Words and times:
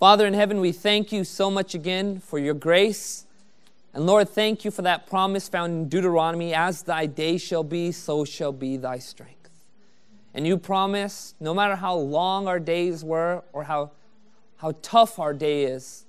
Father 0.00 0.26
in 0.26 0.34
heaven, 0.34 0.60
we 0.60 0.72
thank 0.72 1.12
you 1.12 1.22
so 1.22 1.50
much 1.50 1.74
again 1.74 2.18
for 2.18 2.38
your 2.38 2.54
grace. 2.54 3.26
And 3.92 4.06
Lord, 4.06 4.28
thank 4.28 4.64
you 4.64 4.72
for 4.72 4.82
that 4.82 5.06
promise 5.06 5.48
found 5.48 5.72
in 5.72 5.88
Deuteronomy 5.88 6.52
as 6.52 6.82
thy 6.82 7.06
day 7.06 7.38
shall 7.38 7.62
be, 7.62 7.92
so 7.92 8.24
shall 8.24 8.52
be 8.52 8.76
thy 8.76 8.98
strength. 8.98 9.50
And 10.34 10.48
you 10.48 10.58
promise, 10.58 11.36
no 11.38 11.54
matter 11.54 11.76
how 11.76 11.94
long 11.94 12.48
our 12.48 12.58
days 12.58 13.04
were 13.04 13.44
or 13.52 13.64
how, 13.64 13.92
how 14.56 14.74
tough 14.82 15.20
our 15.20 15.32
day 15.32 15.62
is, 15.62 16.06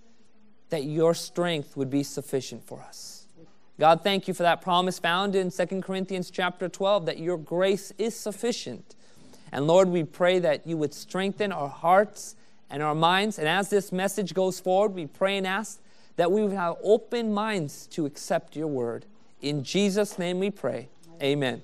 that 0.69 0.85
your 0.85 1.13
strength 1.13 1.77
would 1.77 1.91
be 1.91 2.01
sufficient 2.01 2.63
for 2.63 2.81
us. 2.81 3.27
God, 3.79 4.01
thank 4.03 4.27
you 4.27 4.33
for 4.33 4.43
that 4.43 4.61
promise 4.61 4.97
found 4.97 5.35
in 5.35 5.51
2 5.51 5.81
Corinthians 5.81 6.31
chapter 6.31 6.67
12 6.67 7.05
that 7.05 7.19
your 7.19 7.37
grace 7.37 7.93
is 7.99 8.15
sufficient. 8.15 8.95
And 9.51 9.67
Lord, 9.67 9.89
we 9.89 10.03
pray 10.03 10.39
that 10.39 10.65
you 10.65 10.75
would 10.75 10.93
strengthen 10.93 11.51
our 11.51 11.69
hearts 11.69 12.35
and 12.69 12.81
our 12.81 12.95
minds. 12.95 13.39
And 13.39 13.47
as 13.47 13.69
this 13.69 13.91
message 13.91 14.33
goes 14.33 14.59
forward, 14.59 14.93
we 14.93 15.05
pray 15.05 15.37
and 15.37 15.47
ask 15.47 15.79
that 16.15 16.31
we 16.31 16.41
would 16.43 16.53
have 16.53 16.77
open 16.83 17.33
minds 17.33 17.87
to 17.87 18.05
accept 18.05 18.55
your 18.55 18.67
word. 18.67 19.05
In 19.41 19.63
Jesus' 19.63 20.17
name 20.17 20.39
we 20.39 20.49
pray. 20.49 20.87
Amen. 21.21 21.61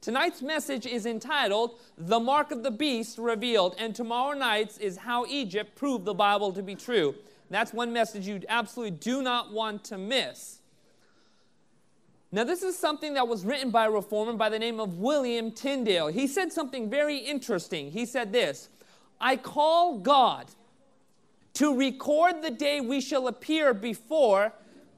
Tonight's 0.00 0.40
message 0.40 0.86
is 0.86 1.04
entitled 1.04 1.80
The 1.98 2.20
Mark 2.20 2.52
of 2.52 2.62
the 2.62 2.70
Beast 2.70 3.18
Revealed, 3.18 3.74
and 3.78 3.94
tomorrow 3.94 4.38
night's 4.38 4.78
is 4.78 4.98
How 4.98 5.26
Egypt 5.26 5.74
Proved 5.74 6.04
the 6.04 6.14
Bible 6.14 6.52
to 6.52 6.62
be 6.62 6.76
True. 6.76 7.14
That's 7.50 7.72
one 7.72 7.92
message 7.92 8.26
you 8.26 8.40
absolutely 8.48 8.92
do 8.92 9.22
not 9.22 9.52
want 9.52 9.84
to 9.84 9.98
miss. 9.98 10.60
Now, 12.32 12.44
this 12.44 12.62
is 12.62 12.76
something 12.78 13.14
that 13.14 13.26
was 13.26 13.44
written 13.44 13.70
by 13.70 13.86
a 13.86 13.90
reformer 13.90 14.34
by 14.34 14.48
the 14.48 14.58
name 14.58 14.78
of 14.78 14.98
William 14.98 15.50
Tyndale. 15.50 16.08
He 16.08 16.26
said 16.26 16.52
something 16.52 16.90
very 16.90 17.18
interesting. 17.18 17.90
He 17.90 18.04
said 18.04 18.32
this 18.32 18.68
I 19.20 19.36
call 19.36 19.98
God 19.98 20.46
to 21.54 21.76
record 21.76 22.42
the 22.42 22.50
day 22.50 22.80
we 22.80 23.00
shall 23.00 23.28
appear 23.28 23.72
before 23.72 24.52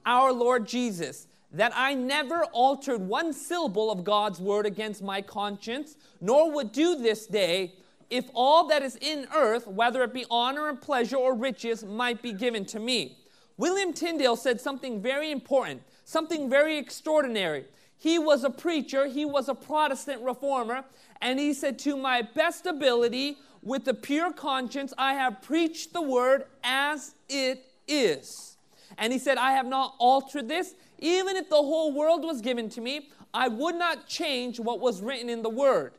our 0.05 0.33
Lord 0.33 0.67
Jesus, 0.67 1.29
that 1.53 1.73
I 1.75 1.95
never 1.95 2.45
altered 2.47 3.01
one 3.01 3.33
syllable 3.33 3.91
of 3.91 4.05
God's 4.05 4.41
word 4.41 4.67
against 4.67 5.03
my 5.03 5.23
conscience, 5.23 5.97
nor 6.21 6.51
would 6.51 6.73
do 6.73 6.97
this 6.97 7.27
day 7.27 7.75
if 8.11 8.25
all 8.35 8.67
that 8.69 8.83
is 8.83 8.97
in 8.97 9.29
earth, 9.35 9.67
whether 9.67 10.03
it 10.03 10.15
be 10.15 10.25
honor 10.31 10.69
and 10.69 10.81
pleasure 10.81 11.17
or 11.17 11.35
riches, 11.35 11.85
might 11.85 12.23
be 12.23 12.33
given 12.33 12.65
to 12.67 12.81
me. 12.81 13.19
William 13.57 13.93
Tyndale 13.93 14.37
said 14.37 14.61
something 14.61 15.03
very 15.03 15.31
important, 15.31 15.83
something 16.05 16.49
very 16.49 16.79
extraordinary. 16.79 17.67
He 17.99 18.19
was 18.19 18.45
a 18.45 18.51
preacher, 18.51 19.07
he 19.07 19.25
was 19.25 19.49
a 19.49 19.55
Protestant 19.55 20.23
reformer, 20.23 20.85
and 21.21 21.39
he 21.39 21.53
said, 21.53 21.79
To 21.81 21.97
my 21.97 22.23
best 22.23 22.65
ability, 22.65 23.37
with 23.63 23.87
a 23.89 23.95
pure 23.95 24.33
conscience, 24.33 24.93
I 24.97 25.15
have 25.15 25.43
preached 25.43 25.93
the 25.93 26.03
word 26.03 26.45
as 26.63 27.15
it 27.29 27.65
is. 27.87 28.57
And 28.97 29.13
he 29.13 29.19
said, 29.19 29.39
I 29.39 29.53
have 29.53 29.67
not 29.67 29.95
altered 29.99 30.49
this. 30.49 30.75
Even 30.99 31.37
if 31.37 31.49
the 31.49 31.57
whole 31.57 31.93
world 31.93 32.25
was 32.25 32.41
given 32.41 32.69
to 32.71 32.81
me, 32.81 33.11
I 33.33 33.49
would 33.49 33.75
not 33.75 34.07
change 34.07 34.59
what 34.59 34.81
was 34.81 35.03
written 35.03 35.29
in 35.29 35.43
the 35.43 35.51
word. 35.51 35.93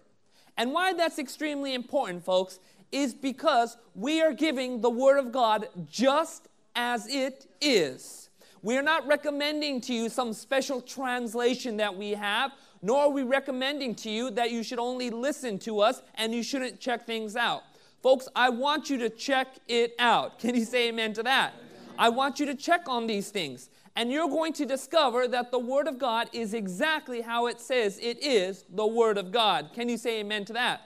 And 0.57 0.73
why 0.73 0.93
that's 0.93 1.19
extremely 1.19 1.73
important, 1.73 2.25
folks, 2.25 2.59
is 2.91 3.13
because 3.13 3.77
we 3.95 4.21
are 4.21 4.33
giving 4.33 4.81
the 4.81 4.89
word 4.89 5.17
of 5.17 5.31
God 5.31 5.67
just 5.89 6.47
as 6.75 7.07
it 7.07 7.45
is. 7.61 8.29
We 8.61 8.77
are 8.77 8.83
not 8.83 9.07
recommending 9.07 9.79
to 9.81 9.93
you 9.93 10.09
some 10.09 10.33
special 10.33 10.81
translation 10.81 11.77
that 11.77 11.95
we 11.95 12.11
have 12.11 12.51
nor 12.81 13.03
are 13.03 13.09
we 13.09 13.23
recommending 13.23 13.95
to 13.95 14.09
you 14.09 14.31
that 14.31 14.51
you 14.51 14.63
should 14.63 14.79
only 14.79 15.09
listen 15.09 15.59
to 15.59 15.79
us 15.79 16.01
and 16.15 16.33
you 16.33 16.43
shouldn't 16.43 16.79
check 16.79 17.05
things 17.05 17.35
out. 17.35 17.63
Folks, 18.01 18.27
I 18.35 18.49
want 18.49 18.89
you 18.89 18.97
to 18.99 19.09
check 19.09 19.47
it 19.67 19.93
out. 19.99 20.39
Can 20.39 20.55
you 20.55 20.63
say 20.63 20.89
amen 20.89 21.13
to 21.13 21.23
that? 21.23 21.53
I 21.97 22.09
want 22.09 22.39
you 22.39 22.45
to 22.45 22.55
check 22.55 22.87
on 22.87 23.07
these 23.07 23.29
things. 23.29 23.69
And 23.95 24.09
you're 24.09 24.29
going 24.29 24.53
to 24.53 24.65
discover 24.65 25.27
that 25.27 25.51
the 25.51 25.59
Word 25.59 25.87
of 25.87 25.99
God 25.99 26.29
is 26.31 26.53
exactly 26.53 27.19
how 27.19 27.47
it 27.47 27.59
says 27.59 27.99
it 28.01 28.23
is 28.23 28.63
the 28.73 28.87
Word 28.87 29.17
of 29.17 29.33
God. 29.33 29.71
Can 29.73 29.89
you 29.89 29.97
say 29.97 30.21
amen 30.21 30.45
to 30.45 30.53
that? 30.53 30.81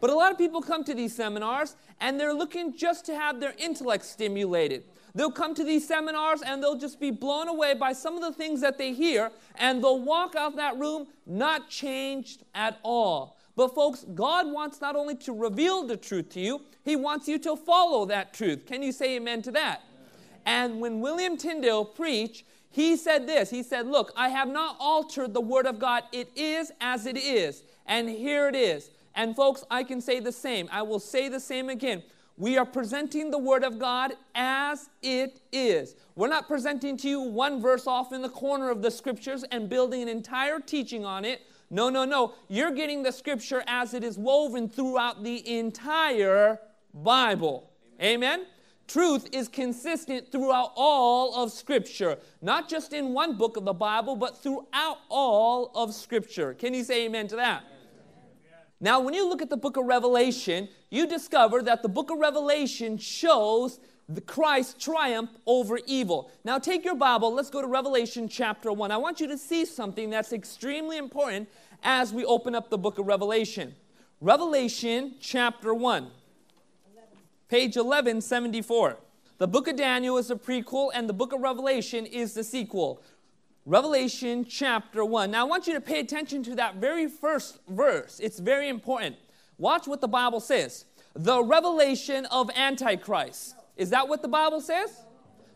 But 0.00 0.10
a 0.10 0.14
lot 0.14 0.30
of 0.30 0.38
people 0.38 0.60
come 0.60 0.84
to 0.84 0.94
these 0.94 1.14
seminars 1.14 1.74
and 2.00 2.18
they're 2.18 2.34
looking 2.34 2.76
just 2.76 3.04
to 3.06 3.14
have 3.16 3.40
their 3.40 3.54
intellect 3.58 4.04
stimulated. 4.04 4.84
They'll 5.14 5.30
come 5.30 5.54
to 5.54 5.64
these 5.64 5.86
seminars 5.86 6.42
and 6.42 6.62
they'll 6.62 6.78
just 6.78 6.98
be 6.98 7.10
blown 7.10 7.48
away 7.48 7.74
by 7.74 7.92
some 7.92 8.16
of 8.16 8.22
the 8.22 8.32
things 8.32 8.60
that 8.62 8.78
they 8.78 8.92
hear, 8.92 9.30
and 9.56 9.82
they'll 9.82 10.00
walk 10.00 10.34
out 10.34 10.56
that 10.56 10.78
room 10.78 11.06
not 11.26 11.68
changed 11.68 12.44
at 12.54 12.78
all. 12.82 13.36
But, 13.54 13.74
folks, 13.74 14.06
God 14.14 14.50
wants 14.50 14.80
not 14.80 14.96
only 14.96 15.14
to 15.16 15.32
reveal 15.32 15.86
the 15.86 15.96
truth 15.96 16.30
to 16.30 16.40
you, 16.40 16.62
He 16.84 16.96
wants 16.96 17.28
you 17.28 17.38
to 17.40 17.56
follow 17.56 18.06
that 18.06 18.32
truth. 18.32 18.64
Can 18.66 18.82
you 18.82 18.92
say 18.92 19.16
amen 19.16 19.42
to 19.42 19.50
that? 19.50 19.82
And 20.46 20.80
when 20.80 21.00
William 21.00 21.36
Tyndale 21.36 21.84
preached, 21.84 22.44
he 22.72 22.96
said 22.96 23.26
this 23.26 23.50
He 23.50 23.62
said, 23.62 23.86
Look, 23.86 24.12
I 24.16 24.30
have 24.30 24.48
not 24.48 24.76
altered 24.80 25.34
the 25.34 25.40
Word 25.40 25.66
of 25.66 25.78
God. 25.78 26.04
It 26.12 26.30
is 26.34 26.72
as 26.80 27.06
it 27.06 27.16
is. 27.16 27.62
And 27.86 28.08
here 28.08 28.48
it 28.48 28.56
is. 28.56 28.90
And, 29.14 29.36
folks, 29.36 29.62
I 29.70 29.84
can 29.84 30.00
say 30.00 30.20
the 30.20 30.32
same. 30.32 30.68
I 30.72 30.80
will 30.82 30.98
say 30.98 31.28
the 31.28 31.40
same 31.40 31.68
again. 31.68 32.02
We 32.36 32.56
are 32.56 32.64
presenting 32.64 33.30
the 33.30 33.38
Word 33.38 33.62
of 33.62 33.78
God 33.78 34.14
as 34.34 34.88
it 35.02 35.40
is. 35.52 35.94
We're 36.14 36.28
not 36.28 36.48
presenting 36.48 36.96
to 36.98 37.08
you 37.08 37.20
one 37.20 37.60
verse 37.60 37.86
off 37.86 38.12
in 38.12 38.22
the 38.22 38.28
corner 38.28 38.70
of 38.70 38.82
the 38.82 38.90
Scriptures 38.90 39.44
and 39.50 39.68
building 39.68 40.02
an 40.02 40.08
entire 40.08 40.58
teaching 40.58 41.04
on 41.04 41.24
it. 41.24 41.42
No, 41.70 41.88
no, 41.88 42.04
no. 42.04 42.34
You're 42.48 42.70
getting 42.70 43.02
the 43.02 43.12
Scripture 43.12 43.62
as 43.66 43.94
it 43.94 44.02
is 44.02 44.18
woven 44.18 44.68
throughout 44.68 45.22
the 45.22 45.58
entire 45.58 46.58
Bible. 46.94 47.70
Amen? 48.00 48.46
Truth 48.88 49.28
is 49.32 49.48
consistent 49.48 50.30
throughout 50.30 50.72
all 50.74 51.34
of 51.34 51.52
Scripture, 51.52 52.18
not 52.42 52.68
just 52.68 52.92
in 52.92 53.14
one 53.14 53.38
book 53.38 53.56
of 53.56 53.64
the 53.64 53.72
Bible, 53.72 54.16
but 54.16 54.42
throughout 54.42 54.98
all 55.08 55.70
of 55.74 55.94
Scripture. 55.94 56.54
Can 56.54 56.74
you 56.74 56.84
say 56.84 57.06
amen 57.06 57.28
to 57.28 57.36
that? 57.36 57.64
Now, 58.82 58.98
when 58.98 59.14
you 59.14 59.28
look 59.28 59.40
at 59.40 59.48
the 59.48 59.56
book 59.56 59.76
of 59.76 59.86
Revelation, 59.86 60.68
you 60.90 61.06
discover 61.06 61.62
that 61.62 61.82
the 61.82 61.88
book 61.88 62.10
of 62.10 62.18
Revelation 62.18 62.98
shows 62.98 63.78
the 64.08 64.20
Christ's 64.20 64.82
triumph 64.82 65.30
over 65.46 65.78
evil. 65.86 66.32
Now, 66.42 66.58
take 66.58 66.84
your 66.84 66.96
Bible, 66.96 67.32
let's 67.32 67.48
go 67.48 67.62
to 67.62 67.68
Revelation 67.68 68.28
chapter 68.28 68.72
1. 68.72 68.90
I 68.90 68.96
want 68.96 69.20
you 69.20 69.28
to 69.28 69.38
see 69.38 69.64
something 69.64 70.10
that's 70.10 70.32
extremely 70.32 70.96
important 70.98 71.48
as 71.84 72.12
we 72.12 72.24
open 72.24 72.56
up 72.56 72.70
the 72.70 72.76
book 72.76 72.98
of 72.98 73.06
Revelation. 73.06 73.72
Revelation 74.20 75.14
chapter 75.20 75.72
1, 75.72 76.10
page 77.48 77.76
1174. 77.76 78.98
The 79.38 79.46
book 79.46 79.68
of 79.68 79.76
Daniel 79.76 80.18
is 80.18 80.26
the 80.26 80.36
prequel, 80.36 80.90
and 80.92 81.08
the 81.08 81.12
book 81.12 81.32
of 81.32 81.40
Revelation 81.40 82.04
is 82.04 82.34
the 82.34 82.42
sequel. 82.42 83.00
Revelation 83.64 84.44
chapter 84.44 85.04
1. 85.04 85.30
Now, 85.30 85.42
I 85.42 85.44
want 85.44 85.68
you 85.68 85.74
to 85.74 85.80
pay 85.80 86.00
attention 86.00 86.42
to 86.44 86.56
that 86.56 86.76
very 86.76 87.06
first 87.08 87.60
verse. 87.68 88.18
It's 88.18 88.40
very 88.40 88.68
important. 88.68 89.14
Watch 89.56 89.86
what 89.86 90.00
the 90.00 90.08
Bible 90.08 90.40
says. 90.40 90.84
The 91.14 91.44
revelation 91.44 92.26
of 92.26 92.50
Antichrist. 92.56 93.54
Is 93.76 93.90
that 93.90 94.08
what 94.08 94.20
the 94.20 94.28
Bible 94.28 94.60
says? 94.60 95.02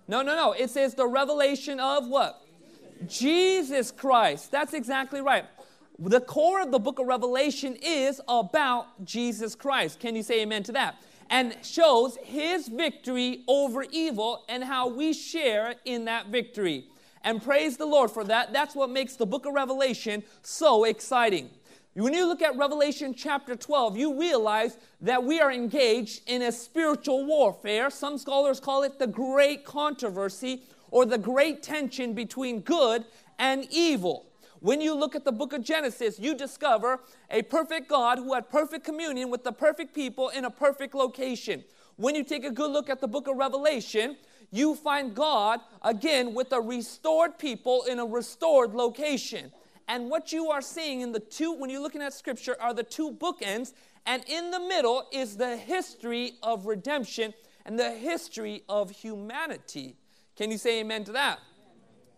No, 0.07 0.23
no, 0.23 0.37
no. 0.37 0.53
It 0.53 0.71
says 0.71 0.95
the 0.95 1.09
revelation 1.09 1.81
of 1.81 2.07
what? 2.07 2.43
Jesus 3.09 3.91
Christ. 3.91 4.53
That's 4.53 4.73
exactly 4.73 5.21
right. 5.21 5.45
The 5.99 6.21
core 6.21 6.63
of 6.63 6.71
the 6.71 6.79
book 6.79 7.01
of 7.01 7.07
Revelation 7.07 7.77
is 7.83 8.21
about 8.29 9.05
Jesus 9.05 9.57
Christ. 9.57 9.99
Can 9.99 10.15
you 10.15 10.23
say 10.23 10.43
amen 10.43 10.63
to 10.65 10.73
that? 10.73 10.97
And 11.29 11.57
shows 11.63 12.19
his 12.23 12.69
victory 12.69 13.43
over 13.49 13.85
evil 13.91 14.45
and 14.49 14.63
how 14.63 14.89
we 14.89 15.13
share 15.13 15.75
in 15.85 16.05
that 16.05 16.29
victory. 16.29 16.87
And 17.27 17.43
praise 17.43 17.77
the 17.77 17.87
Lord 17.87 18.13
for 18.13 18.23
that. 18.23 18.53
That's 18.53 18.77
what 18.77 18.89
makes 18.89 19.17
the 19.17 19.27
book 19.27 19.47
of 19.47 19.53
Revelation 19.53 20.23
so 20.43 20.85
exciting. 20.85 21.51
When 21.95 22.15
you 22.15 22.25
look 22.25 22.41
at 22.41 22.57
Revelation 22.57 23.15
chapter 23.15 23.57
12, 23.57 23.97
you 23.97 24.17
realize 24.17 24.79
that 25.01 25.25
we 25.25 25.41
are 25.41 25.51
engaged 25.51 26.23
in 26.29 26.43
a 26.43 26.53
spiritual 26.53 27.27
warfare. 27.27 27.91
Some 27.91 28.17
scholars 28.17 28.61
call 28.61 28.85
it 28.85 29.01
the 29.01 29.09
great 29.09 29.65
controversy 29.65 30.63
or 30.93 31.05
the 31.05 31.19
great 31.19 31.65
tension 31.65 32.13
between 32.13 32.61
good 32.61 33.05
and 33.41 33.67
evil. 33.73 34.27
When 34.61 34.81
you 34.81 34.95
look 34.95 35.17
at 35.17 35.25
the 35.25 35.33
book 35.33 35.53
of 35.53 35.65
Genesis, 35.65 36.21
you 36.21 36.33
discover 36.33 37.01
a 37.29 37.43
perfect 37.43 37.89
God 37.89 38.19
who 38.19 38.35
had 38.35 38.49
perfect 38.49 38.85
communion 38.85 39.31
with 39.31 39.43
the 39.43 39.53
perfect 39.53 39.97
people 39.97 40.29
in 40.29 40.45
a 40.45 40.51
perfect 40.51 40.95
location. 40.95 41.65
When 41.97 42.15
you 42.15 42.23
take 42.23 42.45
a 42.45 42.53
good 42.53 42.71
look 42.71 42.89
at 42.89 43.01
the 43.01 43.09
book 43.09 43.27
of 43.27 43.37
Revelation, 43.37 44.17
you 44.57 44.75
find 44.75 45.15
God 45.15 45.61
again 45.83 46.35
with 46.35 46.53
a 46.53 46.61
restored 46.61 47.39
people 47.39 47.85
in 47.85 47.99
a 47.99 48.07
restored 48.07 48.75
location. 48.75 49.53
And 49.89 50.11
what 50.11 50.33
you 50.33 50.51
are 50.51 50.61
seeing 50.61 51.01
in 51.01 51.13
the 51.13 51.21
two, 51.21 51.53
when 51.53 51.71
you're 51.71 51.83
looking 51.83 52.03
at 52.03 52.13
scripture, 52.13 52.57
are 52.61 52.75
the 52.75 52.83
two 52.83 53.13
bookends. 53.13 53.73
And 54.05 54.25
in 54.27 54.51
the 54.51 54.61
middle 54.61 55.07
is 55.13 55.37
the 55.37 55.57
history 55.57 56.35
of 56.43 56.67
redemption 56.67 57.35
and 57.65 57.79
the 57.79 57.91
history 57.91 58.63
of 58.69 58.91
humanity. 58.91 59.97
Can 60.37 60.51
you 60.51 60.59
say 60.59 60.81
amen 60.81 61.05
to 61.05 61.13
that? 61.13 61.41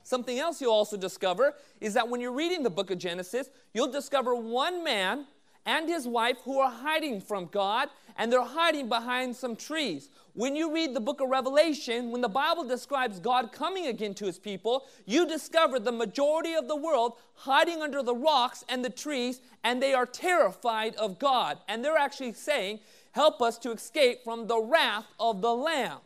Something 0.02 0.38
else 0.38 0.60
you'll 0.60 0.72
also 0.72 0.96
discover 0.96 1.54
is 1.80 1.92
that 1.94 2.08
when 2.08 2.20
you're 2.20 2.32
reading 2.32 2.62
the 2.62 2.70
book 2.70 2.90
of 2.90 2.98
Genesis, 2.98 3.50
you'll 3.74 3.92
discover 3.92 4.34
one 4.34 4.82
man 4.82 5.26
and 5.66 5.88
his 5.88 6.06
wife 6.06 6.38
who 6.44 6.58
are 6.58 6.70
hiding 6.70 7.20
from 7.20 7.46
God, 7.46 7.88
and 8.16 8.32
they're 8.32 8.42
hiding 8.42 8.88
behind 8.88 9.36
some 9.36 9.54
trees. 9.54 10.10
When 10.34 10.56
you 10.56 10.72
read 10.72 10.94
the 10.94 11.00
book 11.00 11.20
of 11.20 11.28
Revelation, 11.28 12.10
when 12.10 12.20
the 12.20 12.28
Bible 12.28 12.64
describes 12.64 13.20
God 13.20 13.52
coming 13.52 13.86
again 13.86 14.14
to 14.14 14.26
his 14.26 14.38
people, 14.38 14.86
you 15.06 15.26
discover 15.26 15.78
the 15.78 15.92
majority 15.92 16.54
of 16.54 16.68
the 16.68 16.76
world 16.76 17.14
hiding 17.34 17.82
under 17.82 18.02
the 18.02 18.14
rocks 18.14 18.64
and 18.68 18.84
the 18.84 18.90
trees, 18.90 19.40
and 19.64 19.82
they 19.82 19.94
are 19.94 20.06
terrified 20.06 20.94
of 20.96 21.18
God. 21.18 21.58
And 21.68 21.84
they're 21.84 21.96
actually 21.96 22.32
saying, 22.32 22.80
Help 23.12 23.42
us 23.42 23.58
to 23.58 23.72
escape 23.72 24.22
from 24.22 24.46
the 24.46 24.60
wrath 24.60 25.06
of 25.18 25.40
the 25.40 25.52
Lamb. 25.52 25.98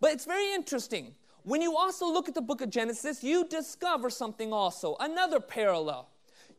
But 0.00 0.12
it's 0.12 0.24
very 0.24 0.52
interesting. 0.54 1.14
When 1.44 1.60
you 1.60 1.76
also 1.76 2.06
look 2.06 2.28
at 2.28 2.34
the 2.34 2.40
book 2.40 2.60
of 2.60 2.70
Genesis, 2.70 3.22
you 3.22 3.46
discover 3.46 4.10
something 4.10 4.52
also, 4.52 4.96
another 5.00 5.40
parallel. 5.40 6.08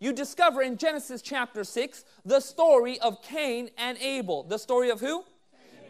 You 0.03 0.11
discover 0.11 0.61
in 0.61 0.75
Genesis 0.75 1.21
chapter 1.21 1.63
6 1.63 2.03
the 2.25 2.41
story 2.41 2.99
of 2.99 3.21
Cain 3.21 3.69
and 3.77 3.97
Abel. 3.99 4.43
The 4.43 4.57
story 4.57 4.89
of 4.89 4.99
who? 4.99 5.23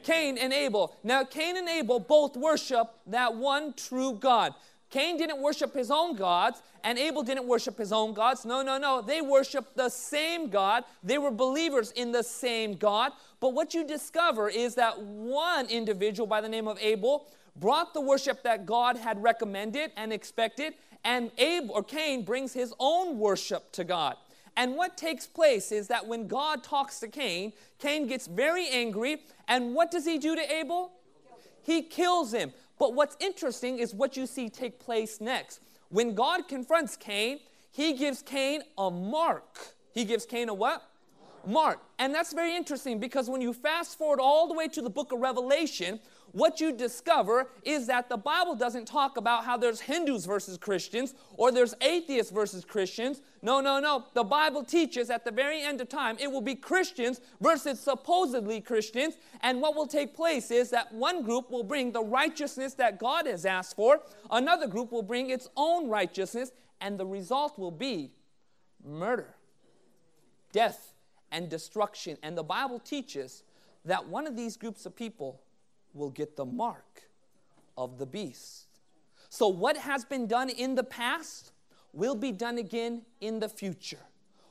Cain 0.03 0.37
and 0.37 0.53
Abel. 0.53 0.95
Now, 1.03 1.23
Cain 1.23 1.57
and 1.57 1.67
Abel 1.67 1.99
both 1.99 2.37
worship 2.37 2.91
that 3.07 3.33
one 3.33 3.73
true 3.73 4.13
God. 4.13 4.53
Cain 4.91 5.17
didn't 5.17 5.41
worship 5.41 5.73
his 5.73 5.89
own 5.89 6.15
gods, 6.15 6.61
and 6.83 6.99
Abel 6.99 7.23
didn't 7.23 7.47
worship 7.47 7.75
his 7.75 7.91
own 7.91 8.13
gods. 8.13 8.45
No, 8.45 8.61
no, 8.61 8.77
no. 8.77 9.01
They 9.01 9.21
worshiped 9.21 9.75
the 9.75 9.89
same 9.89 10.51
God. 10.51 10.83
They 11.01 11.17
were 11.17 11.31
believers 11.31 11.89
in 11.93 12.11
the 12.11 12.21
same 12.21 12.75
God. 12.75 13.13
But 13.39 13.55
what 13.55 13.73
you 13.73 13.83
discover 13.83 14.47
is 14.47 14.75
that 14.75 15.01
one 15.01 15.65
individual 15.71 16.27
by 16.27 16.39
the 16.39 16.49
name 16.49 16.67
of 16.67 16.77
Abel 16.79 17.25
brought 17.55 17.93
the 17.93 18.01
worship 18.01 18.43
that 18.43 18.65
God 18.65 18.97
had 18.97 19.21
recommended 19.21 19.91
and 19.95 20.11
expected, 20.11 20.73
and 21.03 21.31
Abel 21.37 21.75
or 21.75 21.83
Cain 21.83 22.23
brings 22.23 22.53
his 22.53 22.73
own 22.79 23.19
worship 23.19 23.71
to 23.73 23.83
God. 23.83 24.15
And 24.55 24.75
what 24.75 24.97
takes 24.97 25.25
place 25.25 25.71
is 25.71 25.87
that 25.87 26.05
when 26.05 26.27
God 26.27 26.63
talks 26.63 26.99
to 26.99 27.07
Cain, 27.07 27.53
Cain 27.79 28.07
gets 28.07 28.27
very 28.27 28.67
angry, 28.69 29.23
and 29.47 29.73
what 29.73 29.91
does 29.91 30.05
he 30.05 30.17
do 30.17 30.35
to 30.35 30.53
Abel? 30.53 30.91
He 31.63 31.81
kills 31.81 32.33
him. 32.33 32.53
But 32.77 32.93
what's 32.93 33.15
interesting 33.19 33.79
is 33.79 33.93
what 33.93 34.17
you 34.17 34.27
see 34.27 34.49
take 34.49 34.79
place 34.79 35.21
next. 35.21 35.61
When 35.89 36.15
God 36.15 36.47
confronts 36.47 36.95
Cain, 36.95 37.39
he 37.71 37.93
gives 37.93 38.21
Cain 38.21 38.61
a 38.77 38.91
mark. 38.91 39.73
He 39.93 40.05
gives 40.05 40.25
Cain 40.25 40.49
a 40.49 40.53
what? 40.53 40.83
Mark. 41.45 41.79
And 41.99 42.13
that's 42.13 42.33
very 42.33 42.55
interesting 42.55 42.99
because 42.99 43.29
when 43.29 43.41
you 43.41 43.53
fast 43.53 43.97
forward 43.97 44.19
all 44.19 44.47
the 44.47 44.53
way 44.53 44.67
to 44.69 44.81
the 44.81 44.89
book 44.89 45.11
of 45.11 45.19
Revelation, 45.19 45.99
what 46.33 46.59
you 46.59 46.73
discover 46.73 47.47
is 47.63 47.85
that 47.87 48.09
the 48.09 48.17
Bible 48.17 48.55
doesn't 48.55 48.85
talk 48.85 49.17
about 49.17 49.45
how 49.45 49.55
there's 49.55 49.79
Hindus 49.79 50.25
versus 50.25 50.57
Christians 50.57 51.13
or 51.35 51.51
there's 51.51 51.75
atheists 51.79 52.31
versus 52.31 52.65
Christians. 52.65 53.21
No, 53.43 53.61
no, 53.61 53.79
no. 53.79 54.05
The 54.15 54.23
Bible 54.23 54.63
teaches 54.63 55.11
at 55.11 55.25
the 55.25 55.31
very 55.31 55.61
end 55.61 55.79
of 55.79 55.89
time 55.89 56.17
it 56.19 56.31
will 56.31 56.41
be 56.41 56.55
Christians 56.55 57.21
versus 57.39 57.79
supposedly 57.79 58.61
Christians. 58.61 59.13
And 59.41 59.61
what 59.61 59.75
will 59.75 59.85
take 59.85 60.15
place 60.15 60.49
is 60.49 60.71
that 60.71 60.91
one 60.91 61.21
group 61.21 61.51
will 61.51 61.63
bring 61.63 61.91
the 61.91 62.03
righteousness 62.03 62.73
that 62.75 62.97
God 62.97 63.27
has 63.27 63.45
asked 63.45 63.75
for, 63.75 64.01
another 64.31 64.67
group 64.67 64.91
will 64.91 65.03
bring 65.03 65.29
its 65.29 65.47
own 65.55 65.87
righteousness, 65.87 66.51
and 66.81 66.99
the 66.99 67.05
result 67.05 67.59
will 67.59 67.71
be 67.71 68.11
murder, 68.83 69.35
death, 70.51 70.93
and 71.31 71.47
destruction. 71.47 72.17
And 72.23 72.35
the 72.35 72.43
Bible 72.43 72.79
teaches 72.79 73.43
that 73.85 74.07
one 74.07 74.25
of 74.25 74.35
these 74.35 74.57
groups 74.57 74.87
of 74.87 74.95
people 74.95 75.39
will 75.93 76.09
get 76.09 76.35
the 76.35 76.45
mark 76.45 77.03
of 77.77 77.97
the 77.97 78.05
beast. 78.05 78.67
So, 79.29 79.47
what 79.47 79.77
has 79.77 80.05
been 80.05 80.27
done 80.27 80.49
in 80.49 80.75
the 80.75 80.83
past 80.83 81.51
will 81.91 82.15
be 82.15 82.31
done 82.31 82.57
again 82.57 83.03
in 83.21 83.39
the 83.39 83.49
future. 83.49 83.99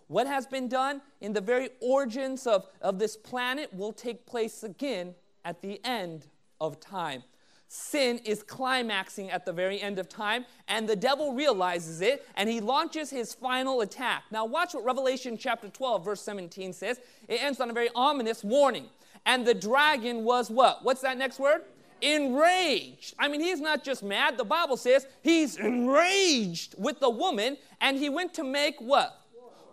What 0.09 0.27
has 0.27 0.47
been 0.47 0.69
done 0.69 1.01
in 1.21 1.33
the 1.33 1.41
very 1.41 1.71
origins 1.81 2.47
of, 2.47 2.67
of 2.81 2.99
this 2.99 3.17
planet 3.17 3.73
will 3.73 3.93
take 3.93 4.27
place 4.27 4.63
again 4.63 5.15
at 5.45 5.63
the 5.63 5.81
end 5.85 6.27
of 6.61 6.81
time. 6.81 7.23
Sin 7.69 8.19
is 8.27 8.43
climaxing 8.43 9.31
at 9.31 9.47
the 9.47 9.53
very 9.53 9.81
end 9.81 9.99
of 9.99 10.07
time, 10.07 10.45
and 10.69 10.87
the 10.87 10.95
devil 10.95 11.33
realizes 11.33 12.03
it, 12.03 12.27
and 12.37 12.47
he 12.47 12.61
launches 12.61 13.09
his 13.09 13.33
final 13.33 13.81
attack. 13.81 14.25
Now, 14.31 14.45
watch 14.45 14.75
what 14.75 14.85
Revelation 14.85 15.39
chapter 15.39 15.71
12, 15.71 16.05
verse 16.05 16.21
17 16.21 16.75
says. 16.75 17.01
It 17.29 17.43
ends 17.43 17.61
on 17.61 17.71
a 17.71 17.73
very 17.73 17.89
ominous 17.95 18.45
warning. 18.45 18.91
And 19.25 19.47
the 19.47 19.55
dragon 19.55 20.25
was 20.25 20.51
what? 20.51 20.85
What's 20.85 21.03
that 21.03 21.17
next 21.17 21.39
word? 21.39 21.63
Enraged. 22.01 23.15
I 23.19 23.29
mean, 23.29 23.41
he's 23.41 23.61
not 23.61 23.85
just 23.85 24.03
mad. 24.03 24.37
The 24.37 24.45
Bible 24.45 24.77
says 24.77 25.07
he's 25.23 25.57
enraged 25.57 26.75
with 26.77 26.99
the 26.99 27.11
woman, 27.11 27.57
and 27.81 27.97
he 27.97 28.09
went 28.09 28.35
to 28.35 28.45
make 28.45 28.81
what? 28.81 29.23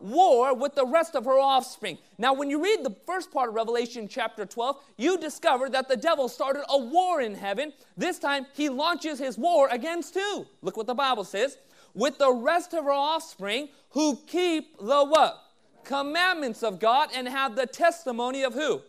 war 0.01 0.53
with 0.53 0.75
the 0.75 0.85
rest 0.85 1.15
of 1.15 1.25
her 1.25 1.39
offspring. 1.39 1.97
Now, 2.17 2.33
when 2.33 2.49
you 2.49 2.63
read 2.63 2.83
the 2.83 2.95
first 3.05 3.31
part 3.31 3.49
of 3.49 3.55
Revelation 3.55 4.07
chapter 4.07 4.45
12, 4.45 4.77
you 4.97 5.17
discover 5.17 5.69
that 5.69 5.87
the 5.87 5.97
devil 5.97 6.27
started 6.29 6.63
a 6.69 6.77
war 6.77 7.21
in 7.21 7.35
heaven. 7.35 7.73
This 7.97 8.19
time, 8.19 8.45
he 8.53 8.69
launches 8.69 9.19
his 9.19 9.37
war 9.37 9.67
against 9.71 10.15
who? 10.15 10.45
Look 10.61 10.77
what 10.77 10.87
the 10.87 10.93
Bible 10.93 11.23
says. 11.23 11.57
With 11.93 12.17
the 12.17 12.31
rest 12.31 12.73
of 12.73 12.85
her 12.85 12.91
offspring 12.91 13.69
who 13.89 14.17
keep 14.27 14.77
the 14.77 15.03
what? 15.03 15.43
Commandments 15.83 16.61
of 16.63 16.79
God 16.79 17.09
and 17.13 17.27
have 17.27 17.55
the 17.55 17.65
testimony 17.65 18.43
of 18.43 18.53
who? 18.53 18.81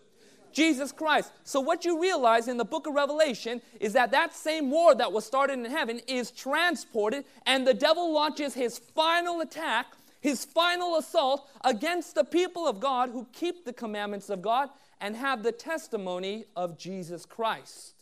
Jesus 0.53 0.93
Christ. 0.93 1.33
So, 1.45 1.61
what 1.61 1.85
you 1.85 2.01
realize 2.01 2.49
in 2.49 2.57
the 2.57 2.65
book 2.65 2.87
of 2.87 2.95
Revelation 2.95 3.61
is 3.81 3.93
that 3.95 4.11
that 4.11 4.35
same 4.35 4.71
war 4.71 4.95
that 4.95 5.13
was 5.13 5.25
started 5.25 5.55
in 5.55 5.65
heaven 5.65 6.01
is 6.07 6.31
transported, 6.31 7.25
and 7.47 7.67
the 7.67 7.75
devil 7.75 8.13
launches 8.13 8.55
his 8.55 8.79
final 8.79 9.41
attack, 9.41 9.87
his 10.21 10.45
final 10.45 10.97
assault 10.97 11.49
against 11.65 12.15
the 12.15 12.25
people 12.25 12.67
of 12.67 12.81
God 12.81 13.11
who 13.11 13.27
keep 13.33 13.65
the 13.65 13.73
commandments 13.73 14.31
of 14.31 14.43
God 14.43 14.69
and 15.01 15.17
have 15.17 15.43
the 15.43 15.53
testimony 15.53 16.45
of 16.57 16.79
Jesus 16.79 17.25
Christ. 17.25 17.95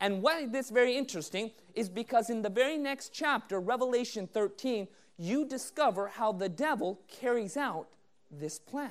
And 0.00 0.22
why 0.22 0.46
this 0.46 0.66
is 0.66 0.72
very 0.72 0.96
interesting 0.96 1.50
is 1.74 1.88
because 1.88 2.30
in 2.30 2.42
the 2.42 2.50
very 2.50 2.78
next 2.78 3.12
chapter, 3.12 3.58
Revelation 3.58 4.28
13, 4.28 4.86
you 5.16 5.44
discover 5.44 6.06
how 6.06 6.32
the 6.32 6.48
devil 6.48 7.00
carries 7.08 7.56
out 7.56 7.88
this 8.30 8.58
plan. 8.58 8.90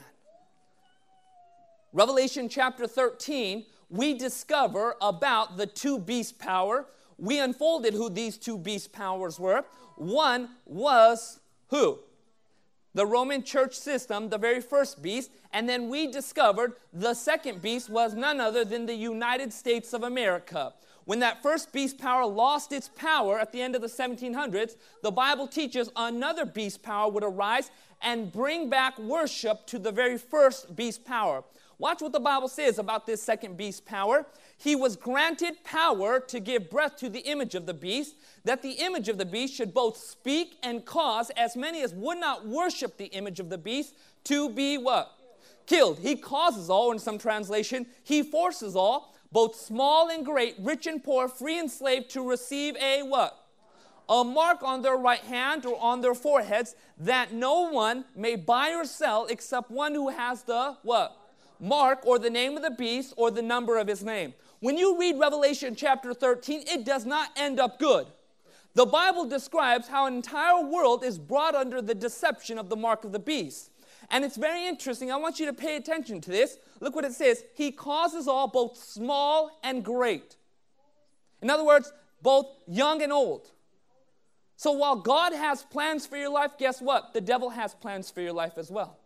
Revelation 1.94 2.50
chapter 2.50 2.86
13, 2.86 3.66
we 3.89 4.13
discover 4.13 4.95
about 5.01 5.56
the 5.56 5.66
two 5.66 6.00
beast 6.00 6.38
power. 6.38 6.86
We 7.18 7.39
unfolded 7.39 7.94
who 7.94 8.10
these 8.10 8.38
two 8.38 8.57
beast 8.57 8.92
powers 8.92 9.39
were. 9.39 9.63
One 9.95 10.50
was 10.66 11.39
who? 11.69 12.00
The 12.94 13.06
Roman 13.06 13.44
church 13.44 13.74
system, 13.74 14.30
the 14.30 14.38
very 14.38 14.60
first 14.60 15.01
beast, 15.01 15.31
and 15.54 15.68
then 15.69 15.88
we 15.88 16.12
discovered 16.12 16.74
the 16.92 17.13
second 17.13 17.62
beast 17.62 17.90
was 17.90 18.13
none 18.13 18.42
other 18.42 18.66
than 18.66 18.86
the 18.86 18.95
United 18.95 19.54
States 19.54 19.94
of 19.94 20.04
America. 20.04 20.74
When 21.06 21.19
that 21.19 21.42
first 21.42 21.71
beast 21.71 21.97
power 21.97 22.26
lost 22.26 22.73
its 22.73 22.90
power 22.90 23.40
at 23.40 23.54
the 23.54 23.62
end 23.62 23.76
of 23.76 23.81
the 23.81 23.88
1700s, 23.88 24.76
the 25.04 25.12
Bible 25.12 25.47
teaches 25.47 25.90
another 25.95 26.45
beast 26.45 26.83
power 26.83 27.09
would 27.09 27.23
arise 27.23 27.71
and 28.02 28.30
bring 28.31 28.69
back 28.69 29.00
worship 29.00 29.66
to 29.68 29.80
the 29.80 29.92
very 29.92 30.18
first 30.18 30.76
beast 30.76 31.06
power. 31.06 31.45
Watch 31.80 32.02
what 32.02 32.12
the 32.12 32.19
Bible 32.19 32.48
says 32.48 32.80
about 32.80 33.06
this 33.06 33.22
second 33.22 33.56
beast 33.56 33.86
power. 33.86 34.26
He 34.57 34.76
was 34.76 34.96
granted 34.96 35.64
power 35.64 36.19
to 36.22 36.40
give 36.40 36.72
breath 36.72 36.98
to 36.98 37.10
the 37.10 37.19
image 37.19 37.54
of 37.54 37.68
the 37.68 37.74
beast, 37.74 38.16
that 38.46 38.64
the 38.64 38.72
image 38.72 39.10
of 39.10 39.19
the 39.19 39.26
beast 39.26 39.54
should 39.54 39.76
both 39.76 39.98
speak 39.98 40.57
and 40.64 40.84
cause 40.86 41.30
as 41.38 41.56
many 41.56 41.84
as 41.84 41.94
would 41.94 42.18
not 42.18 42.48
worship 42.48 42.98
the 42.98 43.06
image 43.06 43.40
of 43.40 43.50
the 43.50 43.60
beast 43.60 43.96
to 44.24 44.50
be 44.50 44.78
what? 44.80 45.12
Killed. 45.68 46.00
He 46.00 46.16
causes 46.16 46.69
all, 46.69 46.92
in 46.92 46.98
some 46.98 47.19
translation, 47.19 47.86
he 48.04 48.24
forces 48.24 48.76
all, 48.76 49.14
both 49.31 49.56
small 49.56 50.10
and 50.10 50.26
great, 50.26 50.56
rich 50.60 50.88
and 50.88 51.04
poor, 51.04 51.28
free 51.28 51.60
and 51.60 51.69
slave, 51.69 52.07
to 52.10 52.28
receive 52.28 52.76
a 52.78 53.04
what? 53.04 53.44
a 54.10 54.24
mark 54.24 54.64
on 54.64 54.81
their 54.81 54.96
right 54.96 55.19
hand 55.19 55.66
or 55.66 55.78
on 55.81 56.00
their 56.00 56.16
foreheads 56.16 56.76
that 56.98 57.34
no 57.34 57.69
one 57.69 58.06
may 58.16 58.38
buy 58.38 58.74
or 58.74 58.86
sell 58.86 59.26
except 59.26 59.69
one 59.69 59.94
who 59.94 60.07
has 60.07 60.44
the 60.44 60.78
what? 60.84 61.27
Mark 61.59 62.06
or 62.06 62.19
the 62.19 62.30
name 62.30 62.56
of 62.56 62.64
the 62.64 62.71
beast 62.71 63.14
or 63.18 63.31
the 63.31 63.42
number 63.42 63.78
of 63.78 63.87
his 63.87 64.04
name. 64.04 64.33
When 64.59 64.78
you 64.78 64.99
read 64.99 65.19
Revelation 65.19 65.76
chapter 65.76 66.14
13, 66.14 66.64
it 66.68 66.85
does 66.85 67.06
not 67.06 67.30
end 67.35 67.59
up 67.59 67.80
good. 67.80 68.07
The 68.73 68.85
Bible 68.85 69.26
describes 69.26 69.87
how 69.87 70.06
an 70.06 70.16
entire 70.16 70.64
world 70.64 71.04
is 71.04 71.18
brought 71.18 71.56
under 71.56 71.81
the 71.81 71.95
deception 71.95 72.57
of 72.57 72.69
the 72.69 72.76
mark 72.76 73.04
of 73.04 73.11
the 73.11 73.19
beast. 73.19 73.71
And 74.09 74.23
it's 74.23 74.37
very 74.37 74.68
interesting. 74.68 75.11
I 75.11 75.18
want 75.18 75.40
you 75.40 75.45
to 75.47 75.54
pay 75.54 75.76
attention 75.76 76.21
to 76.21 76.31
this. 76.31 76.57
Look 76.80 76.95
what 76.95 77.06
it 77.06 77.14
says 77.14 77.44
He 77.56 77.71
causes 77.71 78.28
all, 78.28 78.47
both 78.47 78.78
small 78.78 79.59
and 79.64 79.83
great. 79.83 80.37
In 81.42 81.49
other 81.49 81.66
words, 81.66 81.92
both 82.21 82.47
young 82.68 83.02
and 83.02 83.11
old. 83.11 83.52
So 84.56 84.71
while 84.71 84.95
God 84.95 85.33
has 85.33 85.64
plans 85.64 86.07
for 86.07 86.18
your 86.18 86.30
life, 86.30 86.52
guess 86.57 86.81
what? 86.81 87.14
The 87.14 87.21
devil 87.21 87.49
has 87.52 87.76
plans 87.76 88.09
for 88.09 88.21
your 88.21 88.33
life 88.33 88.57
as 88.57 88.71
well. 88.71 88.97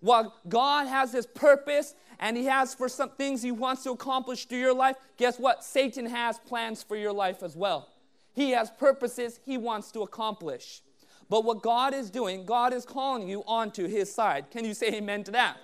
While 0.00 0.34
God 0.48 0.86
has 0.86 1.12
his 1.12 1.26
purpose 1.26 1.94
and 2.18 2.36
he 2.36 2.44
has 2.44 2.74
for 2.74 2.88
some 2.88 3.10
things 3.10 3.42
he 3.42 3.52
wants 3.52 3.82
to 3.84 3.90
accomplish 3.90 4.46
through 4.46 4.58
your 4.58 4.74
life, 4.74 4.96
guess 5.16 5.38
what? 5.38 5.64
Satan 5.64 6.06
has 6.06 6.38
plans 6.38 6.82
for 6.82 6.96
your 6.96 7.12
life 7.12 7.42
as 7.42 7.56
well. 7.56 7.88
He 8.34 8.50
has 8.50 8.70
purposes 8.70 9.40
he 9.44 9.56
wants 9.56 9.90
to 9.92 10.02
accomplish. 10.02 10.82
But 11.28 11.44
what 11.44 11.62
God 11.62 11.94
is 11.94 12.10
doing, 12.10 12.44
God 12.44 12.72
is 12.72 12.84
calling 12.84 13.28
you 13.28 13.42
onto 13.46 13.88
His 13.88 14.12
side. 14.12 14.50
Can 14.50 14.64
you 14.64 14.74
say 14.74 14.94
amen 14.94 15.24
to 15.24 15.30
that? 15.32 15.56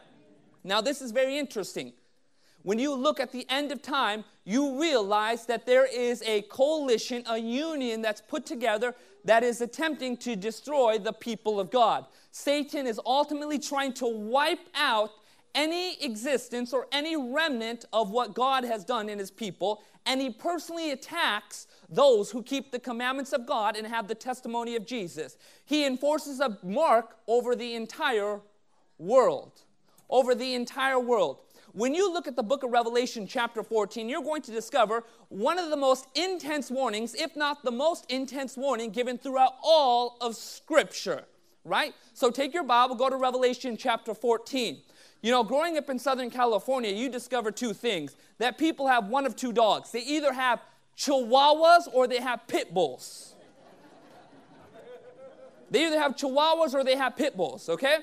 Now, 0.64 0.80
this 0.80 1.00
is 1.00 1.12
very 1.12 1.38
interesting. 1.38 1.92
When 2.62 2.78
you 2.78 2.94
look 2.94 3.18
at 3.20 3.32
the 3.32 3.46
end 3.48 3.72
of 3.72 3.82
time, 3.82 4.24
you 4.44 4.80
realize 4.80 5.46
that 5.46 5.66
there 5.66 5.84
is 5.84 6.22
a 6.22 6.42
coalition, 6.42 7.24
a 7.28 7.38
union 7.38 8.02
that's 8.02 8.20
put 8.20 8.46
together 8.46 8.94
that 9.25 9.43
is 9.43 9.61
attempting 9.61 10.17
to 10.19 10.37
destroy 10.37 10.99
the 10.99 11.12
people 11.12 11.61
of 11.61 11.71
God. 11.71 12.07
Satan 12.31 12.87
is 12.87 13.00
ultimately 13.05 13.59
trying 13.59 13.93
to 13.95 14.07
wipe 14.07 14.67
out 14.75 15.11
any 15.55 16.02
existence 16.02 16.73
or 16.73 16.87
any 16.93 17.17
remnant 17.17 17.85
of 17.93 18.11
what 18.11 18.35
God 18.35 18.64
has 18.64 18.85
done 18.85 19.09
in 19.09 19.19
his 19.19 19.31
people, 19.31 19.83
and 20.07 20.21
he 20.21 20.31
personally 20.31 20.91
attacks 20.91 21.67
those 21.88 22.31
who 22.31 22.43
keep 22.43 22.73
the 22.73 22.79
commandments 22.79 23.33
of 23.33 23.47
God 23.47 23.76
and 23.76 23.87
have 23.87 24.09
the 24.09 24.14
testimony 24.14 24.76
of 24.76 24.87
Jesus. 24.87 25.37
He 25.64 25.87
enforces 25.87 26.41
a 26.41 26.59
mark 26.62 27.19
over 27.29 27.55
the 27.55 27.75
entire 27.75 28.41
world. 28.99 29.61
Over 30.09 30.35
the 30.35 30.55
entire 30.55 30.99
world. 30.99 31.38
When 31.73 31.95
you 31.95 32.12
look 32.12 32.29
at 32.29 32.37
the 32.37 32.43
book 32.43 32.62
of 32.64 32.71
Revelation, 32.71 33.26
chapter 33.26 33.62
14, 33.62 34.07
you're 34.07 34.23
going 34.23 34.43
to 34.43 34.50
discover 34.50 35.05
one 35.31 35.59
of 35.59 35.71
the 35.71 35.76
most 35.76 36.07
intense 36.14 36.71
warnings, 36.71 37.14
if 37.14 37.35
not 37.35 37.64
the 37.64 37.71
most 37.71 38.05
intense 38.11 38.59
warning, 38.59 38.91
given 38.91 39.17
throughout 39.17 39.55
all 39.62 40.19
of 40.21 40.37
Scripture, 40.37 41.25
right? 41.64 41.95
So 42.12 42.31
take 42.31 42.52
your 42.52 42.62
Bible, 42.64 42.95
go 42.95 43.09
to 43.09 43.17
Revelation, 43.17 43.79
chapter 43.79 44.12
14. 44.12 44.83
You 45.23 45.31
know, 45.31 45.43
growing 45.43 45.79
up 45.79 45.88
in 45.88 45.99
Southern 45.99 46.31
California, 46.31 46.93
you 46.93 47.09
discover 47.09 47.50
two 47.50 47.73
things 47.73 48.17
that 48.37 48.59
people 48.59 48.88
have 48.88 49.07
one 49.07 49.25
of 49.25 49.35
two 49.35 49.52
dogs. 49.52 49.93
They 49.93 50.02
either 50.02 50.35
have 50.35 50.61
chihuahuas 50.99 51.88
or 51.93 52.07
they 52.07 52.21
have 52.21 52.47
pit 52.49 52.75
bulls. 52.75 53.35
They 55.71 55.87
either 55.87 55.99
have 55.99 56.17
chihuahuas 56.17 56.75
or 56.75 56.85
they 56.85 56.97
have 56.97 57.17
pit 57.17 57.35
bulls, 57.35 57.71
okay? 57.71 57.99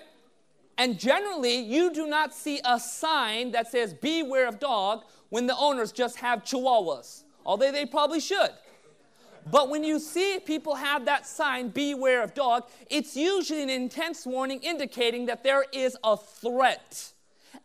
And 0.80 0.98
generally, 0.98 1.58
you 1.58 1.92
do 1.94 2.08
not 2.08 2.34
see 2.34 2.62
a 2.64 2.80
sign 2.80 3.52
that 3.52 3.70
says, 3.70 3.94
Beware 3.94 4.48
of 4.48 4.62
dog, 4.62 5.04
when 5.28 5.46
the 5.46 5.56
owners 5.58 5.92
just 5.92 6.16
have 6.20 6.46
chihuahuas, 6.46 7.24
although 7.46 7.70
they 7.70 7.86
probably 7.86 8.22
should. 8.22 8.52
But 9.52 9.70
when 9.70 9.84
you 9.84 10.00
see 10.00 10.40
people 10.40 10.76
have 10.76 11.04
that 11.04 11.28
sign, 11.28 11.68
Beware 11.68 12.24
of 12.24 12.34
dog, 12.34 12.64
it's 12.90 13.18
usually 13.18 13.62
an 13.62 13.70
intense 13.70 14.26
warning 14.26 14.62
indicating 14.62 15.26
that 15.26 15.44
there 15.44 15.66
is 15.74 15.98
a 16.02 16.16
threat. 16.16 17.12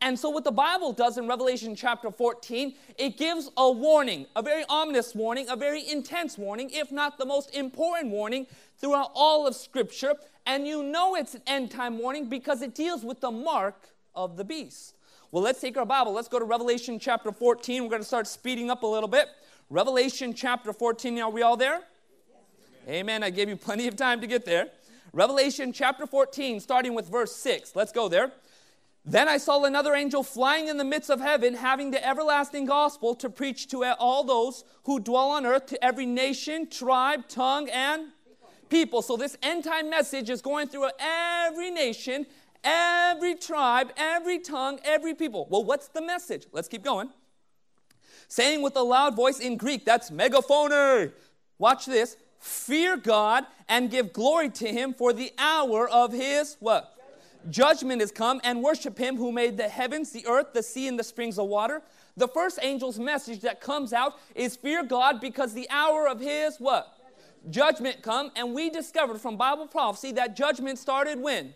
And 0.00 0.18
so, 0.18 0.28
what 0.28 0.42
the 0.42 0.50
Bible 0.50 0.92
does 0.92 1.16
in 1.16 1.28
Revelation 1.28 1.76
chapter 1.76 2.10
14, 2.10 2.74
it 2.98 3.16
gives 3.16 3.48
a 3.56 3.70
warning, 3.70 4.26
a 4.34 4.42
very 4.42 4.64
ominous 4.68 5.14
warning, 5.14 5.48
a 5.48 5.54
very 5.54 5.88
intense 5.88 6.36
warning, 6.36 6.68
if 6.70 6.90
not 6.90 7.16
the 7.16 7.26
most 7.26 7.54
important 7.54 8.10
warning 8.10 8.48
throughout 8.76 9.12
all 9.14 9.46
of 9.46 9.54
Scripture. 9.54 10.14
And 10.46 10.66
you 10.66 10.82
know 10.82 11.14
it's 11.14 11.34
an 11.34 11.42
end 11.46 11.70
time 11.70 11.98
warning 11.98 12.28
because 12.28 12.62
it 12.62 12.74
deals 12.74 13.04
with 13.04 13.20
the 13.20 13.30
mark 13.30 13.88
of 14.14 14.36
the 14.36 14.44
beast. 14.44 14.94
Well, 15.30 15.42
let's 15.42 15.60
take 15.60 15.76
our 15.76 15.86
Bible. 15.86 16.12
Let's 16.12 16.28
go 16.28 16.38
to 16.38 16.44
Revelation 16.44 16.98
chapter 16.98 17.32
14. 17.32 17.82
We're 17.82 17.88
going 17.88 18.02
to 18.02 18.06
start 18.06 18.26
speeding 18.26 18.70
up 18.70 18.82
a 18.82 18.86
little 18.86 19.08
bit. 19.08 19.28
Revelation 19.70 20.34
chapter 20.34 20.72
14. 20.72 21.18
Are 21.20 21.30
we 21.30 21.42
all 21.42 21.56
there? 21.56 21.80
Yes. 21.80 22.88
Amen. 22.88 23.22
I 23.22 23.30
gave 23.30 23.48
you 23.48 23.56
plenty 23.56 23.88
of 23.88 23.96
time 23.96 24.20
to 24.20 24.26
get 24.26 24.44
there. 24.44 24.68
Revelation 25.12 25.72
chapter 25.72 26.06
14, 26.06 26.60
starting 26.60 26.94
with 26.94 27.08
verse 27.08 27.34
6. 27.36 27.74
Let's 27.74 27.92
go 27.92 28.08
there. 28.08 28.32
Then 29.04 29.28
I 29.28 29.36
saw 29.36 29.64
another 29.64 29.94
angel 29.94 30.22
flying 30.22 30.68
in 30.68 30.76
the 30.76 30.84
midst 30.84 31.10
of 31.10 31.20
heaven, 31.20 31.54
having 31.54 31.90
the 31.90 32.06
everlasting 32.06 32.66
gospel 32.66 33.14
to 33.16 33.28
preach 33.28 33.68
to 33.68 33.84
all 33.98 34.24
those 34.24 34.64
who 34.84 34.98
dwell 34.98 35.30
on 35.30 35.44
earth, 35.44 35.66
to 35.66 35.84
every 35.84 36.06
nation, 36.06 36.68
tribe, 36.68 37.28
tongue, 37.28 37.68
and 37.68 38.08
people. 38.74 39.02
So 39.02 39.16
this 39.16 39.38
end 39.40 39.62
time 39.62 39.88
message 39.88 40.28
is 40.28 40.42
going 40.42 40.66
through 40.66 40.88
every 40.98 41.70
nation, 41.70 42.26
every 42.64 43.36
tribe, 43.36 43.92
every 43.96 44.40
tongue, 44.40 44.80
every 44.84 45.14
people. 45.14 45.46
Well, 45.48 45.62
what's 45.62 45.86
the 45.86 46.02
message? 46.02 46.48
Let's 46.50 46.66
keep 46.66 46.82
going. 46.82 47.10
Saying 48.26 48.62
with 48.62 48.74
a 48.74 48.82
loud 48.82 49.14
voice 49.14 49.38
in 49.38 49.56
Greek, 49.56 49.84
that's 49.84 50.10
megaphone. 50.10 51.12
Watch 51.56 51.86
this. 51.86 52.16
Fear 52.40 52.96
God 52.96 53.44
and 53.68 53.92
give 53.92 54.12
glory 54.12 54.50
to 54.50 54.66
him 54.66 54.92
for 54.92 55.12
the 55.12 55.32
hour 55.38 55.88
of 55.88 56.12
his 56.12 56.56
what? 56.58 56.90
Judgment 57.50 58.02
is 58.02 58.10
come 58.10 58.40
and 58.42 58.60
worship 58.60 58.98
him 58.98 59.16
who 59.16 59.30
made 59.30 59.56
the 59.56 59.68
heavens, 59.68 60.10
the 60.10 60.26
earth, 60.26 60.48
the 60.52 60.64
sea, 60.64 60.88
and 60.88 60.98
the 60.98 61.04
springs 61.04 61.38
of 61.38 61.46
water. 61.46 61.80
The 62.16 62.26
first 62.26 62.58
angel's 62.60 62.98
message 62.98 63.40
that 63.42 63.60
comes 63.60 63.92
out 63.92 64.14
is 64.34 64.56
fear 64.56 64.82
God 64.82 65.20
because 65.20 65.54
the 65.54 65.68
hour 65.70 66.08
of 66.08 66.18
his 66.18 66.56
what? 66.58 66.93
Judgment 67.50 68.02
come, 68.02 68.30
and 68.36 68.54
we 68.54 68.70
discovered 68.70 69.20
from 69.20 69.36
Bible 69.36 69.66
prophecy 69.66 70.12
that 70.12 70.36
judgment 70.36 70.78
started 70.78 71.20
when? 71.20 71.54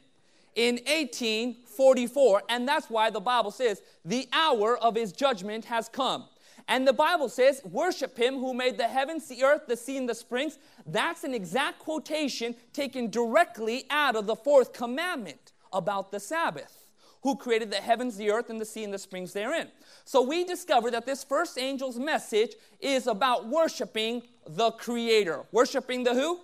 In 0.54 0.76
1844, 0.87 2.42
and 2.49 2.66
that's 2.66 2.90
why 2.90 3.11
the 3.11 3.21
Bible 3.21 3.50
says 3.50 3.83
the 4.04 4.28
hour 4.33 4.76
of 4.78 4.95
his 4.95 5.12
judgment 5.12 5.64
has 5.66 5.88
come. 5.88 6.25
And 6.66 6.87
the 6.87 6.92
Bible 6.92 7.28
says, 7.28 7.62
Worship 7.64 8.16
him 8.18 8.35
who 8.35 8.52
made 8.52 8.76
the 8.76 8.88
heavens, 8.88 9.28
the 9.28 9.45
earth, 9.45 9.62
the 9.68 9.76
sea, 9.76 9.97
and 9.97 10.09
the 10.09 10.14
springs. 10.14 10.59
That's 10.85 11.25
an 11.25 11.33
exact 11.33 11.78
quotation 11.78 12.54
taken 12.73 13.09
directly 13.09 13.85
out 13.88 14.16
of 14.16 14.26
the 14.26 14.37
fourth 14.37 14.73
commandment 14.73 15.52
about 15.73 16.11
the 16.11 16.21
Sabbath 16.21 16.88
who 17.22 17.37
created 17.37 17.70
the 17.70 17.76
heavens, 17.76 18.16
the 18.16 18.30
earth, 18.30 18.50
and 18.50 18.60
the 18.60 18.64
sea, 18.64 18.84
and 18.84 18.94
the 18.94 18.98
springs 18.98 19.32
therein. 19.32 19.68
So 20.04 20.22
we 20.22 20.44
discover 20.44 20.90
that 20.90 21.06
this 21.06 21.25
first 21.25 21.58
angel's 21.58 21.98
message 21.98 22.54
is 22.80 23.06
about 23.06 23.46
worshiping 23.46 24.22
the 24.46 24.70
Creator. 24.72 25.44
Worshiping 25.52 26.04
the 26.04 26.14
who? 26.14 26.40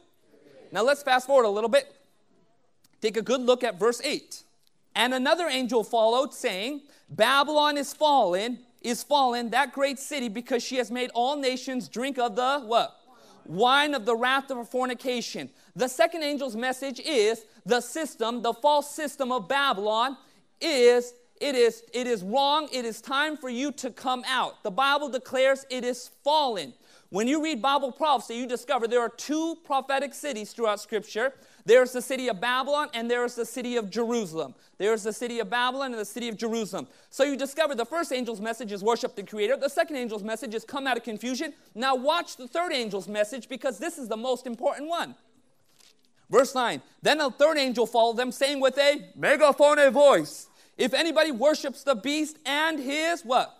Now 0.72 0.82
let's 0.82 1.02
fast 1.02 1.26
forward 1.26 1.44
a 1.44 1.50
little 1.50 1.70
bit. 1.70 1.94
Take 3.00 3.16
a 3.16 3.22
good 3.22 3.40
look 3.40 3.62
at 3.62 3.78
verse 3.78 4.00
8. 4.02 4.42
And 4.96 5.14
another 5.14 5.46
angel 5.46 5.84
followed, 5.84 6.32
saying, 6.32 6.82
Babylon 7.08 7.76
is 7.76 7.92
fallen, 7.92 8.60
is 8.80 9.02
fallen, 9.02 9.50
that 9.50 9.72
great 9.72 9.98
city, 9.98 10.28
because 10.28 10.62
she 10.62 10.76
has 10.76 10.90
made 10.90 11.10
all 11.14 11.36
nations 11.36 11.88
drink 11.88 12.18
of 12.18 12.36
the 12.36 12.60
what? 12.60 13.00
Wine 13.46 13.94
of 13.94 14.06
the 14.06 14.16
wrath 14.16 14.50
of 14.50 14.68
fornication. 14.68 15.50
The 15.76 15.88
second 15.88 16.22
angel's 16.22 16.56
message 16.56 17.00
is 17.00 17.44
the 17.66 17.80
system, 17.80 18.42
the 18.42 18.54
false 18.54 18.94
system 18.94 19.32
of 19.32 19.48
Babylon 19.48 20.16
is 20.60 21.14
it 21.40 21.54
is 21.54 21.82
it 21.92 22.06
is 22.06 22.22
wrong 22.22 22.68
it 22.72 22.84
is 22.84 23.00
time 23.00 23.36
for 23.36 23.48
you 23.48 23.72
to 23.72 23.90
come 23.90 24.24
out. 24.26 24.62
The 24.62 24.70
bible 24.70 25.08
declares 25.08 25.66
it 25.70 25.84
is 25.84 26.10
fallen. 26.22 26.72
When 27.10 27.28
you 27.28 27.42
read 27.42 27.60
bible 27.60 27.92
prophecy 27.92 28.36
you 28.36 28.46
discover 28.46 28.86
there 28.86 29.00
are 29.00 29.08
two 29.08 29.56
prophetic 29.64 30.14
cities 30.14 30.52
throughout 30.52 30.80
scripture. 30.80 31.32
There's 31.66 31.92
the 31.92 32.02
city 32.02 32.28
of 32.28 32.40
babylon 32.40 32.88
and 32.94 33.10
there's 33.10 33.34
the 33.34 33.44
city 33.44 33.76
of 33.76 33.90
jerusalem. 33.90 34.54
There's 34.78 35.02
the 35.02 35.12
city 35.12 35.40
of 35.40 35.50
babylon 35.50 35.92
and 35.92 36.00
the 36.00 36.04
city 36.04 36.28
of 36.28 36.36
jerusalem. 36.36 36.86
So 37.10 37.24
you 37.24 37.36
discover 37.36 37.74
the 37.74 37.86
first 37.86 38.12
angel's 38.12 38.40
message 38.40 38.70
is 38.70 38.82
worship 38.82 39.16
the 39.16 39.22
creator. 39.22 39.56
The 39.56 39.68
second 39.68 39.96
angel's 39.96 40.22
message 40.22 40.54
is 40.54 40.64
come 40.64 40.86
out 40.86 40.96
of 40.96 41.02
confusion. 41.02 41.52
Now 41.74 41.94
watch 41.96 42.36
the 42.36 42.46
third 42.46 42.72
angel's 42.72 43.08
message 43.08 43.48
because 43.48 43.78
this 43.78 43.98
is 43.98 44.08
the 44.08 44.16
most 44.16 44.46
important 44.46 44.88
one 44.88 45.14
Verse 46.30 46.54
9, 46.54 46.80
then 47.02 47.20
a 47.20 47.30
third 47.30 47.58
angel 47.58 47.86
followed 47.86 48.16
them, 48.16 48.32
saying 48.32 48.60
with 48.60 48.78
a 48.78 49.08
megaphone 49.14 49.90
voice, 49.90 50.48
If 50.78 50.94
anybody 50.94 51.30
worships 51.30 51.82
the 51.82 51.94
beast 51.94 52.38
and 52.44 52.78
his 52.78 53.22
what? 53.22 53.56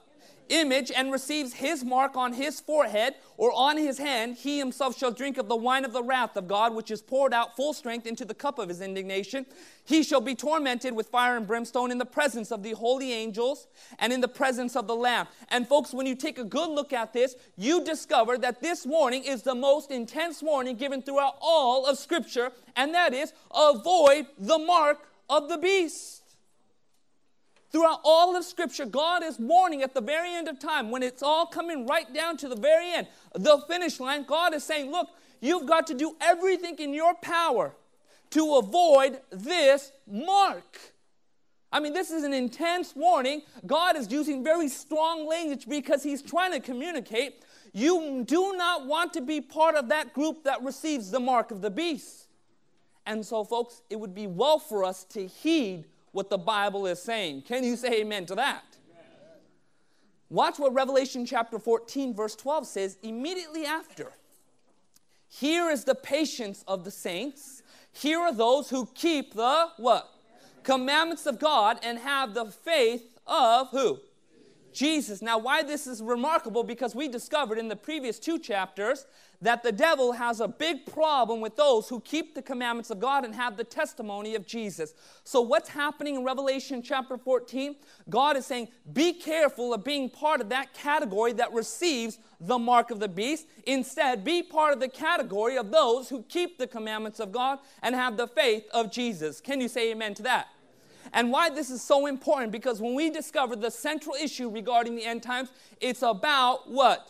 Image 0.48 0.90
and 0.90 1.12
receives 1.12 1.54
his 1.54 1.84
mark 1.84 2.16
on 2.16 2.32
his 2.32 2.60
forehead 2.60 3.14
or 3.36 3.52
on 3.52 3.76
his 3.76 3.98
hand, 3.98 4.36
he 4.36 4.58
himself 4.58 4.96
shall 4.96 5.10
drink 5.10 5.38
of 5.38 5.48
the 5.48 5.56
wine 5.56 5.84
of 5.84 5.92
the 5.92 6.02
wrath 6.02 6.36
of 6.36 6.48
God, 6.48 6.74
which 6.74 6.90
is 6.90 7.02
poured 7.02 7.32
out 7.32 7.56
full 7.56 7.72
strength 7.72 8.06
into 8.06 8.24
the 8.24 8.34
cup 8.34 8.58
of 8.58 8.68
his 8.68 8.80
indignation. 8.80 9.46
He 9.84 10.02
shall 10.02 10.20
be 10.20 10.34
tormented 10.34 10.94
with 10.94 11.08
fire 11.08 11.36
and 11.36 11.46
brimstone 11.46 11.90
in 11.90 11.98
the 11.98 12.06
presence 12.06 12.50
of 12.50 12.62
the 12.62 12.72
holy 12.72 13.12
angels 13.12 13.66
and 13.98 14.12
in 14.12 14.20
the 14.20 14.28
presence 14.28 14.76
of 14.76 14.86
the 14.86 14.96
Lamb. 14.96 15.26
And 15.48 15.68
folks, 15.68 15.92
when 15.92 16.06
you 16.06 16.14
take 16.14 16.38
a 16.38 16.44
good 16.44 16.70
look 16.70 16.92
at 16.92 17.12
this, 17.12 17.36
you 17.56 17.84
discover 17.84 18.38
that 18.38 18.60
this 18.60 18.86
warning 18.86 19.24
is 19.24 19.42
the 19.42 19.54
most 19.54 19.90
intense 19.90 20.42
warning 20.42 20.76
given 20.76 21.02
throughout 21.02 21.36
all 21.40 21.86
of 21.86 21.98
Scripture, 21.98 22.52
and 22.76 22.94
that 22.94 23.14
is 23.14 23.32
avoid 23.54 24.26
the 24.38 24.58
mark 24.58 25.08
of 25.28 25.48
the 25.48 25.58
beast. 25.58 26.23
Throughout 27.74 28.02
all 28.04 28.36
of 28.36 28.44
Scripture, 28.44 28.86
God 28.86 29.24
is 29.24 29.36
warning 29.36 29.82
at 29.82 29.94
the 29.94 30.00
very 30.00 30.32
end 30.32 30.46
of 30.46 30.60
time, 30.60 30.92
when 30.92 31.02
it's 31.02 31.24
all 31.24 31.44
coming 31.44 31.88
right 31.88 32.14
down 32.14 32.36
to 32.36 32.48
the 32.48 32.54
very 32.54 32.92
end, 32.92 33.08
the 33.34 33.58
finish 33.66 33.98
line, 33.98 34.22
God 34.22 34.54
is 34.54 34.62
saying, 34.62 34.92
Look, 34.92 35.08
you've 35.40 35.66
got 35.66 35.88
to 35.88 35.94
do 35.94 36.14
everything 36.20 36.76
in 36.78 36.94
your 36.94 37.14
power 37.14 37.74
to 38.30 38.54
avoid 38.58 39.18
this 39.32 39.90
mark. 40.06 40.78
I 41.72 41.80
mean, 41.80 41.94
this 41.94 42.12
is 42.12 42.22
an 42.22 42.32
intense 42.32 42.94
warning. 42.94 43.42
God 43.66 43.96
is 43.96 44.08
using 44.12 44.44
very 44.44 44.68
strong 44.68 45.26
language 45.26 45.66
because 45.68 46.04
He's 46.04 46.22
trying 46.22 46.52
to 46.52 46.60
communicate. 46.60 47.42
You 47.72 48.22
do 48.24 48.54
not 48.56 48.86
want 48.86 49.12
to 49.14 49.20
be 49.20 49.40
part 49.40 49.74
of 49.74 49.88
that 49.88 50.14
group 50.14 50.44
that 50.44 50.62
receives 50.62 51.10
the 51.10 51.18
mark 51.18 51.50
of 51.50 51.60
the 51.60 51.70
beast. 51.70 52.28
And 53.04 53.26
so, 53.26 53.42
folks, 53.42 53.82
it 53.90 53.98
would 53.98 54.14
be 54.14 54.28
well 54.28 54.60
for 54.60 54.84
us 54.84 55.02
to 55.06 55.26
heed 55.26 55.86
what 56.14 56.30
the 56.30 56.38
Bible 56.38 56.86
is 56.86 57.02
saying. 57.02 57.42
Can 57.42 57.64
you 57.64 57.76
say 57.76 58.00
amen 58.00 58.24
to 58.26 58.36
that? 58.36 58.62
Watch 60.30 60.58
what 60.58 60.72
Revelation 60.72 61.26
chapter 61.26 61.58
14, 61.58 62.14
verse 62.14 62.36
12 62.36 62.66
says 62.66 62.98
immediately 63.02 63.66
after. 63.66 64.12
Here 65.28 65.70
is 65.70 65.84
the 65.84 65.94
patience 65.94 66.64
of 66.68 66.84
the 66.84 66.90
saints. 66.90 67.62
Here 67.92 68.20
are 68.20 68.32
those 68.32 68.70
who 68.70 68.88
keep 68.94 69.34
the 69.34 69.68
what? 69.76 70.08
Commandments 70.62 71.26
of 71.26 71.38
God 71.38 71.78
and 71.82 71.98
have 71.98 72.32
the 72.32 72.46
faith 72.46 73.18
of 73.26 73.68
who? 73.70 73.98
Jesus. 74.74 75.22
Now, 75.22 75.38
why 75.38 75.62
this 75.62 75.86
is 75.86 76.02
remarkable, 76.02 76.64
because 76.64 76.94
we 76.94 77.08
discovered 77.08 77.58
in 77.58 77.68
the 77.68 77.76
previous 77.76 78.18
two 78.18 78.38
chapters 78.38 79.06
that 79.40 79.62
the 79.62 79.72
devil 79.72 80.12
has 80.12 80.40
a 80.40 80.48
big 80.48 80.86
problem 80.86 81.40
with 81.40 81.56
those 81.56 81.88
who 81.88 82.00
keep 82.00 82.34
the 82.34 82.42
commandments 82.42 82.90
of 82.90 82.98
God 82.98 83.24
and 83.24 83.34
have 83.34 83.56
the 83.56 83.64
testimony 83.64 84.34
of 84.34 84.46
Jesus. 84.46 84.94
So, 85.22 85.40
what's 85.40 85.68
happening 85.68 86.16
in 86.16 86.24
Revelation 86.24 86.82
chapter 86.82 87.18
14? 87.18 87.76
God 88.08 88.36
is 88.36 88.46
saying, 88.46 88.68
be 88.92 89.12
careful 89.12 89.74
of 89.74 89.84
being 89.84 90.08
part 90.08 90.40
of 90.40 90.48
that 90.48 90.72
category 90.72 91.32
that 91.34 91.52
receives 91.52 92.18
the 92.40 92.58
mark 92.58 92.90
of 92.90 93.00
the 93.00 93.08
beast. 93.08 93.46
Instead, 93.66 94.24
be 94.24 94.42
part 94.42 94.72
of 94.72 94.80
the 94.80 94.88
category 94.88 95.56
of 95.56 95.70
those 95.70 96.08
who 96.08 96.22
keep 96.24 96.58
the 96.58 96.66
commandments 96.66 97.20
of 97.20 97.32
God 97.32 97.58
and 97.82 97.94
have 97.94 98.16
the 98.16 98.26
faith 98.26 98.64
of 98.72 98.90
Jesus. 98.90 99.40
Can 99.40 99.60
you 99.60 99.68
say 99.68 99.90
amen 99.92 100.14
to 100.14 100.22
that? 100.24 100.48
And 101.14 101.30
why 101.30 101.48
this 101.48 101.70
is 101.70 101.80
so 101.80 102.06
important 102.06 102.50
because 102.50 102.82
when 102.82 102.94
we 102.94 103.08
discover 103.08 103.54
the 103.54 103.70
central 103.70 104.16
issue 104.16 104.50
regarding 104.50 104.96
the 104.96 105.04
end 105.04 105.22
times, 105.22 105.50
it's 105.80 106.02
about 106.02 106.68
what? 106.70 107.08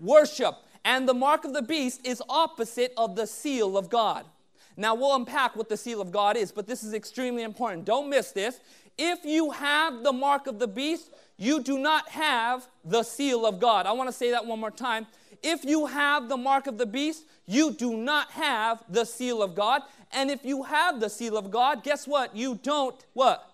Worship. 0.00 0.56
And 0.84 1.06
the 1.06 1.14
mark 1.14 1.44
of 1.44 1.52
the 1.52 1.62
beast 1.62 2.04
is 2.04 2.22
opposite 2.28 2.92
of 2.96 3.14
the 3.14 3.26
seal 3.26 3.76
of 3.76 3.90
God. 3.90 4.24
Now 4.76 4.94
we'll 4.94 5.14
unpack 5.14 5.54
what 5.54 5.68
the 5.68 5.76
seal 5.76 6.00
of 6.00 6.10
God 6.10 6.36
is, 6.36 6.50
but 6.50 6.66
this 6.66 6.82
is 6.82 6.94
extremely 6.94 7.42
important. 7.42 7.84
Don't 7.84 8.08
miss 8.08 8.32
this. 8.32 8.58
If 8.96 9.24
you 9.24 9.50
have 9.50 10.02
the 10.02 10.12
mark 10.12 10.46
of 10.46 10.58
the 10.58 10.66
beast, 10.66 11.10
you 11.36 11.62
do 11.62 11.78
not 11.78 12.08
have 12.08 12.66
the 12.84 13.02
seal 13.02 13.44
of 13.44 13.60
God. 13.60 13.84
I 13.84 13.92
want 13.92 14.08
to 14.08 14.12
say 14.12 14.30
that 14.30 14.46
one 14.46 14.60
more 14.60 14.70
time. 14.70 15.06
If 15.42 15.64
you 15.64 15.86
have 15.86 16.28
the 16.28 16.36
mark 16.36 16.66
of 16.66 16.78
the 16.78 16.86
beast, 16.86 17.24
you 17.46 17.72
do 17.72 17.96
not 17.96 18.30
have 18.32 18.84
the 18.88 19.04
seal 19.04 19.42
of 19.42 19.54
God. 19.54 19.82
And 20.12 20.30
if 20.30 20.44
you 20.44 20.62
have 20.62 21.00
the 21.00 21.10
seal 21.10 21.36
of 21.36 21.50
God, 21.50 21.82
guess 21.82 22.06
what? 22.06 22.36
You 22.36 22.60
don't 22.62 22.94
what? 23.12 23.50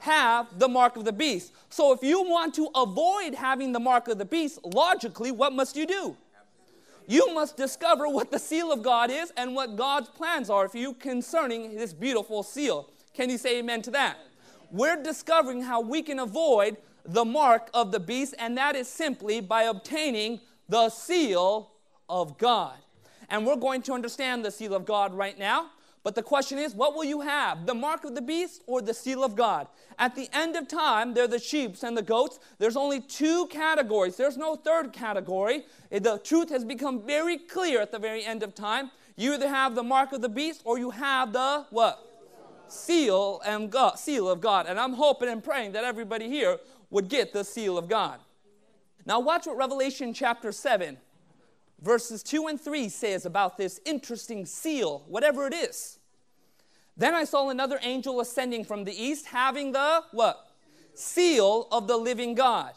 Have 0.00 0.58
the 0.58 0.68
mark 0.68 0.96
of 0.96 1.04
the 1.04 1.12
beast. 1.12 1.52
So 1.68 1.92
if 1.92 2.02
you 2.02 2.22
want 2.22 2.54
to 2.54 2.68
avoid 2.74 3.34
having 3.34 3.72
the 3.72 3.80
mark 3.80 4.08
of 4.08 4.18
the 4.18 4.24
beast, 4.24 4.58
logically, 4.64 5.30
what 5.30 5.52
must 5.52 5.76
you 5.76 5.86
do? 5.86 6.16
You 7.06 7.34
must 7.34 7.56
discover 7.56 8.08
what 8.08 8.30
the 8.30 8.38
seal 8.38 8.72
of 8.72 8.82
God 8.82 9.10
is 9.10 9.32
and 9.36 9.54
what 9.54 9.76
God's 9.76 10.08
plans 10.08 10.48
are 10.48 10.68
for 10.68 10.78
you 10.78 10.94
concerning 10.94 11.76
this 11.76 11.92
beautiful 11.92 12.42
seal. 12.42 12.88
Can 13.14 13.30
you 13.30 13.36
say 13.36 13.58
amen 13.58 13.82
to 13.82 13.90
that? 13.90 14.16
We're 14.70 15.02
discovering 15.02 15.62
how 15.62 15.80
we 15.80 16.02
can 16.02 16.20
avoid 16.20 16.76
the 17.04 17.24
mark 17.24 17.68
of 17.74 17.92
the 17.92 18.00
beast, 18.00 18.34
and 18.38 18.56
that 18.56 18.76
is 18.76 18.88
simply 18.88 19.40
by 19.40 19.64
obtaining 19.64 20.40
the 20.70 20.88
seal 20.88 21.72
of 22.08 22.38
God. 22.38 22.78
And 23.28 23.44
we're 23.46 23.56
going 23.56 23.82
to 23.82 23.92
understand 23.92 24.44
the 24.44 24.50
seal 24.50 24.74
of 24.74 24.86
God 24.86 25.12
right 25.12 25.38
now. 25.38 25.70
But 26.02 26.14
the 26.14 26.22
question 26.22 26.58
is, 26.58 26.74
what 26.74 26.94
will 26.94 27.04
you 27.04 27.20
have? 27.20 27.66
The 27.66 27.74
mark 27.74 28.04
of 28.04 28.14
the 28.14 28.22
beast 28.22 28.62
or 28.66 28.80
the 28.80 28.94
seal 28.94 29.22
of 29.22 29.36
God? 29.36 29.66
At 29.98 30.14
the 30.14 30.30
end 30.32 30.56
of 30.56 30.66
time, 30.66 31.12
they're 31.12 31.28
the 31.28 31.38
sheep 31.38 31.76
and 31.82 31.96
the 31.96 32.02
goats. 32.02 32.38
There's 32.58 32.76
only 32.76 33.00
two 33.00 33.46
categories. 33.48 34.16
There's 34.16 34.38
no 34.38 34.56
third 34.56 34.92
category. 34.94 35.64
The 35.90 36.18
truth 36.24 36.48
has 36.48 36.64
become 36.64 37.02
very 37.02 37.36
clear 37.36 37.82
at 37.82 37.92
the 37.92 37.98
very 37.98 38.24
end 38.24 38.42
of 38.42 38.54
time. 38.54 38.90
You 39.16 39.34
either 39.34 39.48
have 39.48 39.74
the 39.74 39.82
mark 39.82 40.12
of 40.12 40.22
the 40.22 40.28
beast 40.30 40.62
or 40.64 40.78
you 40.78 40.90
have 40.90 41.34
the 41.34 41.66
what? 41.70 42.06
Seal 42.68 43.42
and 43.44 43.70
God, 43.70 43.98
seal 43.98 44.30
of 44.30 44.40
God. 44.40 44.66
And 44.66 44.80
I'm 44.80 44.94
hoping 44.94 45.28
and 45.28 45.44
praying 45.44 45.72
that 45.72 45.84
everybody 45.84 46.28
here 46.28 46.58
would 46.88 47.08
get 47.08 47.32
the 47.32 47.44
seal 47.44 47.76
of 47.76 47.88
God. 47.88 48.20
Now 49.10 49.18
watch 49.18 49.48
what 49.48 49.56
Revelation 49.56 50.14
chapter 50.14 50.52
7 50.52 50.96
verses 51.82 52.22
2 52.22 52.46
and 52.46 52.60
3 52.60 52.88
says 52.88 53.26
about 53.26 53.58
this 53.58 53.80
interesting 53.84 54.46
seal, 54.46 55.02
whatever 55.08 55.48
it 55.48 55.52
is. 55.52 55.98
Then 56.96 57.12
I 57.16 57.24
saw 57.24 57.48
another 57.48 57.80
angel 57.82 58.20
ascending 58.20 58.64
from 58.64 58.84
the 58.84 58.92
east, 58.92 59.26
having 59.26 59.72
the 59.72 60.04
what? 60.12 60.52
Seal 60.94 61.66
of 61.72 61.88
the 61.88 61.96
living 61.96 62.36
God. 62.36 62.74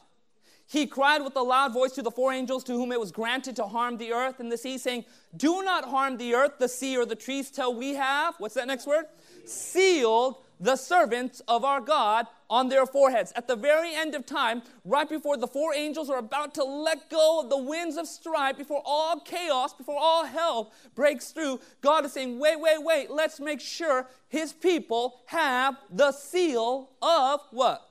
He 0.66 0.88
cried 0.88 1.22
with 1.22 1.36
a 1.36 1.42
loud 1.44 1.72
voice 1.72 1.92
to 1.92 2.02
the 2.02 2.10
four 2.10 2.34
angels 2.34 2.64
to 2.64 2.72
whom 2.72 2.92
it 2.92 3.00
was 3.00 3.12
granted 3.12 3.56
to 3.58 3.66
harm 3.66 3.98
the 3.98 4.12
earth 4.12 4.40
and 4.40 4.52
the 4.52 4.58
sea, 4.58 4.80
saying, 4.80 5.06
Do 5.38 5.62
not 5.62 5.86
harm 5.86 6.18
the 6.18 6.34
earth, 6.34 6.54
the 6.58 6.68
sea, 6.68 6.98
or 6.98 7.06
the 7.06 7.16
trees 7.16 7.52
till 7.52 7.76
we 7.76 7.94
have, 7.94 8.34
what's 8.40 8.56
that 8.56 8.66
next 8.66 8.88
word? 8.88 9.06
Sealed 9.46 10.38
the 10.60 10.78
servants 10.78 11.44
of 11.48 11.64
our 11.64 11.82
God 11.82 12.26
on 12.54 12.70
their 12.70 12.86
foreheads. 12.86 13.34
At 13.36 13.48
the 13.48 13.56
very 13.56 13.96
end 13.96 14.14
of 14.14 14.28
time, 14.28 14.62
right 14.86 15.10
before 15.10 15.38
the 15.38 15.48
four 15.48 15.74
angels 15.74 16.08
are 16.08 16.20
about 16.20 16.54
to 16.54 16.64
let 16.64 17.10
go 17.10 17.40
of 17.42 17.50
the 17.50 17.58
winds 17.58 17.98
of 17.98 18.06
strife, 18.06 18.58
before 18.58 18.84
all 18.86 19.20
chaos, 19.20 19.74
before 19.74 19.98
all 20.00 20.24
hell 20.24 20.72
breaks 20.94 21.32
through, 21.32 21.60
God 21.82 22.06
is 22.06 22.14
saying, 22.14 22.38
wait, 22.38 22.60
wait, 22.60 22.84
wait, 22.84 23.10
let's 23.10 23.40
make 23.40 23.60
sure 23.60 24.08
his 24.30 24.54
people 24.54 25.22
have 25.26 25.78
the 25.90 26.12
seal 26.12 26.92
of 27.02 27.40
what? 27.50 27.90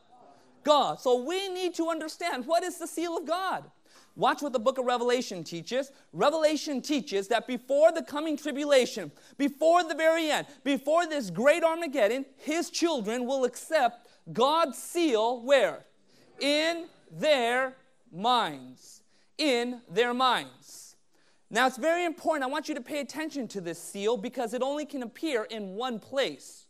God. 0.62 1.00
So 1.00 1.24
we 1.24 1.48
need 1.48 1.74
to 1.74 1.88
understand 1.88 2.46
what 2.46 2.62
is 2.62 2.78
the 2.78 2.86
seal 2.86 3.16
of 3.16 3.26
God? 3.26 3.64
Watch 4.14 4.42
what 4.42 4.52
the 4.52 4.60
book 4.60 4.78
of 4.78 4.84
Revelation 4.84 5.42
teaches. 5.42 5.90
Revelation 6.12 6.82
teaches 6.82 7.28
that 7.28 7.48
before 7.48 7.90
the 7.90 8.02
coming 8.02 8.36
tribulation, 8.36 9.10
before 9.38 9.82
the 9.82 9.94
very 9.94 10.30
end, 10.30 10.46
before 10.62 11.06
this 11.06 11.30
great 11.30 11.64
Armageddon, 11.64 12.26
his 12.36 12.70
children 12.70 13.26
will 13.26 13.44
accept 13.44 14.01
God's 14.30 14.78
seal 14.78 15.40
where? 15.42 15.84
In 16.40 16.86
their 17.10 17.76
minds. 18.12 19.02
In 19.38 19.80
their 19.88 20.14
minds. 20.14 20.96
Now 21.50 21.66
it's 21.66 21.76
very 21.76 22.04
important. 22.04 22.44
I 22.44 22.46
want 22.46 22.68
you 22.68 22.74
to 22.74 22.80
pay 22.80 23.00
attention 23.00 23.48
to 23.48 23.60
this 23.60 23.78
seal 23.78 24.16
because 24.16 24.54
it 24.54 24.62
only 24.62 24.86
can 24.86 25.02
appear 25.02 25.44
in 25.44 25.74
one 25.74 25.98
place. 25.98 26.66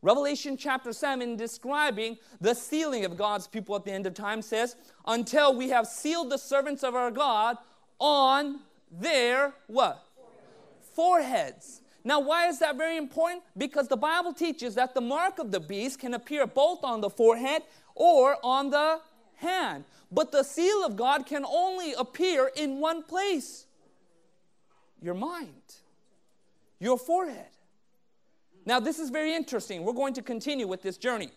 Revelation 0.00 0.56
chapter 0.56 0.92
7, 0.92 1.36
describing 1.36 2.18
the 2.40 2.54
sealing 2.54 3.04
of 3.04 3.16
God's 3.16 3.48
people 3.48 3.74
at 3.74 3.84
the 3.84 3.90
end 3.90 4.06
of 4.06 4.14
time, 4.14 4.42
says, 4.42 4.76
Until 5.06 5.56
we 5.56 5.70
have 5.70 5.86
sealed 5.86 6.30
the 6.30 6.36
servants 6.36 6.84
of 6.84 6.94
our 6.94 7.10
God 7.10 7.56
on 7.98 8.60
their 8.90 9.54
what? 9.66 10.04
Foreheads. 10.94 11.80
Now, 12.08 12.20
why 12.20 12.48
is 12.48 12.58
that 12.60 12.78
very 12.78 12.96
important? 12.96 13.42
Because 13.54 13.86
the 13.86 13.96
Bible 13.98 14.32
teaches 14.32 14.74
that 14.76 14.94
the 14.94 15.00
mark 15.02 15.38
of 15.38 15.50
the 15.50 15.60
beast 15.60 15.98
can 15.98 16.14
appear 16.14 16.46
both 16.46 16.82
on 16.82 17.02
the 17.02 17.10
forehead 17.10 17.64
or 17.94 18.38
on 18.42 18.70
the 18.70 19.00
hand. 19.36 19.84
But 20.10 20.32
the 20.32 20.42
seal 20.42 20.86
of 20.86 20.96
God 20.96 21.26
can 21.26 21.44
only 21.44 21.92
appear 21.92 22.50
in 22.56 22.80
one 22.80 23.02
place 23.02 23.66
your 25.02 25.12
mind, 25.12 25.74
your 26.80 26.96
forehead. 26.96 27.50
Now, 28.64 28.80
this 28.80 28.98
is 28.98 29.10
very 29.10 29.34
interesting. 29.34 29.84
We're 29.84 29.92
going 29.92 30.14
to 30.14 30.22
continue 30.22 30.66
with 30.66 30.80
this 30.80 30.96
journey. 30.96 31.28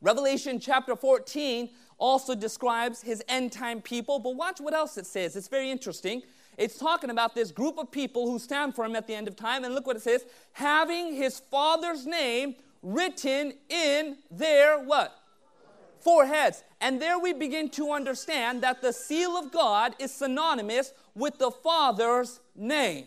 Revelation 0.00 0.58
chapter 0.58 0.96
14 0.96 1.68
also 1.98 2.34
describes 2.34 3.02
his 3.02 3.22
end 3.28 3.52
time 3.52 3.82
people, 3.82 4.20
but 4.20 4.36
watch 4.36 4.58
what 4.58 4.72
else 4.72 4.96
it 4.96 5.04
says. 5.04 5.36
It's 5.36 5.48
very 5.48 5.70
interesting. 5.70 6.22
It's 6.60 6.76
talking 6.76 7.08
about 7.08 7.34
this 7.34 7.50
group 7.50 7.78
of 7.78 7.90
people 7.90 8.30
who 8.30 8.38
stand 8.38 8.74
for 8.74 8.84
him 8.84 8.94
at 8.94 9.06
the 9.06 9.14
end 9.14 9.28
of 9.28 9.34
time, 9.34 9.64
and 9.64 9.74
look 9.74 9.86
what 9.86 9.96
it 9.96 10.02
says 10.02 10.26
having 10.52 11.14
his 11.14 11.40
father's 11.40 12.04
name 12.04 12.54
written 12.82 13.54
in 13.70 14.18
their 14.30 14.78
what? 14.78 15.16
Foreheads. 16.00 16.62
And 16.82 17.00
there 17.00 17.18
we 17.18 17.32
begin 17.32 17.70
to 17.70 17.92
understand 17.92 18.62
that 18.62 18.82
the 18.82 18.92
seal 18.92 19.38
of 19.38 19.50
God 19.50 19.94
is 19.98 20.12
synonymous 20.12 20.92
with 21.14 21.38
the 21.38 21.50
Father's 21.50 22.40
name. 22.54 23.06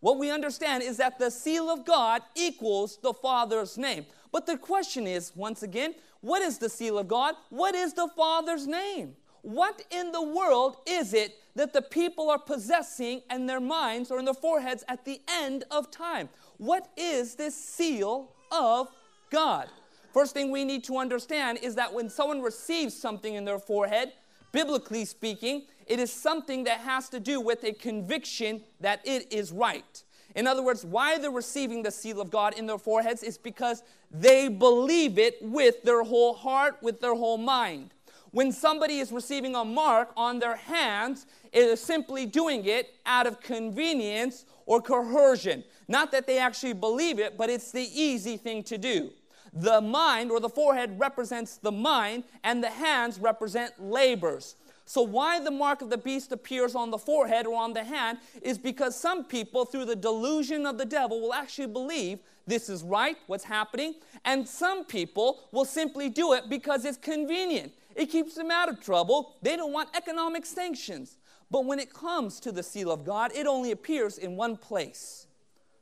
What 0.00 0.18
we 0.18 0.30
understand 0.30 0.82
is 0.82 0.98
that 0.98 1.18
the 1.18 1.30
seal 1.30 1.70
of 1.70 1.86
God 1.86 2.20
equals 2.34 2.98
the 2.98 3.14
Father's 3.14 3.78
name. 3.78 4.04
But 4.30 4.44
the 4.44 4.58
question 4.58 5.06
is, 5.06 5.32
once 5.34 5.62
again, 5.62 5.94
what 6.20 6.42
is 6.42 6.58
the 6.58 6.68
seal 6.68 6.98
of 6.98 7.08
God? 7.08 7.34
What 7.48 7.74
is 7.74 7.94
the 7.94 8.08
Father's 8.14 8.66
name? 8.66 9.16
What 9.42 9.82
in 9.90 10.12
the 10.12 10.22
world 10.22 10.76
is 10.86 11.14
it 11.14 11.34
that 11.58 11.72
the 11.72 11.82
people 11.82 12.30
are 12.30 12.38
possessing 12.38 13.20
in 13.32 13.46
their 13.46 13.60
minds 13.60 14.12
or 14.12 14.20
in 14.20 14.24
their 14.24 14.32
foreheads 14.32 14.84
at 14.86 15.04
the 15.04 15.20
end 15.28 15.64
of 15.72 15.90
time? 15.90 16.28
What 16.58 16.88
is 16.96 17.34
this 17.34 17.56
seal 17.56 18.30
of 18.52 18.86
God? 19.30 19.68
First 20.14 20.34
thing 20.34 20.52
we 20.52 20.64
need 20.64 20.84
to 20.84 20.98
understand 20.98 21.58
is 21.60 21.74
that 21.74 21.92
when 21.92 22.08
someone 22.08 22.42
receives 22.42 22.96
something 22.96 23.34
in 23.34 23.44
their 23.44 23.58
forehead, 23.58 24.12
biblically 24.52 25.04
speaking, 25.04 25.64
it 25.88 25.98
is 25.98 26.12
something 26.12 26.62
that 26.64 26.78
has 26.78 27.08
to 27.08 27.18
do 27.18 27.40
with 27.40 27.64
a 27.64 27.72
conviction 27.72 28.62
that 28.80 29.00
it 29.04 29.32
is 29.32 29.50
right. 29.50 30.04
In 30.36 30.46
other 30.46 30.62
words, 30.62 30.84
why 30.84 31.18
they're 31.18 31.32
receiving 31.32 31.82
the 31.82 31.90
seal 31.90 32.20
of 32.20 32.30
God 32.30 32.56
in 32.56 32.66
their 32.66 32.78
foreheads 32.78 33.24
is 33.24 33.36
because 33.36 33.82
they 34.12 34.46
believe 34.46 35.18
it 35.18 35.38
with 35.40 35.82
their 35.82 36.04
whole 36.04 36.34
heart, 36.34 36.76
with 36.82 37.00
their 37.00 37.16
whole 37.16 37.38
mind. 37.38 37.94
When 38.30 38.52
somebody 38.52 38.98
is 38.98 39.10
receiving 39.10 39.54
a 39.54 39.64
mark 39.64 40.10
on 40.16 40.38
their 40.38 40.56
hands, 40.56 41.26
it 41.52 41.64
is 41.64 41.80
simply 41.80 42.26
doing 42.26 42.64
it 42.66 42.94
out 43.06 43.26
of 43.26 43.40
convenience 43.40 44.44
or 44.66 44.82
coercion. 44.82 45.64
Not 45.88 46.12
that 46.12 46.26
they 46.26 46.38
actually 46.38 46.74
believe 46.74 47.18
it, 47.18 47.38
but 47.38 47.48
it's 47.48 47.72
the 47.72 47.88
easy 48.00 48.36
thing 48.36 48.62
to 48.64 48.76
do. 48.76 49.10
The 49.54 49.80
mind 49.80 50.30
or 50.30 50.40
the 50.40 50.48
forehead 50.48 50.98
represents 50.98 51.56
the 51.56 51.72
mind, 51.72 52.24
and 52.44 52.62
the 52.62 52.68
hands 52.68 53.18
represent 53.18 53.72
labors. 53.82 54.56
So, 54.84 55.02
why 55.02 55.40
the 55.40 55.50
mark 55.50 55.82
of 55.82 55.90
the 55.90 55.98
beast 55.98 56.32
appears 56.32 56.74
on 56.74 56.90
the 56.90 56.98
forehead 56.98 57.46
or 57.46 57.60
on 57.60 57.72
the 57.72 57.84
hand 57.84 58.18
is 58.42 58.58
because 58.58 58.98
some 58.98 59.24
people, 59.24 59.64
through 59.64 59.86
the 59.86 59.96
delusion 59.96 60.66
of 60.66 60.78
the 60.78 60.84
devil, 60.84 61.20
will 61.20 61.34
actually 61.34 61.66
believe 61.66 62.20
this 62.46 62.68
is 62.68 62.82
right, 62.82 63.16
what's 63.26 63.44
happening, 63.44 63.94
and 64.24 64.48
some 64.48 64.84
people 64.84 65.40
will 65.52 65.66
simply 65.66 66.08
do 66.08 66.32
it 66.32 66.48
because 66.48 66.84
it's 66.84 66.96
convenient. 66.96 67.72
It 67.98 68.10
keeps 68.10 68.36
them 68.36 68.52
out 68.52 68.68
of 68.68 68.80
trouble. 68.80 69.34
They 69.42 69.56
don't 69.56 69.72
want 69.72 69.88
economic 69.94 70.46
sanctions. 70.46 71.18
But 71.50 71.64
when 71.64 71.80
it 71.80 71.92
comes 71.92 72.38
to 72.40 72.52
the 72.52 72.62
seal 72.62 72.92
of 72.92 73.04
God, 73.04 73.32
it 73.34 73.44
only 73.46 73.72
appears 73.72 74.18
in 74.18 74.36
one 74.36 74.56
place 74.56 75.26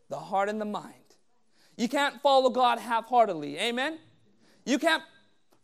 the 0.08 0.16
heart 0.16 0.48
and 0.48 0.58
the 0.58 0.64
mind. 0.64 0.94
You 1.76 1.88
can't 1.90 2.22
follow 2.22 2.48
God 2.48 2.78
half 2.78 3.06
heartedly. 3.06 3.58
Amen? 3.58 3.98
You 4.64 4.78
can't 4.78 5.02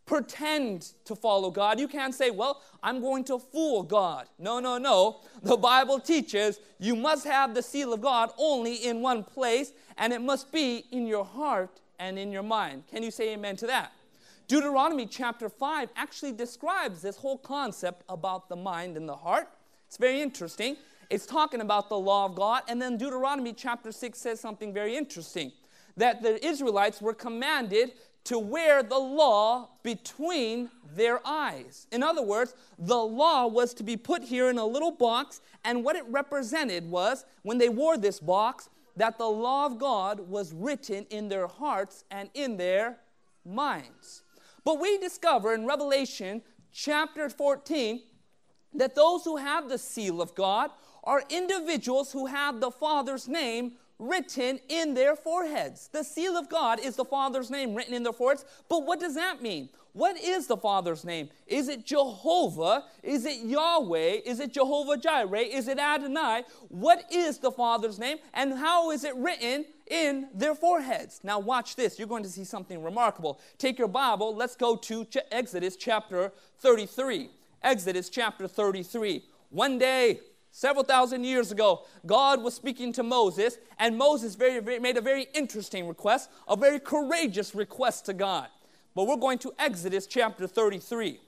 pretend 0.05 0.91
to 1.05 1.15
follow 1.15 1.49
God. 1.49 1.79
You 1.79 1.87
can't 1.87 2.13
say, 2.13 2.29
Well, 2.29 2.61
I'm 2.83 3.01
going 3.01 3.23
to 3.25 3.39
fool 3.39 3.81
God. 3.81 4.27
No, 4.37 4.59
no, 4.59 4.77
no. 4.77 5.21
The 5.41 5.57
Bible 5.57 5.99
teaches 5.99 6.59
you 6.77 6.95
must 6.95 7.25
have 7.25 7.55
the 7.55 7.63
seal 7.63 7.93
of 7.93 8.01
God 8.01 8.29
only 8.37 8.75
in 8.75 9.01
one 9.01 9.23
place, 9.23 9.71
and 9.97 10.13
it 10.13 10.21
must 10.21 10.51
be 10.51 10.85
in 10.91 11.07
your 11.07 11.25
heart 11.25 11.81
and 11.97 12.19
in 12.19 12.31
your 12.31 12.43
mind. 12.43 12.83
Can 12.91 13.01
you 13.01 13.09
say 13.09 13.33
amen 13.33 13.55
to 13.57 13.67
that? 13.67 13.91
Deuteronomy 14.47 15.05
chapter 15.05 15.49
5 15.49 15.89
actually 15.95 16.33
describes 16.33 17.01
this 17.01 17.17
whole 17.17 17.37
concept 17.37 18.03
about 18.09 18.49
the 18.49 18.55
mind 18.55 18.97
and 18.97 19.07
the 19.07 19.15
heart. 19.15 19.47
It's 19.87 19.97
very 19.97 20.21
interesting. 20.21 20.75
It's 21.09 21.25
talking 21.25 21.61
about 21.61 21.89
the 21.89 21.97
law 21.97 22.25
of 22.25 22.35
God, 22.35 22.63
and 22.67 22.81
then 22.81 22.97
Deuteronomy 22.97 23.53
chapter 23.53 23.91
6 23.91 24.17
says 24.17 24.39
something 24.39 24.73
very 24.73 24.95
interesting 24.95 25.51
that 25.95 26.21
the 26.23 26.43
Israelites 26.45 27.01
were 27.01 27.13
commanded 27.13 27.93
to 28.25 28.39
wear 28.39 28.81
the 28.83 28.97
law 28.97 29.69
between 29.83 30.69
their 30.95 31.19
eyes. 31.25 31.87
In 31.91 32.01
other 32.01 32.23
words, 32.23 32.55
the 32.79 32.97
law 32.97 33.47
was 33.47 33.73
to 33.75 33.83
be 33.83 33.97
put 33.97 34.23
here 34.23 34.49
in 34.49 34.57
a 34.57 34.65
little 34.65 34.91
box, 34.91 35.41
and 35.63 35.83
what 35.83 35.95
it 35.95 36.05
represented 36.07 36.89
was 36.89 37.25
when 37.43 37.57
they 37.57 37.69
wore 37.69 37.97
this 37.97 38.19
box, 38.19 38.69
that 38.95 39.17
the 39.17 39.29
law 39.29 39.65
of 39.65 39.77
God 39.77 40.19
was 40.19 40.53
written 40.53 41.05
in 41.09 41.29
their 41.29 41.47
hearts 41.47 42.03
and 42.11 42.29
in 42.33 42.57
their 42.57 42.97
minds. 43.45 44.22
But 44.63 44.79
we 44.79 44.97
discover 44.97 45.53
in 45.53 45.65
Revelation 45.65 46.41
chapter 46.71 47.29
14 47.29 48.01
that 48.73 48.95
those 48.95 49.23
who 49.23 49.37
have 49.37 49.69
the 49.69 49.77
seal 49.77 50.21
of 50.21 50.33
God 50.35 50.71
are 51.03 51.23
individuals 51.29 52.11
who 52.11 52.27
have 52.27 52.59
the 52.59 52.71
Father's 52.71 53.27
name 53.27 53.73
written 53.99 54.59
in 54.69 54.93
their 54.93 55.15
foreheads. 55.15 55.89
The 55.89 56.03
seal 56.03 56.37
of 56.37 56.49
God 56.49 56.79
is 56.79 56.95
the 56.95 57.05
Father's 57.05 57.51
name 57.51 57.75
written 57.75 57.93
in 57.93 58.03
their 58.03 58.13
foreheads. 58.13 58.45
But 58.69 58.85
what 58.85 58.99
does 58.99 59.15
that 59.15 59.41
mean? 59.41 59.69
What 59.93 60.19
is 60.19 60.47
the 60.47 60.57
Father's 60.57 61.05
name? 61.05 61.29
Is 61.45 61.69
it 61.69 61.85
Jehovah? 61.85 62.85
Is 63.03 63.25
it 63.25 63.45
Yahweh? 63.45 64.21
Is 64.25 64.39
it 64.39 64.51
Jehovah 64.51 64.97
Jireh? 64.97 65.39
Is 65.39 65.67
it 65.67 65.77
Adonai? 65.77 66.43
What 66.69 67.05
is 67.11 67.37
the 67.37 67.51
Father's 67.51 67.99
name 67.99 68.17
and 68.33 68.53
how 68.57 68.89
is 68.89 69.03
it 69.03 69.15
written 69.15 69.65
in 69.89 70.29
their 70.33 70.55
foreheads? 70.55 71.19
Now, 71.23 71.37
watch 71.37 71.75
this. 71.75 71.99
You're 71.99 72.07
going 72.07 72.23
to 72.23 72.29
see 72.29 72.43
something 72.43 72.81
remarkable. 72.81 73.39
Take 73.59 73.77
your 73.77 73.87
Bible. 73.87 74.35
Let's 74.35 74.55
go 74.55 74.75
to 74.75 75.05
Exodus 75.31 75.75
chapter 75.75 76.31
33. 76.57 77.29
Exodus 77.61 78.09
chapter 78.09 78.47
33. 78.47 79.23
One 79.49 79.77
day, 79.77 80.19
Several 80.55 80.83
thousand 80.83 81.23
years 81.23 81.51
ago, 81.51 81.81
God 82.05 82.43
was 82.43 82.53
speaking 82.53 82.93
to 82.93 83.01
Moses, 83.01 83.57
and 83.79 83.97
Moses 83.97 84.35
very, 84.35 84.59
very, 84.59 84.77
made 84.77 84.97
a 84.97 85.01
very 85.01 85.25
interesting 85.33 85.87
request, 85.87 86.29
a 86.47 86.55
very 86.55 86.79
courageous 86.79 87.55
request 87.55 88.05
to 88.05 88.13
God. 88.13 88.49
But 88.95 89.07
we're 89.07 89.17
going 89.17 89.39
to 89.39 89.53
Exodus 89.57 90.07
chapter 90.07 90.47
33. 90.47 91.19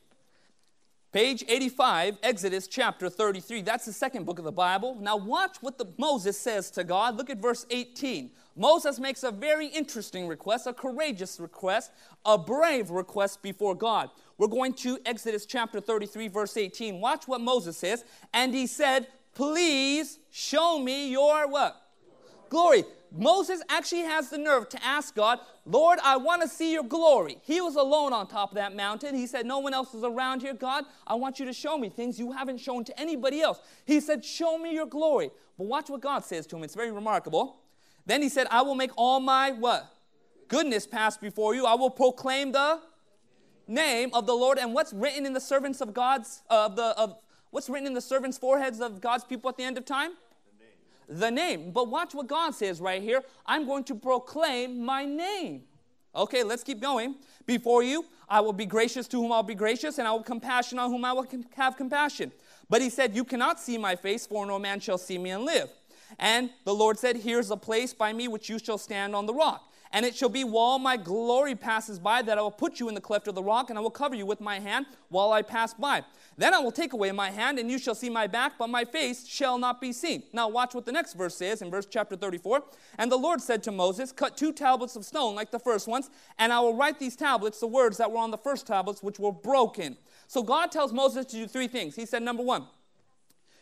Page 1.11 1.45
85, 1.47 2.17
Exodus 2.23 2.67
chapter 2.67 3.09
33. 3.09 3.61
That's 3.61 3.85
the 3.85 3.93
second 3.93 4.25
book 4.25 4.37
of 4.37 4.43
the 4.43 4.51
Bible. 4.51 4.97
Now, 4.99 5.15
watch 5.15 5.55
what 5.61 5.77
the, 5.77 5.85
Moses 5.97 6.37
says 6.37 6.69
to 6.71 6.83
God. 6.83 7.15
Look 7.15 7.29
at 7.29 7.37
verse 7.37 7.65
18. 7.71 8.31
Moses 8.57 8.99
makes 8.99 9.23
a 9.23 9.31
very 9.31 9.67
interesting 9.67 10.27
request, 10.27 10.67
a 10.67 10.73
courageous 10.73 11.39
request, 11.39 11.91
a 12.25 12.37
brave 12.37 12.89
request 12.89 13.41
before 13.41 13.75
God. 13.75 14.09
We're 14.37 14.47
going 14.47 14.73
to 14.73 14.99
Exodus 15.05 15.45
chapter 15.45 15.79
33, 15.79 16.27
verse 16.27 16.57
18. 16.57 16.99
Watch 16.99 17.29
what 17.29 17.39
Moses 17.39 17.77
says. 17.77 18.03
And 18.33 18.53
he 18.53 18.67
said, 18.67 19.07
Please 19.33 20.19
show 20.31 20.79
me 20.79 21.11
your 21.11 21.47
what? 21.47 21.81
Glory. 22.49 22.83
Moses 23.11 23.61
actually 23.69 24.01
has 24.01 24.29
the 24.29 24.37
nerve 24.37 24.69
to 24.69 24.83
ask 24.83 25.15
God, 25.15 25.39
Lord, 25.65 25.99
I 26.03 26.17
want 26.17 26.41
to 26.41 26.47
see 26.47 26.73
your 26.73 26.83
glory. 26.83 27.37
He 27.41 27.61
was 27.61 27.75
alone 27.75 28.13
on 28.13 28.27
top 28.27 28.51
of 28.51 28.55
that 28.55 28.75
mountain. 28.75 29.15
He 29.15 29.27
said, 29.27 29.45
No 29.45 29.59
one 29.59 29.73
else 29.73 29.93
is 29.93 30.03
around 30.03 30.41
here. 30.41 30.53
God, 30.53 30.85
I 31.07 31.15
want 31.15 31.39
you 31.39 31.45
to 31.45 31.53
show 31.53 31.77
me 31.77 31.89
things 31.89 32.19
you 32.19 32.31
haven't 32.31 32.57
shown 32.57 32.83
to 32.85 32.99
anybody 32.99 33.41
else. 33.41 33.59
He 33.85 33.99
said, 33.99 34.23
Show 34.23 34.57
me 34.57 34.73
your 34.73 34.85
glory. 34.85 35.31
But 35.57 35.67
watch 35.67 35.89
what 35.89 36.01
God 36.01 36.25
says 36.25 36.45
to 36.47 36.57
him. 36.57 36.63
It's 36.63 36.75
very 36.75 36.91
remarkable. 36.91 37.61
Then 38.05 38.21
he 38.21 38.29
said, 38.29 38.47
I 38.51 38.61
will 38.61 38.75
make 38.75 38.91
all 38.97 39.19
my 39.19 39.51
what? 39.51 39.91
Goodness 40.47 40.85
pass 40.85 41.17
before 41.17 41.55
you. 41.55 41.65
I 41.65 41.75
will 41.75 41.89
proclaim 41.89 42.51
the 42.51 42.79
name 43.67 44.11
of 44.13 44.27
the 44.27 44.33
Lord 44.33 44.59
and 44.59 44.73
what's 44.73 44.93
written 44.93 45.25
in 45.25 45.33
the 45.33 45.39
servants 45.39 45.81
of 45.81 45.93
God's 45.93 46.43
of 46.49 46.75
the 46.75 46.97
of 46.97 47.17
what's 47.49 47.69
written 47.69 47.87
in 47.87 47.93
the 47.93 48.01
servants' 48.01 48.37
foreheads 48.37 48.79
of 48.79 49.01
God's 49.01 49.23
people 49.23 49.49
at 49.49 49.57
the 49.57 49.63
end 49.63 49.77
of 49.77 49.85
time? 49.85 50.11
The 51.07 51.29
name. 51.29 51.71
But 51.71 51.89
watch 51.89 52.13
what 52.13 52.27
God 52.27 52.55
says 52.55 52.81
right 52.81 53.01
here. 53.01 53.21
I'm 53.45 53.65
going 53.65 53.83
to 53.85 53.95
proclaim 53.95 54.83
my 54.83 55.05
name. 55.05 55.63
Okay, 56.15 56.43
let's 56.43 56.63
keep 56.63 56.79
going. 56.79 57.15
Before 57.45 57.83
you, 57.83 58.05
I 58.29 58.39
will 58.39 58.53
be 58.53 58.65
gracious 58.65 59.07
to 59.09 59.17
whom 59.17 59.31
I'll 59.31 59.43
be 59.43 59.55
gracious, 59.55 59.97
and 59.97 60.07
I 60.07 60.11
will 60.11 60.23
compassion 60.23 60.79
on 60.79 60.89
whom 60.89 61.03
I 61.03 61.13
will 61.13 61.27
have 61.55 61.75
compassion. 61.75 62.31
But 62.69 62.81
he 62.81 62.89
said, 62.89 63.15
You 63.15 63.23
cannot 63.23 63.59
see 63.59 63.77
my 63.77 63.95
face, 63.95 64.25
for 64.25 64.45
no 64.45 64.57
man 64.57 64.79
shall 64.79 64.97
see 64.97 65.17
me 65.17 65.31
and 65.31 65.43
live. 65.43 65.69
And 66.17 66.49
the 66.63 66.73
Lord 66.73 66.97
said, 66.97 67.17
Here's 67.17 67.51
a 67.51 67.57
place 67.57 67.93
by 67.93 68.13
me 68.13 68.27
which 68.27 68.49
you 68.49 68.59
shall 68.59 68.77
stand 68.77 69.15
on 69.15 69.25
the 69.25 69.33
rock. 69.33 69.71
And 69.95 70.05
it 70.05 70.13
shall 70.13 70.27
be 70.27 70.43
while 70.43 70.77
my 70.77 70.97
glory 70.97 71.55
passes 71.55 71.99
by 71.99 72.21
that 72.23 72.37
I 72.37 72.41
will 72.41 72.51
put 72.51 72.81
you 72.81 72.89
in 72.89 72.95
the 72.95 72.99
cleft 72.99 73.29
of 73.29 73.35
the 73.35 73.41
rock, 73.41 73.69
and 73.69 73.79
I 73.79 73.81
will 73.81 73.89
cover 73.89 74.13
you 74.13 74.25
with 74.25 74.41
my 74.41 74.59
hand 74.59 74.87
while 75.07 75.31
I 75.31 75.41
pass 75.41 75.73
by. 75.73 76.03
Then 76.37 76.53
I 76.53 76.59
will 76.59 76.73
take 76.73 76.91
away 76.91 77.13
my 77.13 77.31
hand, 77.31 77.59
and 77.59 77.71
you 77.71 77.79
shall 77.79 77.95
see 77.95 78.09
my 78.09 78.27
back, 78.27 78.57
but 78.59 78.67
my 78.67 78.83
face 78.83 79.25
shall 79.25 79.57
not 79.57 79.79
be 79.79 79.93
seen. 79.93 80.23
Now 80.33 80.49
watch 80.49 80.75
what 80.75 80.85
the 80.85 80.91
next 80.91 81.13
verse 81.13 81.37
says 81.37 81.61
in 81.61 81.71
verse 81.71 81.85
chapter 81.89 82.17
34. 82.17 82.61
And 82.97 83.09
the 83.09 83.15
Lord 83.15 83.39
said 83.39 83.63
to 83.63 83.71
Moses, 83.71 84.11
Cut 84.11 84.35
two 84.35 84.51
tablets 84.51 84.97
of 84.97 85.05
stone 85.05 85.33
like 85.33 85.51
the 85.51 85.59
first 85.59 85.87
ones, 85.87 86.09
and 86.37 86.51
I 86.51 86.59
will 86.59 86.75
write 86.75 86.99
these 86.99 87.15
tablets, 87.15 87.61
the 87.61 87.67
words 87.67 87.95
that 87.95 88.11
were 88.11 88.17
on 88.17 88.31
the 88.31 88.37
first 88.37 88.67
tablets, 88.67 89.01
which 89.01 89.17
were 89.17 89.31
broken. 89.31 89.95
So 90.27 90.43
God 90.43 90.73
tells 90.73 90.91
Moses 90.91 91.25
to 91.27 91.37
do 91.37 91.47
three 91.47 91.69
things. 91.69 91.95
He 91.95 92.05
said, 92.05 92.21
Number 92.21 92.43
one, 92.43 92.65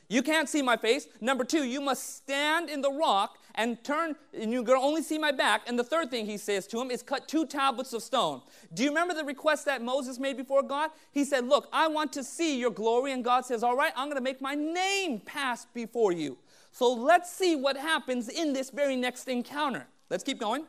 you 0.10 0.22
can't 0.22 0.50
see 0.50 0.62
my 0.62 0.78
face. 0.78 1.08
Number 1.22 1.44
two, 1.44 1.64
you 1.64 1.82
must 1.82 2.18
stand 2.18 2.70
in 2.70 2.82
the 2.82 2.92
rock 2.92 3.38
and 3.56 3.84
turn, 3.84 4.16
and 4.34 4.52
you're 4.52 4.64
going 4.64 4.80
to 4.80 4.86
only 4.86 5.02
see 5.02 5.18
my 5.18 5.32
back. 5.32 5.62
And 5.68 5.78
the 5.78 5.84
third 5.84 6.10
thing 6.10 6.26
he 6.26 6.38
says 6.38 6.66
to 6.68 6.82
him 6.82 6.90
is 6.92 7.04
cut 7.04 7.28
two 7.28 7.46
tablets 7.46 7.94
of 7.94 8.02
stone. 8.02 8.42
Do 8.74 8.84
you 8.84 8.90
remember 8.90 9.14
the 9.14 9.24
request 9.24 9.66
that 9.66 9.82
Moses 9.82 10.20
made 10.20 10.38
before 10.38 10.64
God? 10.64 10.90
He 11.12 11.24
said, 11.24 11.48
Look, 11.48 11.68
I 11.72 11.88
want 11.88 12.12
to 12.14 12.24
see 12.24 12.60
your 12.60 12.72
glory. 12.72 13.12
And 13.12 13.24
God 13.24 13.46
says, 13.46 13.64
All 13.64 13.76
right, 13.76 13.94
I'm 13.96 14.08
going 14.08 14.18
to 14.18 14.24
make 14.24 14.42
my 14.42 14.56
name 14.56 15.20
pass 15.20 15.66
before 15.74 16.12
you. 16.12 16.38
So 16.72 16.92
let's 16.92 17.32
see 17.32 17.56
what 17.56 17.78
happens 17.78 18.30
in 18.30 18.54
this 18.54 18.72
very 18.72 18.96
next 18.96 19.28
encounter. 19.28 19.88
Let's 20.10 20.24
keep 20.24 20.40
going. 20.40 20.66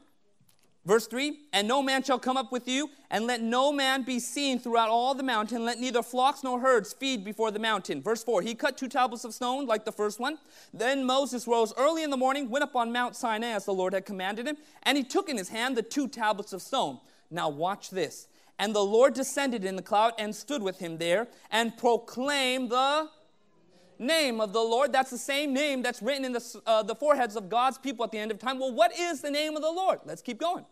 Verse 0.87 1.07
3 1.07 1.39
And 1.53 1.67
no 1.67 1.83
man 1.83 2.03
shall 2.03 2.19
come 2.19 2.37
up 2.37 2.53
with 2.53 2.69
you, 2.69 2.91
and 3.11 3.27
let 3.27 3.41
no 3.41 3.73
man 3.73 4.03
be 4.03 4.19
seen 4.19 4.59
throughout 4.59 4.91
all 4.91 5.15
the 5.15 5.23
mountain. 5.23 5.65
Let 5.65 5.81
neither 5.81 6.03
flocks 6.03 6.45
nor 6.45 6.61
herds 6.61 6.93
feed 6.93 7.25
before 7.25 7.51
the 7.51 7.59
mountain. 7.59 8.03
Verse 8.03 8.23
4 8.23 8.43
He 8.43 8.55
cut 8.55 8.77
two 8.77 8.89
tablets 8.89 9.25
of 9.25 9.33
stone, 9.33 9.67
like 9.67 9.85
the 9.85 9.93
first 9.93 10.21
one. 10.21 10.39
Then 10.73 11.05
Moses 11.05 11.47
rose 11.47 11.73
early 11.77 12.03
in 12.03 12.11
the 12.11 12.17
morning, 12.17 12.51
went 12.51 12.65
up 12.65 12.77
on 12.77 12.93
Mount 12.93 13.17
Sinai, 13.17 13.49
as 13.49 13.65
the 13.65 13.73
Lord 13.73 13.95
had 13.95 14.05
commanded 14.05 14.47
him, 14.47 14.57
and 14.83 14.99
he 14.99 15.05
took 15.05 15.29
in 15.29 15.39
his 15.39 15.49
hand 15.49 15.77
the 15.77 15.83
two 15.83 16.09
tablets 16.09 16.53
of 16.53 16.61
stone. 16.61 16.99
Now, 17.31 17.49
watch 17.49 17.91
this. 17.91 18.29
And 18.59 18.75
the 18.75 18.85
Lord 18.85 19.15
descended 19.15 19.65
in 19.65 19.75
the 19.75 19.83
cloud 19.83 20.13
and 20.19 20.35
stood 20.35 20.63
with 20.63 20.79
him 20.79 20.99
there, 20.99 21.29
and 21.51 21.77
proclaimed 21.77 22.71
the 22.71 23.09
name 23.99 24.41
of 24.41 24.53
the 24.53 24.61
Lord. 24.61 24.93
That's 24.93 25.11
the 25.11 25.19
same 25.19 25.55
name 25.55 25.83
that's 25.83 26.03
written 26.03 26.25
in 26.25 26.33
the, 26.33 26.61
uh, 26.67 26.83
the 26.83 26.95
foreheads 26.95 27.37
of 27.37 27.49
God's 27.49 27.79
people 27.79 28.05
at 28.05 28.13
the 28.13 28.19
end 28.19 28.31
of 28.31 28.39
time. 28.39 28.59
Well, 28.59 28.73
what 28.73 28.97
is 28.99 29.21
the 29.21 29.31
name 29.31 29.57
of 29.57 29.63
the 29.63 29.71
Lord? 29.71 30.01
Let's 30.05 30.23
keep 30.23 30.39
going. 30.39 30.65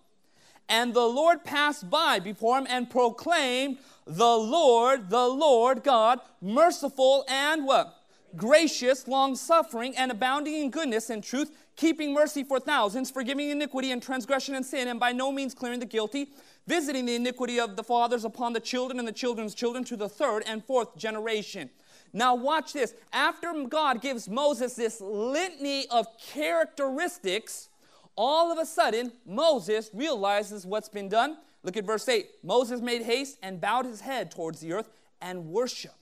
And 0.68 0.94
the 0.94 1.06
Lord 1.06 1.44
passed 1.44 1.90
by 1.90 2.18
before 2.18 2.58
him 2.58 2.66
and 2.68 2.88
proclaimed, 2.88 3.78
The 4.06 4.36
Lord, 4.36 5.10
the 5.10 5.26
Lord 5.28 5.82
God, 5.82 6.20
merciful 6.40 7.24
and 7.28 7.66
what? 7.66 7.98
Gracious, 8.34 9.06
long 9.06 9.36
suffering, 9.36 9.94
and 9.96 10.10
abounding 10.10 10.54
in 10.54 10.70
goodness 10.70 11.10
and 11.10 11.22
truth, 11.22 11.50
keeping 11.76 12.14
mercy 12.14 12.42
for 12.42 12.58
thousands, 12.58 13.10
forgiving 13.10 13.50
iniquity 13.50 13.90
and 13.90 14.02
transgression 14.02 14.54
and 14.54 14.64
sin, 14.64 14.88
and 14.88 14.98
by 14.98 15.12
no 15.12 15.30
means 15.30 15.52
clearing 15.54 15.80
the 15.80 15.86
guilty, 15.86 16.28
visiting 16.66 17.04
the 17.04 17.14
iniquity 17.14 17.60
of 17.60 17.76
the 17.76 17.82
fathers 17.82 18.24
upon 18.24 18.54
the 18.54 18.60
children 18.60 18.98
and 18.98 19.06
the 19.06 19.12
children's 19.12 19.54
children 19.54 19.84
to 19.84 19.96
the 19.96 20.08
third 20.08 20.42
and 20.46 20.64
fourth 20.64 20.96
generation. 20.96 21.68
Now, 22.12 22.34
watch 22.34 22.72
this. 22.72 22.94
After 23.12 23.52
God 23.68 24.00
gives 24.00 24.28
Moses 24.28 24.74
this 24.74 25.00
litany 25.00 25.86
of 25.88 26.06
characteristics, 26.18 27.68
all 28.16 28.52
of 28.52 28.58
a 28.58 28.66
sudden, 28.66 29.12
Moses 29.26 29.90
realizes 29.92 30.66
what's 30.66 30.88
been 30.88 31.08
done. 31.08 31.38
Look 31.62 31.76
at 31.76 31.84
verse 31.84 32.08
8. 32.08 32.26
Moses 32.42 32.80
made 32.80 33.02
haste 33.02 33.38
and 33.42 33.60
bowed 33.60 33.86
his 33.86 34.00
head 34.00 34.30
towards 34.30 34.60
the 34.60 34.72
earth 34.72 34.90
and 35.20 35.46
worshiped. 35.46 35.94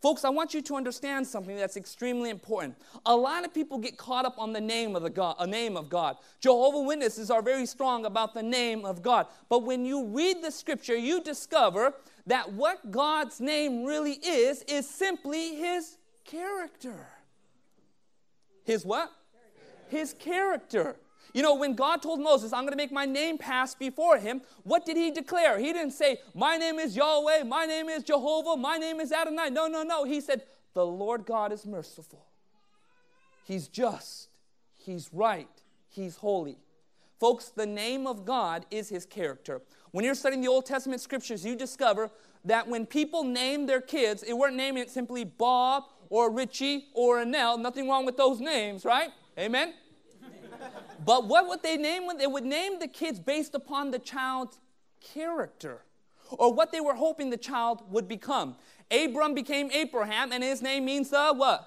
Folks, 0.00 0.24
I 0.24 0.28
want 0.28 0.54
you 0.54 0.62
to 0.62 0.76
understand 0.76 1.26
something 1.26 1.56
that's 1.56 1.76
extremely 1.76 2.30
important. 2.30 2.76
A 3.04 3.16
lot 3.16 3.44
of 3.44 3.52
people 3.52 3.78
get 3.78 3.96
caught 3.96 4.24
up 4.24 4.38
on 4.38 4.52
the 4.52 4.60
name 4.60 4.94
of 4.94 5.02
the 5.02 5.10
God, 5.10 5.34
a 5.40 5.46
name 5.46 5.76
of 5.76 5.88
God. 5.88 6.16
Jehovah 6.40 6.80
Witnesses 6.80 7.32
are 7.32 7.42
very 7.42 7.66
strong 7.66 8.06
about 8.06 8.32
the 8.32 8.42
name 8.42 8.84
of 8.84 9.02
God. 9.02 9.26
But 9.48 9.64
when 9.64 9.84
you 9.84 10.06
read 10.06 10.40
the 10.40 10.52
scripture, 10.52 10.94
you 10.94 11.20
discover 11.20 11.94
that 12.26 12.52
what 12.52 12.92
God's 12.92 13.40
name 13.40 13.84
really 13.84 14.12
is 14.24 14.62
is 14.68 14.88
simply 14.88 15.56
his 15.56 15.96
character. 16.24 17.08
His 18.64 18.84
what? 18.84 19.10
His 19.88 20.12
character. 20.12 20.94
You 21.38 21.44
know, 21.44 21.54
when 21.54 21.74
God 21.74 22.02
told 22.02 22.18
Moses, 22.18 22.52
I'm 22.52 22.62
going 22.62 22.72
to 22.72 22.76
make 22.76 22.90
my 22.90 23.04
name 23.04 23.38
pass 23.38 23.72
before 23.72 24.18
him, 24.18 24.40
what 24.64 24.84
did 24.84 24.96
he 24.96 25.12
declare? 25.12 25.56
He 25.56 25.72
didn't 25.72 25.92
say, 25.92 26.18
My 26.34 26.56
name 26.56 26.80
is 26.80 26.96
Yahweh, 26.96 27.44
my 27.44 27.64
name 27.64 27.88
is 27.88 28.02
Jehovah, 28.02 28.56
my 28.56 28.76
name 28.76 28.98
is 28.98 29.12
Adonai. 29.12 29.50
No, 29.50 29.68
no, 29.68 29.84
no. 29.84 30.02
He 30.02 30.20
said, 30.20 30.42
The 30.74 30.84
Lord 30.84 31.26
God 31.26 31.52
is 31.52 31.64
merciful. 31.64 32.26
He's 33.44 33.68
just, 33.68 34.30
He's 34.78 35.10
right, 35.12 35.48
He's 35.88 36.16
holy. 36.16 36.58
Folks, 37.20 37.50
the 37.50 37.66
name 37.66 38.08
of 38.08 38.24
God 38.24 38.66
is 38.72 38.88
His 38.88 39.06
character. 39.06 39.62
When 39.92 40.04
you're 40.04 40.16
studying 40.16 40.42
the 40.42 40.48
Old 40.48 40.66
Testament 40.66 41.00
scriptures, 41.00 41.44
you 41.44 41.54
discover 41.54 42.10
that 42.46 42.66
when 42.66 42.84
people 42.84 43.22
named 43.22 43.68
their 43.68 43.80
kids, 43.80 44.22
they 44.22 44.32
weren't 44.32 44.56
naming 44.56 44.82
it 44.82 44.90
simply 44.90 45.22
Bob 45.22 45.84
or 46.10 46.32
Richie 46.32 46.86
or 46.94 47.18
Annelle. 47.18 47.60
Nothing 47.60 47.88
wrong 47.88 48.04
with 48.04 48.16
those 48.16 48.40
names, 48.40 48.84
right? 48.84 49.10
Amen? 49.38 49.74
But 51.08 51.26
what 51.26 51.48
would 51.48 51.62
they 51.62 51.78
name? 51.78 52.06
They 52.18 52.26
would 52.26 52.44
name 52.44 52.80
the 52.80 52.86
kids 52.86 53.18
based 53.18 53.54
upon 53.54 53.92
the 53.92 53.98
child's 53.98 54.58
character 55.00 55.80
or 56.32 56.52
what 56.52 56.70
they 56.70 56.82
were 56.82 56.92
hoping 56.92 57.30
the 57.30 57.38
child 57.38 57.80
would 57.90 58.06
become. 58.06 58.56
Abram 58.90 59.32
became 59.32 59.70
Abraham, 59.70 60.32
and 60.32 60.44
his 60.44 60.60
name 60.60 60.84
means 60.84 61.08
the 61.08 61.32
what? 61.32 61.66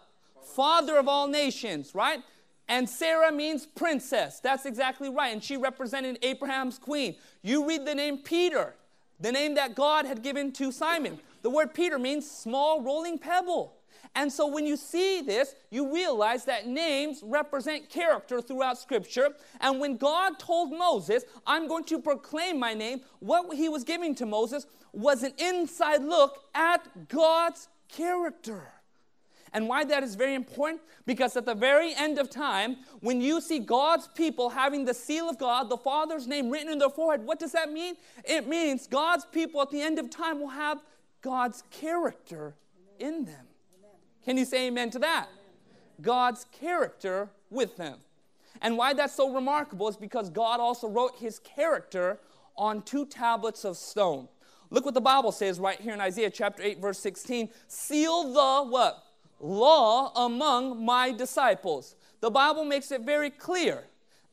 Father 0.56 0.96
of 0.96 1.08
all 1.08 1.26
nations, 1.26 1.96
right? 1.96 2.20
And 2.68 2.88
Sarah 2.88 3.32
means 3.32 3.66
princess. 3.66 4.40
That's 4.40 4.68
exactly 4.68 5.10
right. 5.10 5.34
And 5.34 5.44
she 5.44 5.58
represented 5.58 6.20
Abraham's 6.22 6.78
queen. 6.78 7.16
You 7.42 7.68
read 7.68 7.84
the 7.84 7.96
name 7.96 8.20
Peter, 8.20 8.76
the 9.20 9.32
name 9.32 9.56
that 9.56 9.74
God 9.74 10.06
had 10.06 10.22
given 10.22 10.52
to 10.52 10.72
Simon. 10.72 11.20
The 11.42 11.50
word 11.50 11.74
Peter 11.74 11.98
means 11.98 12.30
small 12.30 12.84
rolling 12.84 13.18
pebble. 13.18 13.74
And 14.14 14.32
so 14.32 14.48
when 14.48 14.66
you 14.66 14.76
see 14.76 15.22
this, 15.22 15.56
you 15.70 15.94
realize 15.94 16.44
that 16.46 16.68
names 16.68 17.22
represent 17.24 17.90
character 17.90 18.42
throughout 18.42 18.78
Scripture. 18.78 19.30
And 19.62 19.80
when 19.80 19.96
God 19.96 20.38
told 20.38 20.72
Moses, 20.78 21.24
I'm 21.48 21.68
going 21.68 21.86
to 21.86 22.00
proclaim 22.00 22.60
my 22.60 22.74
name, 22.74 23.02
what 23.20 23.56
he 23.56 23.70
was 23.70 23.84
giving 23.86 24.14
to 24.16 24.26
Moses 24.26 24.66
was 24.92 25.24
an 25.24 25.34
inside 25.38 26.04
look 26.04 26.44
at 26.54 27.08
God's 27.08 27.70
character. 27.88 28.64
And 29.54 29.68
why 29.68 29.84
that 29.86 30.04
is 30.04 30.16
very 30.16 30.34
important? 30.34 30.82
Because 31.06 31.36
at 31.36 31.46
the 31.46 31.56
very 31.56 31.94
end 31.96 32.18
of 32.20 32.30
time, 32.30 32.78
when 33.02 33.22
you 33.22 33.42
see 33.42 33.60
God's 33.60 34.08
people 34.10 34.50
having 34.50 34.86
the 34.86 34.94
seal 34.94 35.30
of 35.30 35.38
God, 35.38 35.70
the 35.70 35.78
Father's 35.78 36.28
name 36.28 36.50
written 36.50 36.72
in 36.72 36.80
their 36.80 36.90
forehead, 36.90 37.26
what 37.26 37.40
does 37.40 37.52
that 37.52 37.72
mean? 37.72 37.96
It 38.24 38.48
means 38.48 38.88
God's 38.88 39.26
people 39.26 39.62
at 39.62 39.70
the 39.70 39.82
end 39.82 40.00
of 40.00 40.10
time 40.10 40.40
will 40.40 40.50
have 40.50 40.82
God's 41.22 41.64
character 41.70 42.56
in 43.00 43.26
them. 43.26 43.48
Can 44.26 44.38
you 44.38 44.46
say 44.46 44.68
amen 44.68 44.90
to 44.92 45.00
that? 45.00 45.28
God's 46.02 46.46
character 46.52 47.30
with 47.50 47.78
them. 47.78 47.98
And 48.62 48.78
why 48.78 48.94
that's 48.94 49.16
so 49.16 49.34
remarkable 49.34 49.88
is 49.88 49.98
because 49.98 50.30
God 50.30 50.60
also 50.60 50.88
wrote 50.88 51.16
his 51.18 51.40
character 51.40 52.20
on 52.56 52.82
two 52.84 53.06
tablets 53.06 53.66
of 53.66 53.78
stone. 53.78 54.28
Look 54.70 54.86
what 54.86 54.94
the 54.94 55.02
Bible 55.02 55.32
says 55.32 55.60
right 55.60 55.80
here 55.80 55.94
in 55.94 56.02
Isaiah 56.02 56.30
chapter 56.30 56.64
8 56.64 56.80
verse 56.80 57.00
16, 57.00 57.50
seal 57.68 58.34
the 58.34 58.70
what? 58.70 59.04
Law 59.40 60.14
among 60.16 60.84
my 60.84 61.12
disciples. 61.12 61.96
The 62.20 62.30
Bible 62.30 62.64
makes 62.64 62.92
it 62.92 63.02
very 63.02 63.30
clear. 63.30 63.84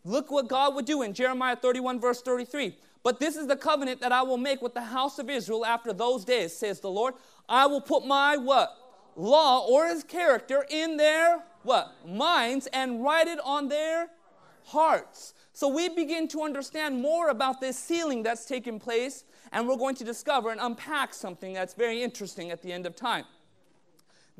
Look 0.04 0.30
what 0.30 0.48
God 0.48 0.74
would 0.74 0.84
do 0.84 1.02
in 1.02 1.14
Jeremiah 1.14 1.56
31 1.56 2.00
verse 2.00 2.20
33. 2.22 2.76
But 3.02 3.20
this 3.20 3.36
is 3.36 3.46
the 3.46 3.56
covenant 3.56 4.00
that 4.00 4.12
I 4.12 4.22
will 4.22 4.36
make 4.36 4.60
with 4.60 4.74
the 4.74 4.82
house 4.82 5.18
of 5.18 5.30
Israel 5.30 5.64
after 5.64 5.92
those 5.92 6.24
days, 6.24 6.54
says 6.54 6.80
the 6.80 6.90
Lord. 6.90 7.14
I 7.48 7.66
will 7.66 7.80
put 7.80 8.06
my 8.06 8.36
what? 8.36 8.76
Law 9.18 9.66
or 9.66 9.88
his 9.88 10.04
character 10.04 10.64
in 10.70 10.96
their 10.96 11.42
what? 11.64 11.92
Minds 12.06 12.66
and 12.72 13.02
write 13.02 13.26
it 13.26 13.40
on 13.44 13.68
their 13.68 14.08
hearts. 14.64 15.34
So 15.52 15.68
we 15.68 15.88
begin 15.88 16.28
to 16.28 16.42
understand 16.42 17.02
more 17.02 17.28
about 17.28 17.60
this 17.60 17.76
sealing 17.76 18.22
that's 18.22 18.44
taken 18.44 18.78
place, 18.78 19.24
and 19.50 19.66
we're 19.66 19.76
going 19.76 19.96
to 19.96 20.04
discover 20.04 20.50
and 20.50 20.60
unpack 20.60 21.12
something 21.12 21.52
that's 21.52 21.74
very 21.74 22.02
interesting 22.02 22.50
at 22.50 22.62
the 22.62 22.72
end 22.72 22.86
of 22.86 22.94
time. 22.94 23.24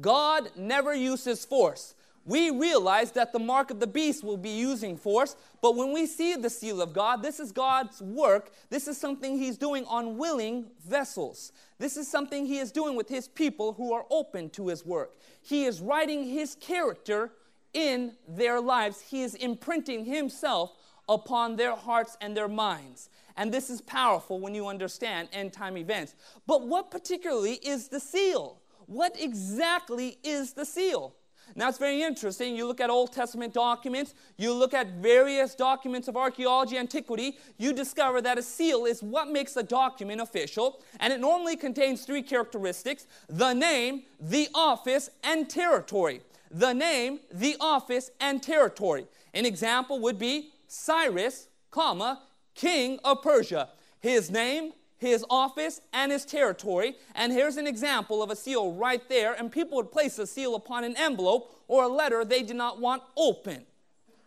God 0.00 0.50
never 0.56 0.94
uses 0.94 1.44
force 1.44 1.94
we 2.24 2.50
realize 2.50 3.12
that 3.12 3.32
the 3.32 3.38
mark 3.38 3.70
of 3.70 3.80
the 3.80 3.86
beast 3.86 4.22
will 4.22 4.36
be 4.36 4.50
using 4.50 4.96
force. 4.96 5.34
But 5.62 5.76
when 5.76 5.92
we 5.92 6.06
see 6.06 6.34
the 6.34 6.50
seal 6.50 6.82
of 6.82 6.92
God, 6.92 7.22
this 7.22 7.40
is 7.40 7.52
God's 7.52 8.02
work. 8.02 8.50
This 8.68 8.86
is 8.86 8.98
something 8.98 9.38
He's 9.38 9.56
doing 9.56 9.84
on 9.86 10.18
willing 10.18 10.66
vessels. 10.86 11.52
This 11.78 11.96
is 11.96 12.08
something 12.08 12.44
He 12.44 12.58
is 12.58 12.70
doing 12.70 12.96
with 12.96 13.08
His 13.08 13.28
people 13.28 13.72
who 13.72 13.92
are 13.92 14.04
open 14.10 14.50
to 14.50 14.68
His 14.68 14.84
work. 14.84 15.16
He 15.40 15.64
is 15.64 15.80
writing 15.80 16.24
His 16.24 16.54
character 16.54 17.32
in 17.72 18.12
their 18.26 18.60
lives, 18.60 19.00
He 19.00 19.22
is 19.22 19.34
imprinting 19.34 20.04
Himself 20.04 20.72
upon 21.08 21.56
their 21.56 21.74
hearts 21.74 22.16
and 22.20 22.36
their 22.36 22.48
minds. 22.48 23.08
And 23.36 23.52
this 23.52 23.70
is 23.70 23.80
powerful 23.80 24.40
when 24.40 24.54
you 24.54 24.66
understand 24.66 25.28
end 25.32 25.52
time 25.52 25.76
events. 25.76 26.14
But 26.46 26.66
what 26.66 26.90
particularly 26.90 27.54
is 27.54 27.88
the 27.88 28.00
seal? 28.00 28.60
What 28.86 29.20
exactly 29.20 30.18
is 30.24 30.54
the 30.54 30.64
seal? 30.64 31.14
Now 31.54 31.68
it's 31.68 31.78
very 31.78 32.02
interesting. 32.02 32.56
You 32.56 32.66
look 32.66 32.80
at 32.80 32.90
Old 32.90 33.12
Testament 33.12 33.54
documents, 33.54 34.14
you 34.36 34.52
look 34.52 34.74
at 34.74 34.94
various 34.94 35.54
documents 35.54 36.08
of 36.08 36.16
archaeology, 36.16 36.78
antiquity, 36.78 37.38
you 37.56 37.72
discover 37.72 38.20
that 38.22 38.38
a 38.38 38.42
seal 38.42 38.84
is 38.84 39.02
what 39.02 39.28
makes 39.30 39.56
a 39.56 39.62
document 39.62 40.20
official, 40.20 40.82
and 41.00 41.12
it 41.12 41.20
normally 41.20 41.56
contains 41.56 42.04
three 42.04 42.22
characteristics 42.22 43.06
the 43.28 43.52
name, 43.52 44.02
the 44.20 44.48
office, 44.54 45.10
and 45.24 45.48
territory. 45.48 46.20
The 46.50 46.72
name, 46.72 47.20
the 47.32 47.56
office, 47.60 48.10
and 48.20 48.42
territory. 48.42 49.06
An 49.34 49.44
example 49.44 50.00
would 50.00 50.18
be 50.18 50.50
Cyrus, 50.66 51.48
comma, 51.70 52.22
king 52.54 52.98
of 53.04 53.22
Persia. 53.22 53.68
His 54.00 54.30
name, 54.30 54.72
his 54.98 55.24
office 55.30 55.80
and 55.92 56.12
his 56.12 56.24
territory. 56.24 56.96
And 57.14 57.32
here's 57.32 57.56
an 57.56 57.66
example 57.66 58.22
of 58.22 58.30
a 58.30 58.36
seal 58.36 58.72
right 58.72 59.08
there. 59.08 59.32
And 59.32 59.50
people 59.50 59.76
would 59.76 59.90
place 59.90 60.18
a 60.18 60.26
seal 60.26 60.54
upon 60.54 60.84
an 60.84 60.96
envelope 60.96 61.56
or 61.68 61.84
a 61.84 61.88
letter 61.88 62.24
they 62.24 62.42
did 62.42 62.56
not 62.56 62.80
want 62.80 63.02
open, 63.16 63.64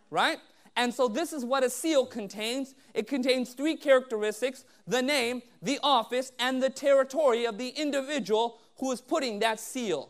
right? 0.10 0.40
And 0.76 0.94
so 0.94 1.08
this 1.08 1.34
is 1.34 1.44
what 1.44 1.64
a 1.64 1.70
seal 1.70 2.06
contains 2.06 2.76
it 2.94 3.08
contains 3.08 3.54
three 3.54 3.76
characteristics 3.76 4.66
the 4.88 5.02
name, 5.02 5.42
the 5.62 5.80
office, 5.84 6.32
and 6.40 6.62
the 6.62 6.70
territory 6.70 7.46
of 7.46 7.58
the 7.58 7.70
individual 7.70 8.60
who 8.78 8.92
is 8.92 9.02
putting 9.02 9.40
that 9.40 9.60
seal. 9.60 10.10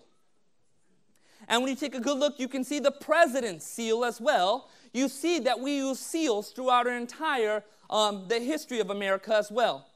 And 1.47 1.61
when 1.61 1.69
you 1.69 1.75
take 1.75 1.95
a 1.95 1.99
good 1.99 2.17
look, 2.17 2.39
you 2.39 2.47
can 2.47 2.63
see 2.63 2.79
the 2.79 2.91
president's 2.91 3.65
seal 3.65 4.05
as 4.05 4.21
well. 4.21 4.69
You 4.93 5.09
see 5.09 5.39
that 5.39 5.59
we 5.59 5.77
use 5.77 5.99
seals 5.99 6.51
throughout 6.51 6.87
our 6.87 6.95
entire 6.95 7.63
um, 7.89 8.25
the 8.27 8.39
history 8.39 8.79
of 8.79 8.89
America 8.89 9.35
as 9.35 9.51
well. 9.51 9.87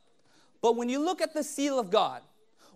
But 0.66 0.78
when 0.78 0.90
you 0.90 0.98
look 0.98 1.22
at 1.22 1.36
the 1.36 1.44
seal 1.44 1.78
of 1.78 1.92
God, 1.92 2.24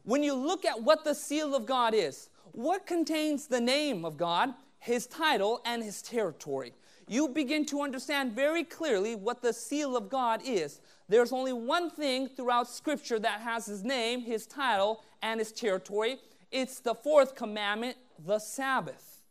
when 0.03 0.21
you 0.21 0.35
look 0.35 0.63
at 0.63 0.83
what 0.83 1.03
the 1.03 1.15
seal 1.15 1.55
of 1.55 1.65
God 1.65 1.95
is, 1.95 2.29
what 2.51 2.85
contains 2.85 3.47
the 3.47 3.59
name 3.59 4.05
of 4.05 4.15
God, 4.15 4.53
his 4.77 5.07
title, 5.07 5.59
and 5.65 5.83
his 5.83 6.03
territory, 6.03 6.73
you 7.07 7.29
begin 7.29 7.65
to 7.65 7.81
understand 7.81 8.33
very 8.33 8.63
clearly 8.63 9.15
what 9.15 9.41
the 9.41 9.51
seal 9.51 9.97
of 9.97 10.07
God 10.07 10.41
is. 10.45 10.81
There's 11.07 11.31
only 11.33 11.51
one 11.51 11.89
thing 11.89 12.27
throughout 12.27 12.69
Scripture 12.69 13.17
that 13.17 13.41
has 13.41 13.65
his 13.65 13.83
name, 13.83 14.21
his 14.21 14.45
title, 14.45 15.03
and 15.23 15.39
his 15.39 15.51
territory. 15.51 16.19
It's 16.51 16.81
the 16.81 16.93
fourth 16.93 17.33
commandment, 17.33 17.97
the 18.23 18.37
Sabbath. 18.37 19.23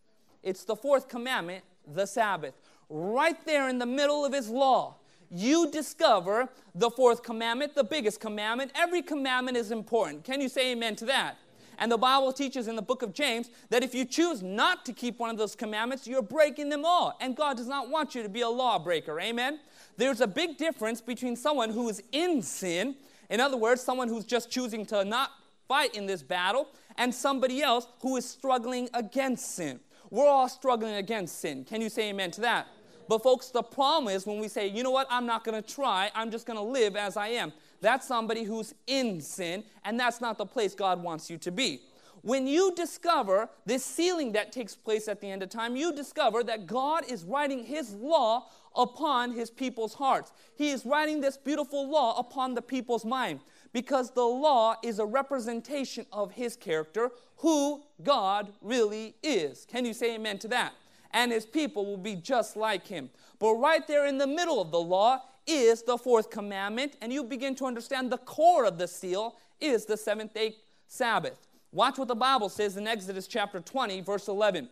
It's 0.43 0.65
the 0.65 0.75
fourth 0.75 1.09
commandment, 1.09 1.63
the 1.87 2.07
Sabbath. 2.07 2.55
Right 2.89 3.39
there 3.47 3.69
in 3.69 3.79
the 3.79 3.87
middle 3.87 4.25
of 4.25 4.33
his 4.33 4.49
law, 4.49 4.97
you 5.31 5.71
discover 5.71 6.49
the 6.75 6.91
fourth 6.91 7.23
commandment, 7.23 7.75
the 7.75 7.85
biggest 7.85 8.21
commandment. 8.21 8.73
Every 8.75 9.03
commandment 9.03 9.57
is 9.57 9.71
important. 9.71 10.25
Can 10.25 10.41
you 10.41 10.49
say 10.49 10.73
amen 10.73 10.97
to 10.97 11.05
that? 11.07 11.37
And 11.79 11.93
the 11.93 11.99
Bible 11.99 12.33
teaches 12.33 12.67
in 12.67 12.75
the 12.75 12.83
book 12.83 13.03
of 13.03 13.15
James 13.15 13.51
that 13.71 13.85
if 13.85 13.95
you 13.95 14.05
choose 14.05 14.43
not 14.43 14.85
to 14.85 14.93
keep 14.93 15.19
one 15.21 15.31
of 15.31 15.39
those 15.39 15.55
commandments, 15.55 16.09
you're 16.09 16.23
breaking 16.23 16.71
them 16.71 16.85
all. 16.85 17.17
And 17.21 17.37
God 17.37 17.57
does 17.57 17.69
not 17.69 17.89
want 17.89 18.15
you 18.15 18.23
to 18.25 18.29
be 18.29 18.41
a 18.41 18.49
lawbreaker. 18.49 19.21
Amen? 19.21 19.61
There's 19.97 20.21
a 20.21 20.27
big 20.27 20.57
difference 20.57 21.01
between 21.01 21.37
someone 21.37 21.71
who 21.71 21.89
is 21.89 22.03
in 22.11 22.43
sin, 22.43 22.97
in 23.31 23.41
other 23.41 23.57
words, 23.57 23.81
someone 23.81 24.09
who's 24.09 24.25
just 24.25 24.51
choosing 24.51 24.85
to 24.87 25.05
not 25.05 25.31
fight 25.69 25.95
in 25.95 26.07
this 26.07 26.23
battle, 26.23 26.69
and 26.97 27.15
somebody 27.15 27.63
else 27.63 27.87
who 28.01 28.17
is 28.17 28.29
struggling 28.29 28.89
against 28.95 29.55
sin. 29.55 29.79
We're 30.11 30.27
all 30.27 30.49
struggling 30.49 30.95
against 30.95 31.39
sin. 31.39 31.65
Can 31.65 31.81
you 31.81 31.91
say 31.91 32.09
amen 32.09 32.31
to 32.33 32.41
that? 32.41 32.67
But, 33.09 33.23
folks, 33.23 33.49
the 33.49 33.63
problem 33.63 34.15
is 34.15 34.27
when 34.27 34.39
we 34.39 34.49
say, 34.49 34.69
you 34.69 34.83
know 34.83 34.91
what, 34.91 35.07
I'm 35.11 35.27
not 35.27 35.43
going 35.43 35.61
to 35.61 35.67
try, 35.75 36.11
I'm 36.15 36.31
just 36.31 36.47
going 36.47 36.59
to 36.59 36.63
live 36.63 36.95
as 36.95 37.17
I 37.17 37.29
am. 37.29 37.53
That's 37.81 38.07
somebody 38.07 38.45
who's 38.45 38.75
in 38.87 39.21
sin, 39.21 39.65
and 39.85 39.99
that's 39.99 40.21
not 40.21 40.37
the 40.37 40.47
place 40.47 40.75
God 40.75 41.03
wants 41.03 41.31
you 41.31 41.39
to 41.39 41.51
be. 41.51 41.81
When 42.23 42.47
you 42.47 42.73
discover 42.75 43.49
this 43.65 43.85
sealing 43.85 44.33
that 44.33 44.53
takes 44.53 44.75
place 44.75 45.09
at 45.09 45.21
the 45.21 45.31
end 45.31 45.43
of 45.43 45.51
time, 45.51 45.77
you 45.77 45.93
discover 45.93 46.43
that 46.45 46.67
God 46.67 47.05
is 47.09 47.25
writing 47.25 47.65
His 47.65 47.95
law 47.95 48.49
upon 48.77 49.33
His 49.33 49.51
people's 49.51 49.95
hearts. 49.95 50.33
He 50.57 50.71
is 50.71 50.85
writing 50.85 51.21
this 51.21 51.37
beautiful 51.37 51.89
law 51.89 52.19
upon 52.19 52.55
the 52.55 52.63
people's 52.63 53.05
mind 53.05 53.41
because 53.73 54.11
the 54.11 54.25
law 54.25 54.75
is 54.83 54.99
a 54.99 55.07
representation 55.07 56.07
of 56.13 56.33
His 56.33 56.57
character, 56.57 57.11
who 57.37 57.83
God 58.03 58.53
really 58.61 59.15
is. 59.23 59.65
Can 59.65 59.85
you 59.85 59.95
say 59.95 60.17
amen 60.17 60.39
to 60.41 60.49
that? 60.49 60.75
And 61.13 61.33
His 61.33 61.47
people 61.47 61.87
will 61.87 61.97
be 61.97 62.15
just 62.15 62.57
like 62.57 62.87
Him. 62.87 63.11
But 63.39 63.55
right 63.55 63.87
there 63.87 64.07
in 64.07 64.19
the 64.19 64.27
middle 64.27 64.61
of 64.61 64.71
the 64.71 64.81
law 64.81 65.23
is 65.47 65.83
the 65.83 65.97
fourth 65.97 66.31
commandment, 66.31 66.97
and 67.01 67.13
you 67.13 67.25
begin 67.25 67.55
to 67.57 67.65
understand 67.65 68.11
the 68.11 68.19
core 68.19 68.65
of 68.67 68.79
the 68.79 68.87
seal 68.87 69.37
is 69.61 69.87
the 69.87 69.97
seventh 69.97 70.35
day 70.35 70.57
Sabbath. 70.87 71.47
Watch 71.73 71.99
what 71.99 72.09
the 72.09 72.15
Bible 72.15 72.49
says 72.49 72.77
in 72.77 72.87
Exodus 72.87 73.27
chapter 73.27 73.61
20, 73.61 74.01
verse 74.01 74.29
11. 74.29 74.69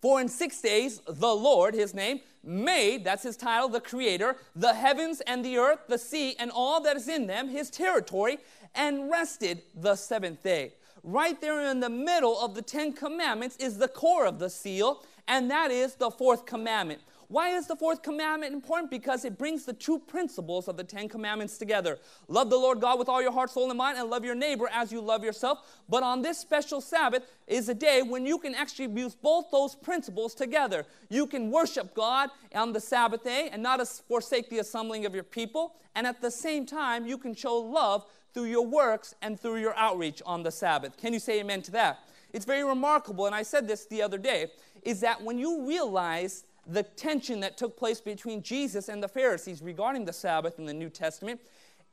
For 0.00 0.20
in 0.20 0.28
six 0.28 0.60
days 0.60 1.00
the 1.06 1.34
Lord, 1.34 1.74
his 1.74 1.94
name, 1.94 2.20
made, 2.42 3.04
that's 3.04 3.22
his 3.22 3.36
title, 3.36 3.68
the 3.68 3.80
creator, 3.80 4.36
the 4.56 4.72
heavens 4.72 5.20
and 5.22 5.44
the 5.44 5.58
earth, 5.58 5.80
the 5.88 5.98
sea, 5.98 6.36
and 6.38 6.50
all 6.50 6.80
that 6.82 6.96
is 6.96 7.08
in 7.08 7.26
them, 7.26 7.48
his 7.48 7.70
territory, 7.70 8.38
and 8.74 9.10
rested 9.10 9.62
the 9.74 9.96
seventh 9.96 10.42
day. 10.42 10.72
Right 11.02 11.40
there 11.40 11.70
in 11.70 11.80
the 11.80 11.90
middle 11.90 12.38
of 12.38 12.54
the 12.54 12.62
Ten 12.62 12.92
Commandments 12.92 13.56
is 13.56 13.78
the 13.78 13.88
core 13.88 14.26
of 14.26 14.38
the 14.38 14.50
seal, 14.50 15.02
and 15.30 15.48
that 15.48 15.70
is 15.70 15.94
the 15.94 16.10
fourth 16.10 16.44
commandment. 16.44 17.00
Why 17.28 17.50
is 17.50 17.68
the 17.68 17.76
fourth 17.76 18.02
commandment 18.02 18.52
important? 18.52 18.90
Because 18.90 19.24
it 19.24 19.38
brings 19.38 19.64
the 19.64 19.72
two 19.72 20.00
principles 20.00 20.66
of 20.66 20.76
the 20.76 20.82
Ten 20.82 21.08
Commandments 21.08 21.56
together. 21.56 22.00
Love 22.26 22.50
the 22.50 22.56
Lord 22.56 22.80
God 22.80 22.98
with 22.98 23.08
all 23.08 23.22
your 23.22 23.30
heart, 23.30 23.50
soul, 23.50 23.70
and 23.70 23.78
mind, 23.78 23.96
and 23.96 24.10
love 24.10 24.24
your 24.24 24.34
neighbor 24.34 24.68
as 24.72 24.90
you 24.90 25.00
love 25.00 25.22
yourself. 25.22 25.60
But 25.88 26.02
on 26.02 26.22
this 26.22 26.38
special 26.38 26.80
Sabbath 26.80 27.22
is 27.46 27.68
a 27.68 27.74
day 27.74 28.02
when 28.02 28.26
you 28.26 28.38
can 28.38 28.56
actually 28.56 28.88
use 29.00 29.14
both 29.14 29.52
those 29.52 29.76
principles 29.76 30.34
together. 30.34 30.84
You 31.08 31.28
can 31.28 31.52
worship 31.52 31.94
God 31.94 32.30
on 32.52 32.72
the 32.72 32.80
Sabbath 32.80 33.22
day 33.22 33.50
and 33.52 33.62
not 33.62 33.86
forsake 33.86 34.50
the 34.50 34.58
assembling 34.58 35.06
of 35.06 35.14
your 35.14 35.22
people. 35.22 35.76
And 35.94 36.08
at 36.08 36.20
the 36.20 36.32
same 36.32 36.66
time, 36.66 37.06
you 37.06 37.16
can 37.16 37.36
show 37.36 37.56
love 37.56 38.04
through 38.34 38.46
your 38.46 38.66
works 38.66 39.14
and 39.22 39.38
through 39.38 39.58
your 39.58 39.76
outreach 39.76 40.20
on 40.26 40.42
the 40.42 40.50
Sabbath. 40.50 40.96
Can 40.96 41.12
you 41.12 41.20
say 41.20 41.38
amen 41.38 41.62
to 41.62 41.70
that? 41.70 42.00
It's 42.32 42.44
very 42.44 42.62
remarkable, 42.62 43.26
and 43.26 43.34
I 43.34 43.42
said 43.42 43.66
this 43.66 43.86
the 43.86 44.02
other 44.02 44.18
day, 44.18 44.52
is 44.82 45.00
that 45.00 45.22
when 45.22 45.38
you 45.38 45.66
realize 45.66 46.44
the 46.66 46.82
tension 46.82 47.40
that 47.40 47.56
took 47.56 47.76
place 47.76 48.00
between 48.00 48.42
Jesus 48.42 48.88
and 48.88 49.02
the 49.02 49.08
Pharisees 49.08 49.62
regarding 49.62 50.04
the 50.04 50.12
Sabbath 50.12 50.58
in 50.58 50.66
the 50.66 50.74
New 50.74 50.90
Testament, 50.90 51.40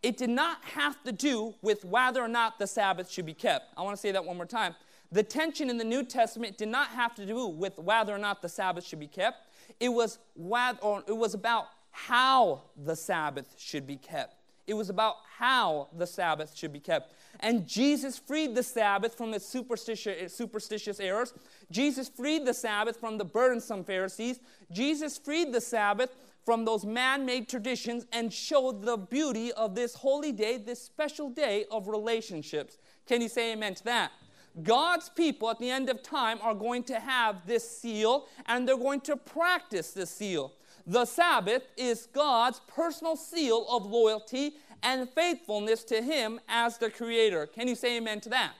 it 0.03 0.17
did 0.17 0.29
not 0.29 0.63
have 0.63 1.01
to 1.03 1.11
do 1.11 1.55
with 1.61 1.83
whether 1.83 2.21
or 2.21 2.27
not 2.27 2.59
the 2.59 2.67
Sabbath 2.67 3.09
should 3.09 3.25
be 3.25 3.33
kept. 3.33 3.73
I 3.75 3.81
want 3.81 3.95
to 3.95 4.01
say 4.01 4.11
that 4.11 4.23
one 4.23 4.37
more 4.37 4.45
time. 4.45 4.75
The 5.11 5.23
tension 5.23 5.69
in 5.69 5.77
the 5.77 5.83
New 5.83 6.03
Testament 6.03 6.57
did 6.57 6.67
not 6.67 6.89
have 6.89 7.15
to 7.15 7.25
do 7.25 7.47
with 7.47 7.79
whether 7.79 8.13
or 8.13 8.17
not 8.17 8.41
the 8.41 8.49
Sabbath 8.49 8.85
should 8.85 8.99
be 8.99 9.07
kept. 9.07 9.47
It 9.79 9.89
was, 9.89 10.19
whether, 10.35 10.79
or 10.79 11.03
it 11.07 11.15
was 11.15 11.33
about 11.33 11.67
how 11.91 12.63
the 12.75 12.95
Sabbath 12.95 13.55
should 13.57 13.87
be 13.87 13.95
kept. 13.95 14.35
It 14.67 14.73
was 14.73 14.89
about 14.89 15.15
how 15.37 15.87
the 15.97 16.05
Sabbath 16.05 16.55
should 16.55 16.73
be 16.73 16.79
kept. 16.79 17.13
And 17.39 17.67
Jesus 17.67 18.17
freed 18.17 18.55
the 18.55 18.63
Sabbath 18.63 19.15
from 19.15 19.33
its 19.33 19.45
superstitious, 19.45 20.99
errors. 20.99 21.33
Jesus 21.71 22.09
freed 22.09 22.45
the 22.45 22.53
Sabbath 22.53 22.99
from 22.99 23.17
the 23.17 23.25
burdensome 23.25 23.83
Pharisees. 23.83 24.39
Jesus 24.71 25.17
freed 25.17 25.53
the 25.53 25.61
Sabbath 25.61 26.15
from 26.45 26.65
those 26.65 26.85
man 26.85 27.25
made 27.25 27.49
traditions 27.49 28.05
and 28.13 28.31
showed 28.31 28.81
the 28.81 28.97
beauty 28.97 29.51
of 29.53 29.75
this 29.75 29.93
holy 29.93 30.31
day, 30.31 30.57
this 30.57 30.81
special 30.81 31.29
day 31.29 31.65
of 31.69 31.87
relationships. 31.87 32.77
Can 33.05 33.21
you 33.21 33.29
say 33.29 33.51
amen 33.51 33.75
to 33.75 33.83
that? 33.83 34.11
God's 34.63 35.09
people 35.09 35.49
at 35.49 35.59
the 35.59 35.69
end 35.69 35.89
of 35.89 36.01
time 36.01 36.39
are 36.41 36.55
going 36.55 36.83
to 36.85 36.99
have 36.99 37.45
this 37.45 37.69
seal 37.69 38.27
and 38.47 38.67
they're 38.67 38.77
going 38.77 39.01
to 39.01 39.15
practice 39.15 39.91
this 39.91 40.09
seal. 40.09 40.53
The 40.87 41.05
Sabbath 41.05 41.63
is 41.75 42.07
God's 42.13 42.61
personal 42.65 43.17
seal 43.17 43.67
of 43.69 43.85
loyalty 43.85 44.55
and 44.83 45.09
faithfulness 45.09 45.83
to 45.85 46.01
Him 46.01 46.39
as 46.47 46.77
the 46.77 46.89
Creator. 46.89 47.47
Can 47.47 47.67
you 47.67 47.75
say 47.75 47.97
amen 47.97 48.21
to 48.21 48.29
that? 48.29 48.53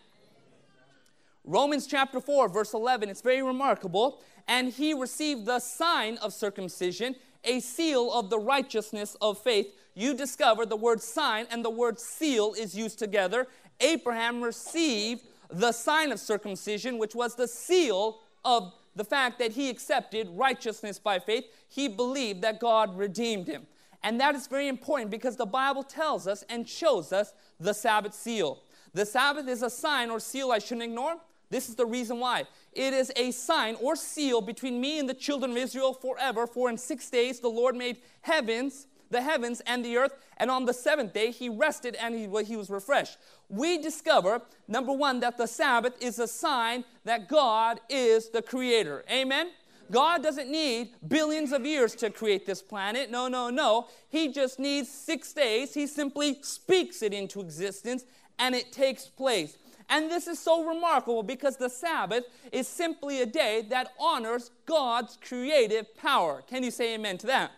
Romans 1.43 1.87
chapter 1.87 2.19
4, 2.19 2.49
verse 2.49 2.73
11, 2.73 3.09
it's 3.09 3.21
very 3.21 3.41
remarkable. 3.41 4.21
And 4.49 4.71
he 4.71 4.93
received 4.93 5.45
the 5.45 5.59
sign 5.59 6.17
of 6.17 6.33
circumcision, 6.33 7.15
a 7.43 7.59
seal 7.59 8.11
of 8.11 8.29
the 8.29 8.39
righteousness 8.39 9.15
of 9.21 9.37
faith. 9.37 9.67
You 9.93 10.13
discover 10.13 10.65
the 10.65 10.75
word 10.75 11.01
sign 11.01 11.47
and 11.49 11.63
the 11.63 11.69
word 11.69 11.99
seal 11.99 12.53
is 12.57 12.75
used 12.75 12.99
together. 12.99 13.47
Abraham 13.79 14.41
received 14.41 15.23
the 15.49 15.71
sign 15.71 16.11
of 16.11 16.19
circumcision, 16.19 16.97
which 16.97 17.15
was 17.15 17.35
the 17.35 17.47
seal 17.47 18.19
of 18.43 18.73
the 18.95 19.05
fact 19.05 19.39
that 19.39 19.53
he 19.53 19.69
accepted 19.69 20.27
righteousness 20.31 20.99
by 20.99 21.19
faith. 21.19 21.45
He 21.69 21.87
believed 21.87 22.41
that 22.41 22.59
God 22.59 22.97
redeemed 22.97 23.47
him. 23.47 23.67
And 24.03 24.19
that 24.19 24.35
is 24.35 24.47
very 24.47 24.67
important 24.67 25.11
because 25.11 25.35
the 25.35 25.45
Bible 25.45 25.83
tells 25.83 26.27
us 26.27 26.43
and 26.49 26.67
shows 26.67 27.11
us 27.11 27.33
the 27.59 27.73
Sabbath 27.73 28.13
seal. 28.13 28.63
The 28.93 29.05
Sabbath 29.05 29.47
is 29.47 29.63
a 29.63 29.69
sign 29.69 30.09
or 30.09 30.19
seal 30.19 30.51
I 30.51 30.59
shouldn't 30.59 30.83
ignore. 30.83 31.17
This 31.49 31.69
is 31.69 31.75
the 31.75 31.85
reason 31.85 32.19
why. 32.19 32.43
It 32.73 32.93
is 32.93 33.11
a 33.15 33.31
sign 33.31 33.75
or 33.81 33.95
seal 33.95 34.41
between 34.41 34.81
me 34.81 34.99
and 34.99 35.07
the 35.07 35.13
children 35.13 35.51
of 35.51 35.57
Israel 35.57 35.93
forever. 35.93 36.45
For 36.45 36.69
in 36.69 36.77
six 36.77 37.09
days 37.09 37.39
the 37.39 37.49
Lord 37.49 37.75
made 37.75 37.97
heavens, 38.21 38.87
the 39.09 39.21
heavens 39.21 39.61
and 39.65 39.83
the 39.83 39.97
earth, 39.97 40.13
and 40.37 40.51
on 40.51 40.65
the 40.65 40.73
seventh 40.73 41.13
day 41.13 41.31
he 41.31 41.47
rested 41.47 41.95
and 41.95 42.13
he, 42.13 42.43
he 42.43 42.57
was 42.57 42.69
refreshed. 42.69 43.17
We 43.49 43.77
discover, 43.77 44.41
number 44.67 44.91
one, 44.91 45.21
that 45.21 45.37
the 45.37 45.47
Sabbath 45.47 45.93
is 46.01 46.19
a 46.19 46.27
sign 46.27 46.83
that 47.05 47.29
God 47.29 47.79
is 47.89 48.29
the 48.29 48.41
creator. 48.41 49.05
Amen? 49.09 49.51
God 49.91 50.23
doesn't 50.23 50.49
need 50.49 50.89
billions 51.07 51.51
of 51.51 51.65
years 51.65 51.95
to 51.95 52.09
create 52.09 52.45
this 52.45 52.61
planet. 52.61 53.09
No, 53.09 53.27
no, 53.27 53.49
no. 53.49 53.87
He 54.09 54.31
just 54.31 54.59
needs 54.59 54.89
six 54.89 55.33
days. 55.33 55.73
He 55.73 55.87
simply 55.87 56.39
speaks 56.41 57.01
it 57.01 57.13
into 57.13 57.39
existence 57.41 58.05
and 58.39 58.53
it 58.55 58.71
takes 58.71 59.05
place. 59.05 59.57
And 59.89 60.11
this 60.11 60.27
is 60.27 60.37
so 60.37 60.65
remarkable 60.65 61.23
because 61.23 61.55
the 61.57 61.69
Sabbath 61.69 62.25
is 62.51 62.67
simply 62.67 63.21
a 63.21 63.25
day 63.25 63.65
that 63.69 63.93
honors 63.99 64.51
God's 64.65 65.17
creative 65.25 65.95
power. 65.95 66.43
Can 66.47 66.63
you 66.63 66.71
say 66.71 66.95
amen 66.95 67.17
to 67.19 67.27
that? 67.27 67.51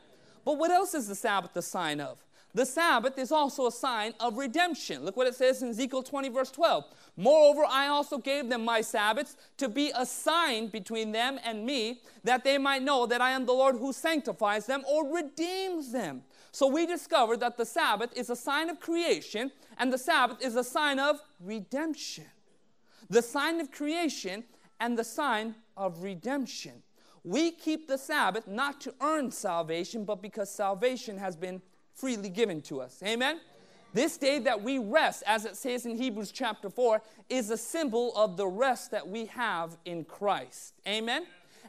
But 0.46 0.58
what 0.58 0.72
else 0.72 0.94
is 0.94 1.08
the 1.08 1.16
Sabbath 1.16 1.56
a 1.56 1.62
sign 1.62 2.00
of? 2.00 2.18
The 2.56 2.66
Sabbath 2.66 3.20
is 3.20 3.32
also 3.32 3.68
a 3.68 3.72
sign 3.72 4.14
of 4.20 4.38
redemption. 4.38 5.06
Look 5.06 5.16
what 5.16 5.28
it 5.28 5.36
says 5.36 5.62
in 5.62 5.70
Ezekiel 5.70 6.02
20, 6.02 6.30
verse 6.30 6.50
12. 6.50 6.84
Moreover, 7.16 7.64
I 7.70 7.88
also 7.88 8.18
gave 8.18 8.50
them 8.50 8.66
my 8.66 8.82
Sabbaths 8.82 9.38
to 9.58 9.70
be 9.70 9.92
a 9.96 10.06
sign 10.06 10.68
between 10.68 11.12
them 11.12 11.40
and 11.44 11.64
me, 11.64 12.02
that 12.24 12.44
they 12.44 12.58
might 12.58 12.82
know 12.82 13.06
that 13.06 13.22
I 13.22 13.32
am 13.32 13.46
the 13.46 13.54
Lord 13.54 13.76
who 13.76 13.94
sanctifies 13.94 14.66
them 14.66 14.84
or 14.88 15.14
redeems 15.14 15.92
them. 15.92 16.24
So 16.52 16.66
we 16.66 16.88
discover 16.88 17.38
that 17.38 17.58
the 17.58 17.66
Sabbath 17.66 18.18
is 18.18 18.32
a 18.32 18.36
sign 18.36 18.72
of 18.72 18.80
creation, 18.80 19.52
and 19.78 19.94
the 19.94 20.00
Sabbath 20.00 20.42
is 20.42 20.56
a 20.56 20.64
sign 20.64 20.98
of 20.98 21.22
redemption. 21.40 22.26
The 23.12 23.22
sign 23.22 23.60
of 23.60 23.72
creation 23.72 24.44
and 24.80 24.98
the 24.98 25.04
sign 25.04 25.54
of 25.78 26.02
redemption. 26.02 26.82
We 27.24 27.52
keep 27.52 27.88
the 27.88 27.98
Sabbath 27.98 28.48
not 28.48 28.82
to 28.82 28.94
earn 29.02 29.30
salvation, 29.30 30.04
but 30.04 30.22
because 30.22 30.50
salvation 30.50 31.18
has 31.18 31.36
been 31.36 31.62
freely 32.00 32.30
given 32.30 32.62
to 32.62 32.82
us. 32.82 33.02
Amen? 33.06 33.40
This 33.94 34.18
day 34.18 34.40
that 34.40 34.62
we 34.62 34.78
rest, 34.78 35.24
as 35.26 35.46
it 35.46 35.56
says 35.56 35.86
in 35.86 35.98
Hebrews 35.98 36.32
chapter 36.32 36.70
4, 36.70 37.02
is 37.30 37.50
a 37.50 37.58
symbol 37.58 38.16
of 38.16 38.38
the 38.38 38.48
rest 38.48 38.92
that 38.92 39.08
we 39.08 39.26
have 39.26 39.78
in 39.86 40.06
Christ. 40.06 40.76
Amen? 40.88 41.26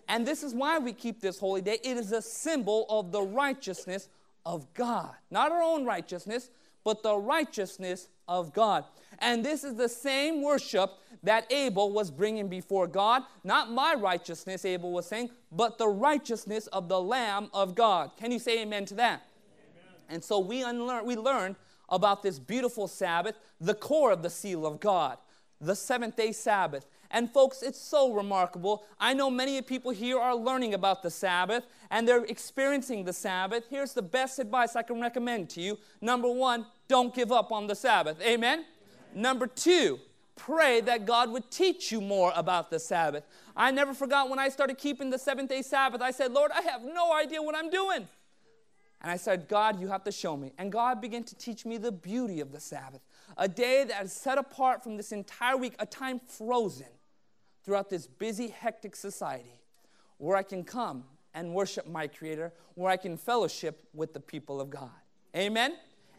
And 0.08 0.26
this 0.26 0.42
is 0.42 0.54
why 0.54 0.78
we 0.78 0.92
keep 0.92 1.20
this 1.20 1.38
holy 1.38 1.62
day. 1.62 1.78
It 1.82 1.96
is 1.96 2.12
a 2.12 2.20
symbol 2.20 2.84
of 2.88 3.10
the 3.10 3.22
righteousness 3.22 4.08
of 4.44 4.72
God. 4.74 5.14
Not 5.30 5.52
our 5.52 5.62
own 5.62 5.84
righteousness, 5.84 6.50
but 6.84 7.02
the 7.02 7.16
righteousness 7.16 8.08
of 8.28 8.52
God. 8.52 8.84
And 9.18 9.44
this 9.44 9.64
is 9.64 9.74
the 9.74 9.88
same 9.88 10.42
worship 10.42 10.90
that 11.22 11.50
Abel 11.52 11.92
was 11.92 12.10
bringing 12.10 12.48
before 12.48 12.86
God. 12.86 13.22
Not 13.44 13.70
my 13.70 13.94
righteousness, 13.94 14.64
Abel 14.64 14.92
was 14.92 15.06
saying, 15.06 15.30
but 15.52 15.78
the 15.78 15.88
righteousness 15.88 16.66
of 16.68 16.88
the 16.88 17.00
Lamb 17.00 17.50
of 17.52 17.74
God. 17.74 18.12
Can 18.16 18.32
you 18.32 18.38
say 18.38 18.62
amen 18.62 18.86
to 18.86 18.94
that? 18.94 19.22
And 20.10 20.22
so 20.22 20.38
we, 20.38 20.62
unlearn, 20.62 21.06
we 21.06 21.16
learn 21.16 21.56
about 21.88 22.22
this 22.22 22.38
beautiful 22.38 22.88
Sabbath, 22.88 23.36
the 23.60 23.74
core 23.74 24.12
of 24.12 24.22
the 24.22 24.30
seal 24.30 24.66
of 24.66 24.80
God, 24.80 25.18
the 25.60 25.74
seventh 25.74 26.16
day 26.16 26.32
Sabbath. 26.32 26.86
And 27.10 27.32
folks, 27.32 27.62
it's 27.62 27.80
so 27.80 28.12
remarkable. 28.12 28.84
I 28.98 29.14
know 29.14 29.30
many 29.30 29.60
people 29.62 29.90
here 29.90 30.18
are 30.18 30.34
learning 30.34 30.74
about 30.74 31.02
the 31.02 31.10
Sabbath 31.10 31.64
and 31.90 32.06
they're 32.06 32.24
experiencing 32.24 33.04
the 33.04 33.12
Sabbath. 33.12 33.64
Here's 33.68 33.92
the 33.92 34.02
best 34.02 34.38
advice 34.38 34.76
I 34.76 34.82
can 34.82 35.00
recommend 35.00 35.50
to 35.50 35.60
you. 35.60 35.78
Number 36.00 36.30
one, 36.30 36.66
don't 36.86 37.12
give 37.12 37.32
up 37.32 37.50
on 37.50 37.66
the 37.66 37.74
Sabbath. 37.74 38.20
Amen? 38.22 38.64
Number 39.12 39.48
two, 39.48 39.98
pray 40.36 40.80
that 40.82 41.04
God 41.04 41.30
would 41.32 41.50
teach 41.50 41.90
you 41.90 42.00
more 42.00 42.32
about 42.36 42.70
the 42.70 42.78
Sabbath. 42.78 43.24
I 43.56 43.72
never 43.72 43.92
forgot 43.92 44.30
when 44.30 44.38
I 44.38 44.48
started 44.48 44.78
keeping 44.78 45.10
the 45.10 45.18
seventh 45.18 45.50
day 45.50 45.62
Sabbath, 45.62 46.00
I 46.00 46.12
said, 46.12 46.32
Lord, 46.32 46.52
I 46.52 46.62
have 46.62 46.82
no 46.82 47.12
idea 47.12 47.42
what 47.42 47.56
I'm 47.56 47.70
doing. 47.70 48.08
And 49.02 49.10
I 49.10 49.16
said, 49.16 49.48
God, 49.48 49.80
you 49.80 49.88
have 49.88 50.04
to 50.04 50.12
show 50.12 50.36
me. 50.36 50.52
And 50.58 50.70
God 50.70 51.00
began 51.00 51.24
to 51.24 51.34
teach 51.34 51.64
me 51.64 51.78
the 51.78 51.92
beauty 51.92 52.40
of 52.40 52.52
the 52.52 52.60
Sabbath. 52.60 53.00
a 53.36 53.48
day 53.48 53.84
that 53.84 54.04
is 54.04 54.12
set 54.12 54.36
apart 54.36 54.82
from 54.82 54.96
this 54.96 55.12
entire 55.12 55.56
week, 55.56 55.74
a 55.78 55.86
time 55.86 56.20
frozen 56.20 56.86
throughout 57.64 57.88
this 57.88 58.06
busy, 58.06 58.48
hectic 58.48 58.94
society 58.94 59.60
where 60.18 60.36
I 60.36 60.42
can 60.42 60.64
come 60.64 61.04
and 61.32 61.54
worship 61.54 61.86
my 61.86 62.06
Creator, 62.06 62.52
where 62.74 62.90
I 62.90 62.96
can 62.96 63.16
fellowship 63.16 63.88
with 63.94 64.12
the 64.12 64.20
people 64.20 64.60
of 64.60 64.68
God. 64.68 64.90
Amen? 65.34 65.74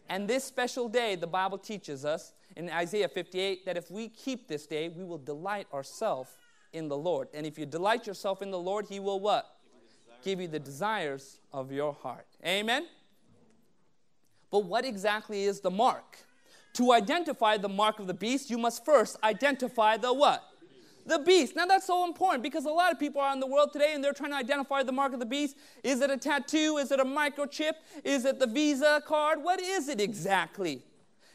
And 0.08 0.26
this 0.26 0.44
special 0.44 0.88
day, 0.88 1.14
the 1.14 1.26
Bible 1.26 1.58
teaches 1.58 2.04
us 2.04 2.32
in 2.56 2.68
Isaiah 2.68 3.08
58 3.08 3.64
that 3.64 3.76
if 3.76 3.90
we 3.90 4.08
keep 4.08 4.48
this 4.48 4.66
day, 4.66 4.88
we 4.88 5.04
will 5.04 5.18
delight 5.18 5.66
ourselves 5.72 6.30
in 6.72 6.88
the 6.88 6.96
Lord. 6.96 7.28
And 7.32 7.46
if 7.46 7.58
you 7.58 7.66
delight 7.66 8.06
yourself 8.06 8.42
in 8.42 8.50
the 8.50 8.58
Lord, 8.58 8.86
He 8.88 8.98
will 8.98 9.20
what? 9.20 9.46
Give 10.22 10.40
you 10.40 10.48
the 10.48 10.58
desires 10.58 11.38
of 11.52 11.72
your 11.72 11.92
heart. 11.92 12.26
Amen? 12.46 12.86
But 14.50 14.64
what 14.64 14.84
exactly 14.84 15.44
is 15.44 15.60
the 15.60 15.70
mark? 15.70 16.18
To 16.74 16.92
identify 16.92 17.56
the 17.56 17.68
mark 17.68 17.98
of 17.98 18.06
the 18.06 18.14
beast, 18.14 18.50
you 18.50 18.58
must 18.58 18.84
first 18.84 19.16
identify 19.22 19.96
the 19.96 20.12
what? 20.12 20.42
The 21.04 21.18
beast. 21.18 21.56
Now 21.56 21.66
that's 21.66 21.86
so 21.86 22.06
important 22.06 22.42
because 22.42 22.64
a 22.64 22.70
lot 22.70 22.92
of 22.92 23.00
people 23.00 23.20
are 23.20 23.32
in 23.32 23.40
the 23.40 23.46
world 23.46 23.72
today 23.72 23.92
and 23.94 24.02
they're 24.04 24.12
trying 24.12 24.30
to 24.30 24.36
identify 24.36 24.82
the 24.82 24.92
mark 24.92 25.12
of 25.12 25.18
the 25.18 25.26
beast. 25.26 25.56
Is 25.82 26.00
it 26.00 26.10
a 26.10 26.16
tattoo? 26.16 26.78
Is 26.78 26.92
it 26.92 27.00
a 27.00 27.04
microchip? 27.04 27.72
Is 28.04 28.24
it 28.24 28.38
the 28.38 28.46
Visa 28.46 29.02
card? 29.04 29.42
What 29.42 29.60
is 29.60 29.88
it 29.88 30.00
exactly? 30.00 30.82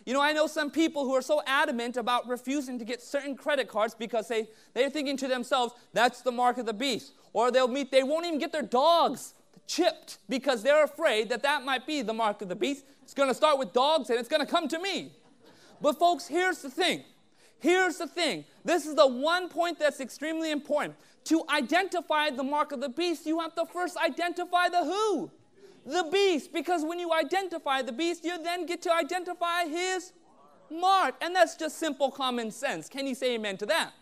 You 0.08 0.14
know, 0.14 0.22
I 0.22 0.32
know 0.32 0.48
some 0.48 0.72
people 0.72 1.04
who 1.04 1.14
are 1.16 1.22
so 1.22 1.42
adamant 1.46 1.98
about 1.98 2.30
refusing 2.30 2.80
to 2.80 2.86
get 2.86 3.02
certain 3.02 3.36
credit 3.36 3.68
cards 3.68 3.94
because 3.94 4.30
they, 4.30 4.48
they're 4.74 4.90
thinking 4.90 5.18
to 5.18 5.28
themselves, 5.28 5.74
that's 5.92 6.22
the 6.22 6.32
mark 6.32 6.58
of 6.58 6.66
the 6.66 6.74
beast. 6.74 7.12
Or 7.34 7.52
they'll 7.52 7.68
meet, 7.68 7.92
they 7.92 8.04
won't 8.04 8.26
even 8.26 8.40
get 8.40 8.54
their 8.54 8.62
dogs 8.62 9.34
chipped 9.68 10.20
because 10.30 10.64
they're 10.64 10.86
afraid 10.86 11.28
that 11.28 11.44
that 11.44 11.66
might 11.66 11.86
be 11.86 12.04
the 12.04 12.14
mark 12.14 12.42
of 12.42 12.48
the 12.48 12.56
beast. 12.56 12.86
It's 13.04 13.14
going 13.14 13.28
to 13.28 13.36
start 13.36 13.60
with 13.60 13.74
dogs 13.74 14.10
and 14.10 14.18
it's 14.18 14.30
going 14.30 14.40
to 14.40 14.50
come 14.50 14.70
to 14.70 14.80
me. 14.80 15.12
But, 15.82 16.00
folks, 16.00 16.26
here's 16.26 16.62
the 16.62 16.70
thing. 16.70 17.04
Here's 17.60 17.98
the 17.98 18.08
thing. 18.08 18.46
This 18.64 18.86
is 18.86 18.96
the 18.96 19.08
one 19.08 19.50
point 19.50 19.78
that's 19.78 20.00
extremely 20.00 20.52
important. 20.52 20.96
To 21.26 21.44
identify 21.50 22.30
the 22.30 22.44
mark 22.44 22.72
of 22.72 22.80
the 22.80 22.88
beast, 22.88 23.26
you 23.26 23.42
have 23.42 23.56
to 23.56 23.66
first 23.66 23.98
identify 23.98 24.70
the 24.70 24.86
who 24.86 25.32
the 25.88 26.08
beast. 26.12 26.54
Because 26.54 26.84
when 26.84 27.00
you 27.00 27.14
identify 27.14 27.82
the 27.82 27.92
beast, 27.92 28.24
you 28.26 28.42
then 28.44 28.66
get 28.66 28.82
to 28.84 28.94
identify 28.94 29.66
his 29.66 30.12
mark. 30.70 31.16
And 31.22 31.36
that's 31.36 31.56
just 31.56 31.78
simple 31.80 32.12
common 32.12 32.52
sense. 32.52 32.90
Can 32.90 33.08
you 33.08 33.16
say 33.16 33.36
amen 33.36 33.58
to 33.58 33.66
that? 33.68 33.94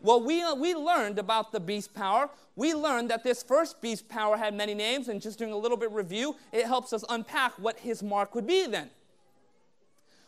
Well, 0.00 0.22
we, 0.22 0.42
uh, 0.42 0.54
we 0.54 0.74
learned 0.74 1.18
about 1.18 1.52
the 1.52 1.60
beast 1.60 1.94
power. 1.94 2.28
We 2.56 2.74
learned 2.74 3.10
that 3.10 3.24
this 3.24 3.42
first 3.42 3.80
beast 3.80 4.08
power 4.08 4.36
had 4.36 4.52
many 4.52 4.74
names, 4.74 5.08
and 5.08 5.20
just 5.20 5.38
doing 5.38 5.52
a 5.52 5.56
little 5.56 5.78
bit 5.78 5.90
review, 5.92 6.36
it 6.52 6.66
helps 6.66 6.92
us 6.92 7.04
unpack 7.08 7.52
what 7.52 7.78
his 7.78 8.02
mark 8.02 8.34
would 8.34 8.46
be 8.46 8.66
then. 8.66 8.90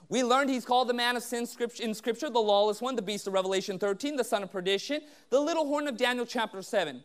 We 0.08 0.22
learned 0.22 0.50
he's 0.50 0.64
called 0.64 0.88
the 0.88 0.94
man 0.94 1.16
of 1.16 1.22
sin 1.22 1.46
in 1.80 1.92
Scripture, 1.92 2.30
the 2.30 2.38
lawless 2.38 2.80
one, 2.80 2.96
the 2.96 3.02
beast 3.02 3.26
of 3.26 3.32
Revelation 3.34 3.78
13, 3.78 4.16
the 4.16 4.24
son 4.24 4.42
of 4.42 4.52
perdition, 4.52 5.02
the 5.30 5.40
little 5.40 5.66
horn 5.66 5.88
of 5.88 5.96
Daniel 5.96 6.24
chapter 6.24 6.62
7. 6.62 7.02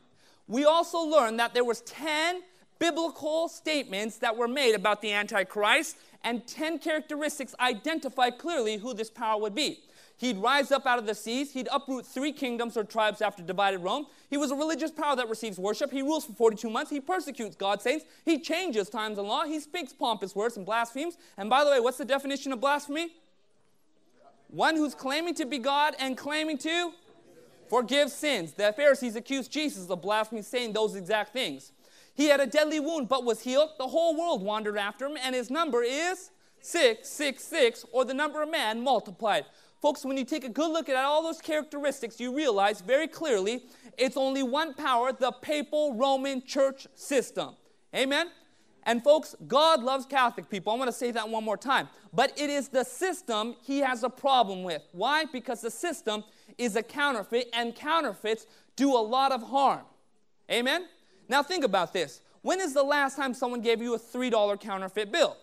We 0.48 0.66
also 0.66 1.00
learned 1.00 1.40
that 1.40 1.54
there 1.54 1.64
was 1.64 1.82
10 1.82 2.42
biblical 2.82 3.48
statements 3.48 4.18
that 4.18 4.36
were 4.36 4.48
made 4.48 4.74
about 4.74 5.04
the 5.04 5.12
Antichrist, 5.14 5.98
and 6.24 6.46
10 6.48 6.80
characteristics 6.80 7.54
identify 7.60 8.32
clearly 8.32 8.78
who 8.78 8.96
this 8.96 9.10
power 9.12 9.40
would 9.40 9.54
be. 9.54 9.80
He'd 10.18 10.38
rise 10.38 10.72
up 10.72 10.88
out 10.88 10.98
of 10.98 11.06
the 11.06 11.14
seas. 11.14 11.54
He'd 11.54 11.68
uproot 11.72 12.08
three 12.08 12.32
kingdoms 12.32 12.76
or 12.76 12.84
tribes 12.84 13.22
after 13.22 13.44
divided 13.44 13.80
Rome. 13.80 14.08
He 14.32 14.38
was 14.38 14.50
a 14.50 14.56
religious 14.56 14.90
power 14.90 15.16
that 15.16 15.30
receives 15.30 15.60
worship. 15.60 15.92
He 15.92 16.02
rules 16.02 16.26
for 16.26 16.34
42 16.34 16.70
months. 16.72 16.90
He 16.90 17.00
persecutes 17.00 17.56
God's 17.56 17.84
saints. 17.84 18.06
He 18.26 18.40
changes 18.40 18.90
times 18.90 19.20
and 19.20 19.28
law. 19.28 19.46
He 19.46 19.60
speaks 19.60 19.94
pompous 19.94 20.36
words 20.36 20.58
and 20.58 20.66
blasphemes. 20.66 21.18
And 21.38 21.52
by 21.52 21.64
the 21.64 21.70
way, 21.70 21.80
what's 21.80 21.98
the 21.98 22.06
definition 22.06 22.52
of 22.52 22.62
blasphemy? 22.62 23.10
One 24.48 24.76
who's 24.76 24.96
claiming 24.96 25.36
to 25.36 25.46
be 25.46 25.60
God 25.60 25.96
and 26.00 26.18
claiming 26.18 26.58
to 26.60 26.94
forgive 27.70 28.10
sins. 28.10 28.54
The 28.54 28.74
Pharisees 28.74 29.16
accused 29.16 29.52
Jesus 29.52 29.90
of 29.90 30.02
blasphemy, 30.02 30.42
saying 30.42 30.74
those 30.74 30.96
exact 30.96 31.32
things. 31.34 31.72
He 32.14 32.28
had 32.28 32.40
a 32.40 32.46
deadly 32.46 32.80
wound 32.80 33.08
but 33.08 33.24
was 33.24 33.42
healed. 33.42 33.72
The 33.78 33.88
whole 33.88 34.18
world 34.18 34.44
wandered 34.44 34.78
after 34.78 35.06
him, 35.06 35.18
and 35.22 35.36
his 35.36 35.50
number 35.50 35.84
is 35.84 36.32
666, 36.62 37.86
or 37.92 38.06
the 38.06 38.14
number 38.14 38.42
of 38.42 38.52
man 38.52 38.84
multiplied. 38.84 39.46
Folks, 39.82 40.06
when 40.06 40.16
you 40.16 40.26
take 40.26 40.44
a 40.44 40.50
good 40.50 40.72
look 40.72 40.90
at 40.90 40.96
all 40.96 41.24
those 41.24 41.42
characteristics, 41.42 42.20
you 42.20 42.36
realize 42.36 42.82
very 42.82 43.08
clearly 43.08 43.64
it's 43.98 44.16
only 44.16 44.44
one 44.44 44.76
power 44.76 45.12
the 45.12 45.32
papal 45.32 45.96
Roman 45.96 46.46
church 46.46 46.86
system. 46.94 47.56
Amen? 47.96 48.30
And 48.84 49.04
folks, 49.04 49.36
God 49.48 49.82
loves 49.84 50.06
Catholic 50.06 50.50
people. 50.50 50.74
I 50.74 50.78
want 50.78 50.88
to 50.90 50.96
say 50.96 51.12
that 51.12 51.28
one 51.28 51.44
more 51.44 51.58
time. 51.58 51.88
But 52.14 52.40
it 52.40 52.50
is 52.50 52.68
the 52.68 52.84
system 52.84 53.56
he 53.62 53.80
has 53.80 54.04
a 54.04 54.10
problem 54.10 54.64
with. 54.64 54.84
Why? 54.92 55.26
Because 55.26 55.62
the 55.62 55.72
system 55.72 56.24
is 56.58 56.76
a 56.76 56.84
counterfeit, 56.84 57.50
and 57.54 57.76
counterfeits 57.76 58.46
do 58.76 58.96
a 58.96 59.02
lot 59.02 59.32
of 59.32 59.44
harm. 59.44 59.86
Amen? 60.50 60.86
Now 61.32 61.42
think 61.42 61.64
about 61.64 61.94
this. 61.94 62.20
When 62.42 62.60
is 62.60 62.74
the 62.74 62.84
last 62.84 63.16
time 63.16 63.34
someone 63.34 63.62
gave 63.62 63.82
you 63.82 63.96
a 63.96 64.00
$3 64.00 64.60
counterfeit 64.60 65.14
bill? 65.14 65.38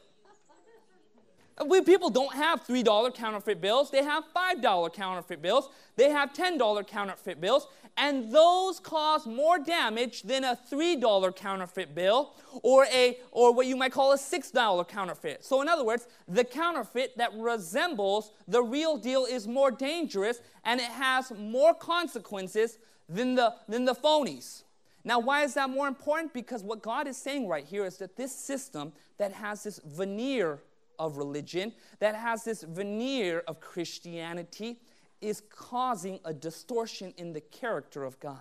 We, 1.67 1.81
people 1.81 2.11
don't 2.11 2.35
have 2.35 2.63
$3 2.63 3.15
counterfeit 3.15 3.63
bills. 3.63 3.91
They 3.91 4.05
have 4.05 4.23
$5 4.37 4.93
counterfeit 4.93 5.41
bills. 5.41 5.71
They 5.97 6.11
have 6.11 6.35
$10 6.35 6.87
counterfeit 6.87 7.41
bills. 7.41 7.69
And 7.97 8.31
those 8.31 8.79
cause 8.81 9.27
more 9.27 9.59
damage 9.59 10.25
than 10.25 10.45
a 10.45 10.59
$3 10.71 11.35
counterfeit 11.35 11.95
bill 11.95 12.35
or, 12.63 12.85
a, 12.93 13.17
or 13.33 13.55
what 13.55 13.67
you 13.67 13.75
might 13.75 13.93
call 13.93 14.13
a 14.13 14.19
$6 14.19 14.89
counterfeit. 14.89 15.43
So, 15.43 15.63
in 15.63 15.69
other 15.69 15.85
words, 15.85 16.07
the 16.29 16.45
counterfeit 16.45 17.17
that 17.17 17.33
resembles 17.35 18.33
the 18.47 18.63
real 18.63 18.99
deal 18.99 19.25
is 19.25 19.49
more 19.49 19.71
dangerous 19.71 20.43
and 20.67 20.81
it 20.81 20.91
has 20.91 21.33
more 21.33 21.73
consequences 21.73 22.77
than 23.09 23.35
the, 23.37 23.55
than 23.67 23.87
the 23.87 23.95
phonies. 23.95 24.65
Now, 25.09 25.21
why 25.21 25.43
is 25.43 25.55
that 25.55 25.71
more 25.71 25.89
important? 25.89 26.35
Because 26.35 26.63
what 26.63 26.83
God 26.83 27.09
is 27.09 27.17
saying 27.17 27.49
right 27.49 27.65
here 27.65 27.87
is 27.87 27.97
that 27.97 28.15
this 28.15 28.31
system 28.31 28.93
that 29.17 29.33
has 29.33 29.63
this 29.63 29.81
veneer 29.83 30.61
of 30.99 31.17
religion, 31.17 31.73
that 31.99 32.15
has 32.15 32.45
this 32.45 32.63
veneer 32.63 33.43
of 33.49 33.59
Christianity, 33.59 34.77
is 35.23 35.41
causing 35.49 36.21
a 36.27 36.35
distortion 36.35 37.15
in 37.17 37.33
the 37.33 37.41
character 37.41 38.05
of 38.05 38.21
God. 38.21 38.37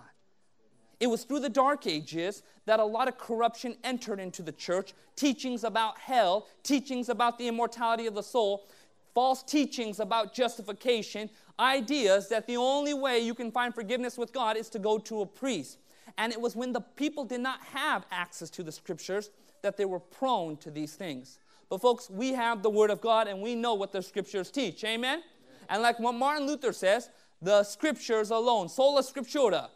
It 1.00 1.06
was 1.06 1.24
through 1.24 1.40
the 1.40 1.48
Dark 1.48 1.86
Ages 1.86 2.42
that 2.66 2.80
a 2.80 2.84
lot 2.84 3.08
of 3.08 3.16
corruption 3.16 3.74
entered 3.82 4.20
into 4.20 4.42
the 4.42 4.52
church 4.52 4.92
teachings 5.16 5.64
about 5.64 5.98
hell, 5.98 6.48
teachings 6.64 7.08
about 7.08 7.38
the 7.38 7.48
immortality 7.48 8.06
of 8.06 8.14
the 8.14 8.22
soul, 8.22 8.68
false 9.14 9.42
teachings 9.42 10.00
about 10.00 10.34
justification, 10.34 11.30
ideas 11.58 12.28
that 12.28 12.46
the 12.46 12.58
only 12.58 12.92
way 12.92 13.20
you 13.20 13.32
can 13.32 13.50
find 13.50 13.74
forgiveness 13.74 14.18
with 14.18 14.34
God 14.34 14.58
is 14.58 14.68
to 14.68 14.78
go 14.78 14.98
to 14.98 15.22
a 15.22 15.26
priest. 15.26 15.78
And 16.16 16.32
it 16.32 16.40
was 16.40 16.56
when 16.56 16.72
the 16.72 16.80
people 16.80 17.24
did 17.24 17.40
not 17.40 17.62
have 17.72 18.06
access 18.10 18.50
to 18.50 18.62
the 18.62 18.72
scriptures 18.72 19.30
that 19.62 19.76
they 19.76 19.84
were 19.84 20.00
prone 20.00 20.56
to 20.58 20.70
these 20.70 20.94
things. 20.94 21.38
But, 21.68 21.82
folks, 21.82 22.08
we 22.08 22.32
have 22.32 22.62
the 22.62 22.70
Word 22.70 22.90
of 22.90 23.00
God 23.00 23.28
and 23.28 23.42
we 23.42 23.54
know 23.54 23.74
what 23.74 23.92
the 23.92 24.02
Scriptures 24.02 24.50
teach. 24.50 24.84
Amen? 24.84 25.22
And 25.68 25.82
like 25.82 25.98
what 26.00 26.14
Martin 26.14 26.46
Luther 26.46 26.72
says, 26.72 27.10
the 27.42 27.62
Scriptures 27.62 28.30
alone, 28.30 28.68
sola 28.68 29.02
scriptura. 29.02 29.68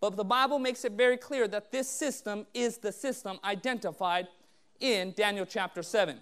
But 0.00 0.16
the 0.16 0.24
Bible 0.24 0.58
makes 0.58 0.84
it 0.84 0.92
very 0.92 1.16
clear 1.16 1.46
that 1.48 1.72
this 1.72 1.88
system 1.88 2.46
is 2.54 2.78
the 2.78 2.92
system 2.92 3.38
identified 3.44 4.28
in 4.80 5.12
Daniel 5.12 5.44
chapter 5.44 5.82
7. 5.82 6.16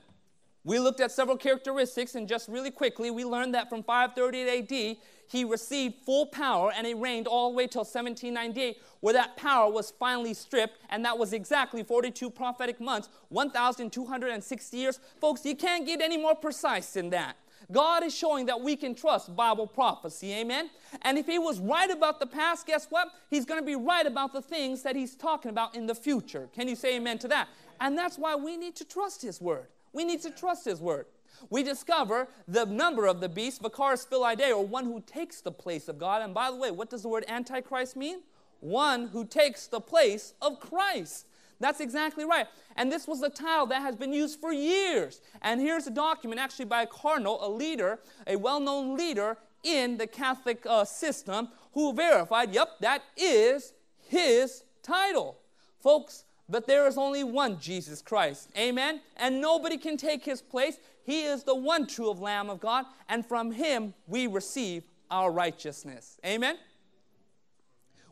We 0.64 0.78
looked 0.78 1.00
at 1.00 1.12
several 1.12 1.36
characteristics, 1.36 2.14
and 2.14 2.28
just 2.28 2.48
really 2.48 2.72
quickly, 2.72 3.10
we 3.10 3.24
learned 3.24 3.54
that 3.54 3.68
from 3.70 3.82
538 3.82 4.72
AD, 4.72 4.96
he 5.28 5.44
received 5.44 5.96
full 6.04 6.26
power 6.26 6.72
and 6.74 6.86
it 6.86 6.96
reigned 6.96 7.26
all 7.26 7.50
the 7.50 7.56
way 7.56 7.66
till 7.66 7.80
1798, 7.80 8.78
where 9.00 9.14
that 9.14 9.36
power 9.36 9.70
was 9.70 9.92
finally 9.98 10.34
stripped, 10.34 10.78
and 10.90 11.04
that 11.04 11.18
was 11.18 11.32
exactly 11.32 11.82
42 11.82 12.30
prophetic 12.30 12.80
months, 12.80 13.08
1,260 13.28 14.76
years. 14.76 15.00
Folks, 15.20 15.44
you 15.44 15.54
can't 15.54 15.86
get 15.86 16.00
any 16.00 16.16
more 16.16 16.34
precise 16.34 16.92
than 16.92 17.10
that. 17.10 17.36
God 17.70 18.02
is 18.02 18.16
showing 18.16 18.46
that 18.46 18.60
we 18.60 18.76
can 18.76 18.94
trust 18.94 19.36
Bible 19.36 19.66
prophecy, 19.66 20.32
amen? 20.32 20.70
And 21.02 21.18
if 21.18 21.26
He 21.26 21.38
was 21.38 21.60
right 21.60 21.90
about 21.90 22.18
the 22.18 22.26
past, 22.26 22.66
guess 22.66 22.86
what? 22.88 23.08
He's 23.28 23.44
going 23.44 23.60
to 23.60 23.66
be 23.66 23.76
right 23.76 24.06
about 24.06 24.32
the 24.32 24.40
things 24.40 24.82
that 24.82 24.96
He's 24.96 25.14
talking 25.14 25.50
about 25.50 25.74
in 25.74 25.86
the 25.86 25.94
future. 25.94 26.48
Can 26.54 26.66
you 26.68 26.76
say 26.76 26.96
amen 26.96 27.18
to 27.18 27.28
that? 27.28 27.48
And 27.80 27.96
that's 27.96 28.16
why 28.16 28.34
we 28.36 28.56
need 28.56 28.74
to 28.76 28.84
trust 28.84 29.20
His 29.20 29.40
Word. 29.40 29.66
We 29.92 30.04
need 30.04 30.22
to 30.22 30.30
trust 30.30 30.64
His 30.64 30.80
Word 30.80 31.06
we 31.50 31.62
discover 31.62 32.28
the 32.46 32.66
number 32.66 33.06
of 33.06 33.20
the 33.20 33.28
beast, 33.28 33.62
Vicarius 33.62 34.06
Filii 34.06 34.36
Dei, 34.36 34.52
or 34.52 34.66
one 34.66 34.84
who 34.84 35.00
takes 35.00 35.40
the 35.40 35.52
place 35.52 35.88
of 35.88 35.98
God. 35.98 36.22
And 36.22 36.34
by 36.34 36.50
the 36.50 36.56
way, 36.56 36.70
what 36.70 36.90
does 36.90 37.02
the 37.02 37.08
word 37.08 37.24
Antichrist 37.28 37.96
mean? 37.96 38.20
One 38.60 39.08
who 39.08 39.24
takes 39.24 39.66
the 39.66 39.80
place 39.80 40.34
of 40.42 40.60
Christ. 40.60 41.26
That's 41.60 41.80
exactly 41.80 42.24
right. 42.24 42.46
And 42.76 42.90
this 42.90 43.08
was 43.08 43.22
a 43.22 43.28
title 43.28 43.66
that 43.66 43.82
has 43.82 43.96
been 43.96 44.12
used 44.12 44.40
for 44.40 44.52
years. 44.52 45.20
And 45.42 45.60
here's 45.60 45.86
a 45.86 45.90
document 45.90 46.40
actually 46.40 46.66
by 46.66 46.82
a 46.82 46.86
cardinal, 46.86 47.44
a 47.44 47.50
leader, 47.50 47.98
a 48.26 48.36
well 48.36 48.60
known 48.60 48.96
leader 48.96 49.36
in 49.64 49.96
the 49.96 50.06
Catholic 50.06 50.64
uh, 50.66 50.84
system, 50.84 51.48
who 51.72 51.92
verified, 51.92 52.54
yep, 52.54 52.78
that 52.80 53.02
is 53.16 53.72
his 54.08 54.62
title. 54.82 55.38
Folks, 55.80 56.24
but 56.48 56.66
there 56.66 56.86
is 56.86 56.96
only 56.96 57.24
one 57.24 57.58
Jesus 57.60 58.00
Christ. 58.00 58.50
Amen? 58.56 59.00
And 59.16 59.40
nobody 59.40 59.76
can 59.76 59.96
take 59.96 60.24
his 60.24 60.40
place. 60.40 60.78
He 61.08 61.22
is 61.22 61.42
the 61.42 61.54
one 61.54 61.86
true 61.86 62.10
of 62.10 62.20
Lamb 62.20 62.50
of 62.50 62.60
God, 62.60 62.84
and 63.08 63.24
from 63.24 63.50
him 63.50 63.94
we 64.06 64.26
receive 64.26 64.82
our 65.10 65.32
righteousness. 65.32 66.18
Amen? 66.22 66.58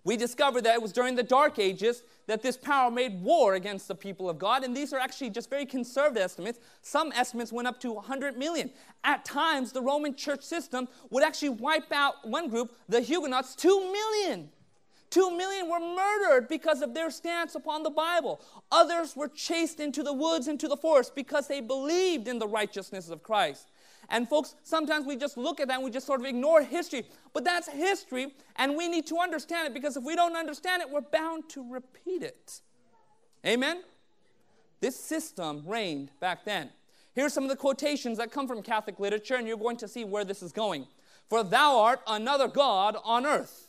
We 0.02 0.16
discovered 0.16 0.64
that 0.64 0.76
it 0.76 0.80
was 0.80 0.92
during 0.92 1.14
the 1.14 1.22
Dark 1.22 1.58
Ages 1.58 2.04
that 2.26 2.40
this 2.40 2.56
power 2.56 2.90
made 2.90 3.20
war 3.22 3.52
against 3.52 3.86
the 3.86 3.94
people 3.94 4.30
of 4.30 4.38
God, 4.38 4.64
and 4.64 4.74
these 4.74 4.94
are 4.94 4.98
actually 4.98 5.28
just 5.28 5.50
very 5.50 5.66
conservative 5.66 6.22
estimates. 6.22 6.58
Some 6.80 7.12
estimates 7.12 7.52
went 7.52 7.68
up 7.68 7.78
to 7.80 7.92
100 7.92 8.38
million. 8.38 8.70
At 9.04 9.26
times, 9.26 9.72
the 9.72 9.82
Roman 9.82 10.14
church 10.14 10.42
system 10.42 10.88
would 11.10 11.22
actually 11.22 11.50
wipe 11.50 11.92
out 11.92 12.26
one 12.26 12.48
group, 12.48 12.74
the 12.88 13.02
Huguenots, 13.02 13.54
2 13.56 13.92
million. 13.92 14.48
Two 15.10 15.36
million 15.36 15.70
were 15.70 15.80
murdered 15.80 16.48
because 16.48 16.82
of 16.82 16.94
their 16.94 17.10
stance 17.10 17.54
upon 17.54 17.82
the 17.82 17.90
Bible. 17.90 18.40
Others 18.72 19.14
were 19.16 19.28
chased 19.28 19.80
into 19.80 20.02
the 20.02 20.12
woods, 20.12 20.48
into 20.48 20.68
the 20.68 20.76
forest, 20.76 21.14
because 21.14 21.46
they 21.46 21.60
believed 21.60 22.28
in 22.28 22.38
the 22.38 22.48
righteousness 22.48 23.08
of 23.08 23.22
Christ. 23.22 23.70
And 24.08 24.28
folks, 24.28 24.54
sometimes 24.62 25.06
we 25.06 25.16
just 25.16 25.36
look 25.36 25.60
at 25.60 25.68
that 25.68 25.76
and 25.76 25.84
we 25.84 25.90
just 25.90 26.06
sort 26.06 26.20
of 26.20 26.26
ignore 26.26 26.62
history. 26.62 27.04
But 27.32 27.44
that's 27.44 27.68
history, 27.68 28.34
and 28.56 28.76
we 28.76 28.88
need 28.88 29.06
to 29.08 29.18
understand 29.18 29.68
it 29.68 29.74
because 29.74 29.96
if 29.96 30.04
we 30.04 30.14
don't 30.14 30.36
understand 30.36 30.82
it, 30.82 30.90
we're 30.90 31.00
bound 31.00 31.48
to 31.50 31.72
repeat 31.72 32.22
it. 32.22 32.60
Amen? 33.44 33.82
This 34.80 34.96
system 34.96 35.62
reigned 35.66 36.10
back 36.20 36.44
then. 36.44 36.70
Here's 37.14 37.32
some 37.32 37.44
of 37.44 37.50
the 37.50 37.56
quotations 37.56 38.18
that 38.18 38.30
come 38.30 38.46
from 38.46 38.62
Catholic 38.62 39.00
literature, 39.00 39.36
and 39.36 39.48
you're 39.48 39.56
going 39.56 39.78
to 39.78 39.88
see 39.88 40.04
where 40.04 40.24
this 40.24 40.42
is 40.42 40.52
going. 40.52 40.86
For 41.28 41.42
thou 41.42 41.78
art 41.78 42.00
another 42.06 42.46
God 42.46 42.96
on 43.02 43.24
earth. 43.24 43.65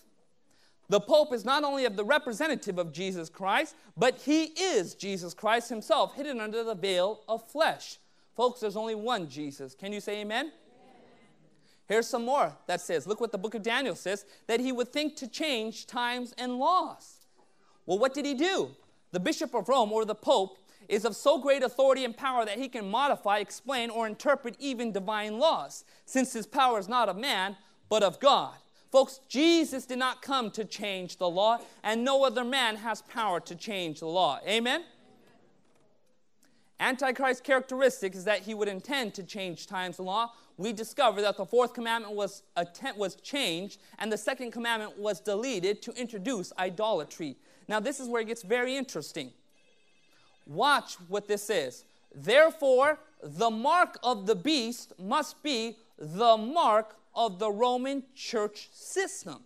The 0.89 1.01
Pope 1.01 1.33
is 1.33 1.43
not 1.43 1.63
only 1.63 1.85
of 1.85 1.97
the 1.97 2.05
representative 2.05 2.77
of 2.77 2.93
Jesus 2.93 3.29
Christ, 3.29 3.75
but 3.97 4.21
he 4.21 4.45
is 4.45 4.95
Jesus 4.95 5.33
Christ 5.33 5.69
himself, 5.69 6.15
hidden 6.15 6.39
under 6.39 6.63
the 6.63 6.75
veil 6.75 7.21
of 7.27 7.45
flesh. 7.49 7.97
Folks, 8.35 8.61
there's 8.61 8.77
only 8.77 8.95
one 8.95 9.27
Jesus. 9.27 9.75
Can 9.75 9.91
you 9.91 9.99
say 9.99 10.21
amen? 10.21 10.45
amen? 10.45 10.51
Here's 11.89 12.07
some 12.07 12.23
more 12.23 12.55
that 12.67 12.79
says, 12.79 13.05
look 13.05 13.19
what 13.19 13.31
the 13.31 13.38
book 13.38 13.55
of 13.55 13.63
Daniel 13.63 13.95
says, 13.95 14.25
that 14.47 14.61
he 14.61 14.71
would 14.71 14.93
think 14.93 15.15
to 15.17 15.27
change 15.27 15.88
times 15.88 16.33
and 16.38 16.57
laws. 16.57 17.25
Well, 17.85 17.99
what 17.99 18.13
did 18.13 18.25
he 18.25 18.33
do? 18.33 18.69
The 19.11 19.19
Bishop 19.19 19.53
of 19.53 19.67
Rome 19.67 19.91
or 19.91 20.05
the 20.05 20.15
Pope 20.15 20.57
is 20.88 21.03
of 21.03 21.15
so 21.15 21.38
great 21.38 21.63
authority 21.63 22.05
and 22.05 22.15
power 22.15 22.45
that 22.45 22.59
he 22.59 22.69
can 22.69 22.89
modify, 22.89 23.39
explain, 23.39 23.89
or 23.89 24.07
interpret 24.07 24.55
even 24.59 24.93
divine 24.93 25.38
laws, 25.38 25.83
since 26.05 26.31
his 26.31 26.47
power 26.47 26.79
is 26.79 26.88
not 26.88 27.09
of 27.09 27.17
man, 27.17 27.57
but 27.89 28.03
of 28.03 28.19
God. 28.19 28.55
Folks, 28.91 29.19
Jesus 29.27 29.85
did 29.85 29.99
not 29.99 30.21
come 30.21 30.49
to 30.51 30.63
change 30.63 31.17
the 31.17 31.29
law, 31.29 31.59
and 31.83 32.03
no 32.03 32.23
other 32.23 32.43
man 32.43 32.77
has 32.77 33.01
power 33.03 33.39
to 33.41 33.55
change 33.55 33.99
the 33.99 34.07
law. 34.07 34.39
Amen? 34.47 34.83
Antichrist's 36.79 37.41
characteristic 37.41 38.15
is 38.15 38.23
that 38.25 38.41
he 38.41 38.53
would 38.53 38.67
intend 38.67 39.13
to 39.15 39.23
change 39.23 39.67
times 39.67 39.97
and 39.97 40.05
law. 40.05 40.31
We 40.57 40.73
discover 40.73 41.21
that 41.21 41.38
the 41.38 41.45
fourth 41.45 41.73
commandment 41.73 42.15
was, 42.15 42.43
attempt, 42.55 42.97
was 42.97 43.15
changed, 43.15 43.79
and 43.99 44.11
the 44.11 44.17
second 44.17 44.51
commandment 44.51 44.97
was 44.97 45.19
deleted 45.19 45.81
to 45.83 45.91
introduce 45.93 46.53
idolatry. 46.57 47.35
Now, 47.67 47.79
this 47.79 47.99
is 47.99 48.07
where 48.07 48.21
it 48.21 48.27
gets 48.27 48.43
very 48.43 48.77
interesting. 48.77 49.31
Watch 50.45 50.95
what 51.09 51.27
this 51.27 51.49
is. 51.49 51.83
Therefore, 52.15 52.99
the 53.21 53.49
mark 53.49 53.97
of 54.03 54.25
the 54.25 54.35
beast 54.35 54.93
must 54.97 55.43
be 55.43 55.77
the 55.97 56.38
mark 56.38 56.95
of 57.18 57.39
the 57.39 57.51
Roman 57.51 58.03
church 58.15 58.70
system. 58.72 59.39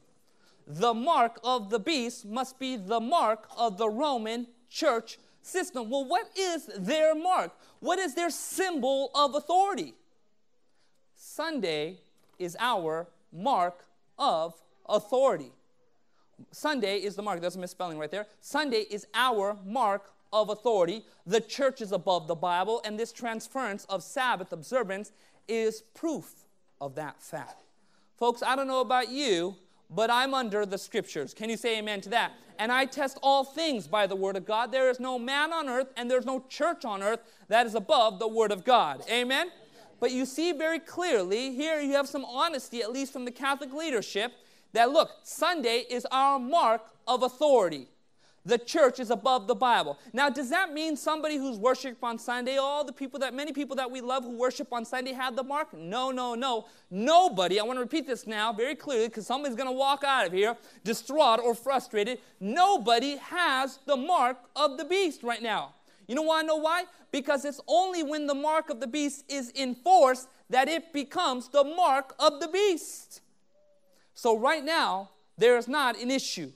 The 0.68 0.94
mark 0.94 1.40
of 1.44 1.70
the 1.70 1.80
beast 1.80 2.26
must 2.26 2.60
be 2.60 2.76
the 2.76 3.00
mark 3.00 3.48
of 3.58 3.78
the 3.78 3.90
Roman 3.90 4.48
church 4.70 5.18
system. 5.42 5.90
Well, 5.90 6.06
what 6.06 6.30
is 6.38 6.70
their 6.78 7.16
mark? 7.16 7.54
What 7.80 7.98
is 7.98 8.14
their 8.14 8.30
symbol 8.30 9.10
of 9.16 9.34
authority? 9.34 9.96
Sunday 11.16 12.02
is 12.38 12.56
our 12.60 13.08
mark 13.32 13.86
of 14.20 14.54
authority. 14.88 15.52
Sunday 16.52 16.98
is 16.98 17.16
the 17.16 17.22
mark. 17.22 17.42
That's 17.42 17.56
a 17.56 17.60
misspelling 17.60 17.98
right 17.98 18.12
there. 18.12 18.28
Sunday 18.42 18.86
is 18.90 19.08
our 19.14 19.58
mark 19.66 20.12
of 20.34 20.50
authority. 20.50 21.06
The 21.26 21.42
church 21.42 21.82
is 21.82 21.92
above 21.92 22.28
the 22.28 22.36
Bible, 22.36 22.82
and 22.84 23.00
this 23.00 23.12
transference 23.12 23.86
of 23.86 24.04
Sabbath 24.04 24.52
observance 24.52 25.12
is 25.48 25.82
proof 25.94 26.46
of 26.82 26.96
that 26.96 27.22
fact. 27.22 27.64
Folks, 28.18 28.44
I 28.44 28.58
don't 28.58 28.68
know 28.68 28.82
about 28.82 29.10
you, 29.10 29.56
but 29.90 30.10
I'm 30.10 30.34
under 30.34 30.66
the 30.66 30.78
scriptures. 30.78 31.34
Can 31.34 31.50
you 31.50 31.56
say 31.56 31.78
amen 31.78 32.02
to 32.02 32.10
that? 32.10 32.34
And 32.60 32.72
I 32.72 32.86
test 32.86 33.18
all 33.24 33.44
things 33.44 33.88
by 33.88 34.08
the 34.08 34.16
word 34.16 34.36
of 34.36 34.46
God. 34.46 34.72
There 34.72 34.90
is 34.90 35.00
no 35.00 35.18
man 35.18 35.54
on 35.54 35.70
earth 35.70 35.88
and 35.96 36.10
there's 36.10 36.26
no 36.26 36.44
church 36.50 36.86
on 36.86 37.02
earth 37.02 37.20
that 37.48 37.66
is 37.66 37.76
above 37.76 38.20
the 38.20 38.28
word 38.28 38.52
of 38.52 38.66
God. 38.66 39.04
Amen? 39.10 39.52
But 40.00 40.12
you 40.12 40.26
see 40.26 40.52
very 40.52 40.80
clearly, 40.80 41.54
here 41.54 41.80
you 41.80 41.94
have 41.94 42.08
some 42.08 42.26
honesty, 42.26 42.82
at 42.82 42.92
least 42.92 43.14
from 43.14 43.26
the 43.26 43.32
Catholic 43.32 43.72
leadership, 43.72 44.34
that 44.74 44.92
look, 44.92 45.12
Sunday 45.24 45.86
is 45.90 46.08
our 46.12 46.40
mark 46.40 46.82
of 47.08 47.24
authority. 47.24 47.88
The 48.44 48.58
church 48.58 49.00
is 49.00 49.12
above 49.12 49.48
the 49.48 49.54
Bible. 49.54 50.00
Now, 50.14 50.30
does 50.30 50.50
that 50.50 50.74
mean 50.74 50.98
somebody 50.98 51.38
who's 51.38 51.58
worship 51.60 52.04
on 52.04 52.18
Sunday, 52.18 52.58
all 52.58 52.84
the 52.84 52.94
people 52.94 53.20
that, 53.20 53.36
many 53.36 53.54
people 53.54 53.76
that 53.76 53.90
we 53.90 54.02
love 54.02 54.24
who 54.24 54.36
worship 54.36 54.74
on 54.74 54.84
Sunday 54.84 55.14
have 55.14 55.36
the 55.36 55.44
mark? 55.44 55.74
No, 55.74 56.10
no, 56.10 56.34
no. 56.34 56.66
Nobody, 56.90 57.60
I 57.60 57.64
want 57.64 57.78
to 57.78 57.82
repeat 57.82 58.08
this 58.08 58.26
now 58.26 58.52
very 58.52 58.76
clearly 58.76 59.10
because 59.10 59.28
somebody's 59.28 59.56
going 59.56 59.70
to 59.70 59.76
walk 59.76 60.04
out 60.04 60.26
of 60.26 60.34
here 60.34 60.58
distraught 60.84 61.40
or 61.40 61.54
frustrated. 61.54 62.20
Nobody 62.40 63.18
has 63.18 63.78
the 63.86 63.96
mark 63.96 64.38
of 64.56 64.78
the 64.78 64.86
beast 64.86 65.22
right 65.22 65.42
now. 65.42 65.76
You 66.08 66.16
know 66.16 66.24
why 66.24 66.40
I 66.40 66.44
know 66.44 66.56
why? 66.56 66.86
Because 67.12 67.46
it's 67.46 67.62
only 67.68 68.02
when 68.02 68.26
the 68.26 68.34
mark 68.34 68.70
of 68.72 68.80
the 68.80 68.88
beast 68.88 69.24
is 69.30 69.52
enforced 69.56 70.28
that 70.50 70.68
it 70.68 70.92
becomes 70.92 71.48
the 71.50 71.64
mark 71.64 72.16
of 72.20 72.40
the 72.40 72.48
beast. 72.48 73.22
So, 74.14 74.38
right 74.38 74.64
now, 74.64 75.12
there 75.38 75.58
is 75.58 75.68
not 75.68 75.98
an 75.98 76.12
issue. 76.12 76.52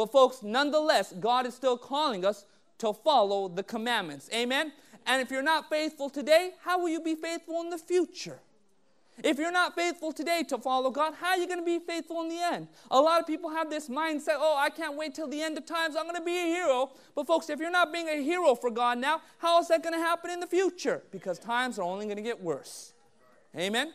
But, 0.00 0.12
folks, 0.12 0.42
nonetheless, 0.42 1.12
God 1.20 1.44
is 1.44 1.52
still 1.52 1.76
calling 1.76 2.24
us 2.24 2.46
to 2.78 2.94
follow 2.94 3.48
the 3.48 3.62
commandments. 3.62 4.30
Amen? 4.32 4.72
And 5.04 5.20
if 5.20 5.30
you're 5.30 5.42
not 5.42 5.68
faithful 5.68 6.08
today, 6.08 6.52
how 6.64 6.80
will 6.80 6.88
you 6.88 7.02
be 7.02 7.14
faithful 7.14 7.60
in 7.60 7.68
the 7.68 7.76
future? 7.76 8.38
If 9.22 9.36
you're 9.36 9.52
not 9.52 9.74
faithful 9.74 10.12
today 10.12 10.42
to 10.44 10.56
follow 10.56 10.90
God, 10.90 11.12
how 11.20 11.32
are 11.32 11.36
you 11.36 11.46
going 11.46 11.58
to 11.58 11.66
be 11.66 11.78
faithful 11.80 12.22
in 12.22 12.30
the 12.30 12.40
end? 12.42 12.68
A 12.90 12.98
lot 12.98 13.20
of 13.20 13.26
people 13.26 13.50
have 13.50 13.68
this 13.68 13.90
mindset, 13.90 14.36
oh, 14.38 14.56
I 14.56 14.70
can't 14.70 14.96
wait 14.96 15.14
till 15.14 15.28
the 15.28 15.42
end 15.42 15.58
of 15.58 15.66
times, 15.66 15.96
I'm 15.96 16.04
going 16.04 16.16
to 16.16 16.22
be 16.22 16.38
a 16.38 16.46
hero. 16.46 16.92
But, 17.14 17.26
folks, 17.26 17.50
if 17.50 17.60
you're 17.60 17.70
not 17.70 17.92
being 17.92 18.08
a 18.08 18.22
hero 18.22 18.54
for 18.54 18.70
God 18.70 18.96
now, 18.96 19.20
how 19.36 19.60
is 19.60 19.68
that 19.68 19.82
going 19.82 19.92
to 19.92 20.00
happen 20.00 20.30
in 20.30 20.40
the 20.40 20.46
future? 20.46 21.02
Because 21.10 21.38
times 21.38 21.78
are 21.78 21.82
only 21.82 22.06
going 22.06 22.16
to 22.16 22.22
get 22.22 22.42
worse. 22.42 22.94
Amen? 23.54 23.92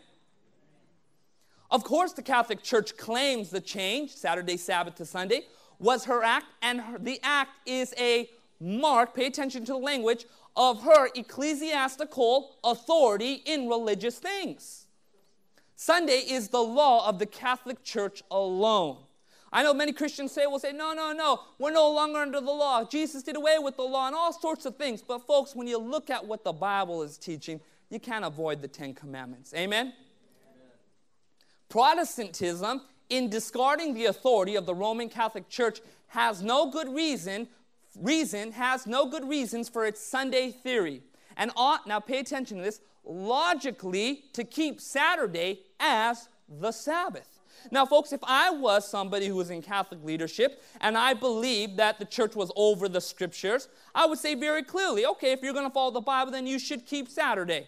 Of 1.71 1.83
course, 1.83 2.13
the 2.13 2.21
Catholic 2.21 2.61
Church 2.61 2.95
claims 2.95 3.49
the 3.49 3.59
change, 3.59 4.11
Saturday, 4.11 4.57
Sabbath 4.57 4.93
to 4.97 5.05
Sunday 5.07 5.45
was 5.79 6.05
her 6.05 6.23
act, 6.23 6.47
and 6.61 6.81
her, 6.81 6.97
the 6.97 7.19
act 7.23 7.51
is 7.65 7.93
a 7.97 8.29
mark, 8.59 9.13
pay 9.13 9.27
attention 9.27 9.65
to 9.65 9.73
the 9.73 9.77
language, 9.77 10.25
of 10.55 10.83
her 10.83 11.09
ecclesiastical 11.15 12.55
authority 12.63 13.41
in 13.45 13.67
religious 13.67 14.17
things. 14.19 14.85
Sunday 15.75 16.19
is 16.19 16.47
the 16.49 16.61
law 16.61 17.07
of 17.07 17.19
the 17.19 17.25
Catholic 17.25 17.83
Church 17.83 18.23
alone. 18.31 18.97
I 19.51 19.63
know 19.63 19.73
many 19.73 19.91
Christians 19.91 20.31
say, 20.31 20.45
will 20.47 20.59
say, 20.59 20.71
no, 20.71 20.93
no, 20.93 21.13
no, 21.13 21.41
we're 21.59 21.71
no 21.71 21.91
longer 21.91 22.19
under 22.19 22.41
the 22.41 22.51
law. 22.51 22.83
Jesus 22.83 23.23
did 23.23 23.35
away 23.35 23.57
with 23.59 23.77
the 23.77 23.83
law 23.83 24.07
and 24.07 24.15
all 24.15 24.33
sorts 24.33 24.65
of 24.65 24.75
things. 24.75 25.01
But, 25.01 25.19
folks, 25.19 25.55
when 25.55 25.67
you 25.67 25.77
look 25.77 26.09
at 26.09 26.25
what 26.25 26.43
the 26.43 26.53
Bible 26.53 27.03
is 27.03 27.17
teaching, 27.17 27.59
you 27.89 27.99
can't 27.99 28.25
avoid 28.25 28.61
the 28.61 28.67
Ten 28.67 28.93
Commandments. 28.93 29.53
Amen? 29.53 29.87
Amen. 29.87 29.93
Protestantism 31.69 32.81
in 33.09 33.29
discarding 33.29 33.93
the 33.93 34.05
authority 34.05 34.55
of 34.55 34.65
the 34.65 34.75
Roman 34.75 35.09
Catholic 35.09 35.49
Church 35.49 35.79
has 36.07 36.41
no 36.41 36.69
good 36.69 36.93
reason, 36.93 37.47
reason 37.99 38.51
has 38.53 38.87
no 38.87 39.05
good 39.05 39.27
reasons 39.27 39.69
for 39.69 39.85
its 39.85 40.01
Sunday 40.01 40.51
theory 40.51 41.01
and 41.37 41.51
ought, 41.55 41.85
now 41.87 41.99
pay 41.99 42.19
attention 42.19 42.57
to 42.57 42.63
this, 42.63 42.81
logically 43.03 44.23
to 44.33 44.43
keep 44.43 44.81
Saturday 44.81 45.61
as 45.79 46.29
the 46.47 46.71
Sabbath. 46.71 47.39
Now, 47.71 47.85
folks, 47.85 48.13
if 48.13 48.19
I 48.23 48.51
was 48.51 48.87
somebody 48.87 49.27
who 49.27 49.35
was 49.35 49.49
in 49.49 49.61
Catholic 49.61 50.03
leadership 50.03 50.61
and 50.81 50.97
I 50.97 51.13
believed 51.13 51.77
that 51.77 51.97
the 51.99 52.05
church 52.05 52.35
was 52.35 52.51
over 52.55 52.87
the 52.87 53.01
scriptures, 53.01 53.67
I 53.93 54.05
would 54.05 54.19
say 54.19 54.35
very 54.35 54.63
clearly, 54.63 55.05
okay, 55.05 55.31
if 55.31 55.41
you're 55.41 55.53
going 55.53 55.67
to 55.67 55.73
follow 55.73 55.91
the 55.91 56.01
Bible, 56.01 56.31
then 56.31 56.45
you 56.45 56.59
should 56.59 56.85
keep 56.85 57.09
Saturday. 57.09 57.67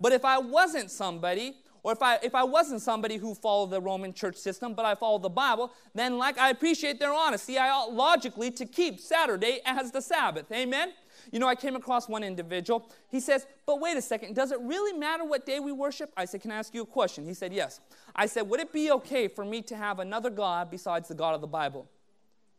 But 0.00 0.12
if 0.12 0.24
I 0.24 0.38
wasn't 0.38 0.90
somebody 0.90 1.56
or 1.82 1.92
if 1.92 2.02
I, 2.02 2.16
if 2.22 2.34
I 2.34 2.44
wasn't 2.44 2.82
somebody 2.82 3.16
who 3.16 3.34
followed 3.34 3.70
the 3.70 3.80
Roman 3.80 4.12
church 4.12 4.36
system, 4.36 4.74
but 4.74 4.84
I 4.84 4.94
followed 4.94 5.22
the 5.22 5.28
Bible, 5.28 5.72
then 5.94 6.18
like 6.18 6.38
I 6.38 6.50
appreciate 6.50 6.98
their 6.98 7.12
honesty, 7.12 7.58
I 7.58 7.70
ought 7.70 7.92
logically 7.92 8.50
to 8.52 8.66
keep 8.66 9.00
Saturday 9.00 9.60
as 9.64 9.90
the 9.90 10.00
Sabbath. 10.00 10.50
Amen? 10.52 10.92
You 11.32 11.38
know, 11.38 11.48
I 11.48 11.54
came 11.54 11.76
across 11.76 12.08
one 12.08 12.22
individual. 12.22 12.88
He 13.10 13.20
says, 13.20 13.46
But 13.66 13.80
wait 13.80 13.96
a 13.96 14.02
second, 14.02 14.34
does 14.34 14.52
it 14.52 14.60
really 14.60 14.98
matter 14.98 15.24
what 15.24 15.44
day 15.44 15.60
we 15.60 15.72
worship? 15.72 16.12
I 16.16 16.24
said, 16.24 16.40
Can 16.40 16.50
I 16.50 16.56
ask 16.56 16.74
you 16.74 16.82
a 16.82 16.86
question? 16.86 17.26
He 17.26 17.34
said, 17.34 17.52
Yes. 17.52 17.80
I 18.14 18.26
said, 18.26 18.42
Would 18.42 18.60
it 18.60 18.72
be 18.72 18.90
okay 18.92 19.28
for 19.28 19.44
me 19.44 19.62
to 19.62 19.76
have 19.76 19.98
another 19.98 20.30
God 20.30 20.70
besides 20.70 21.08
the 21.08 21.14
God 21.14 21.34
of 21.34 21.40
the 21.40 21.46
Bible? 21.46 21.88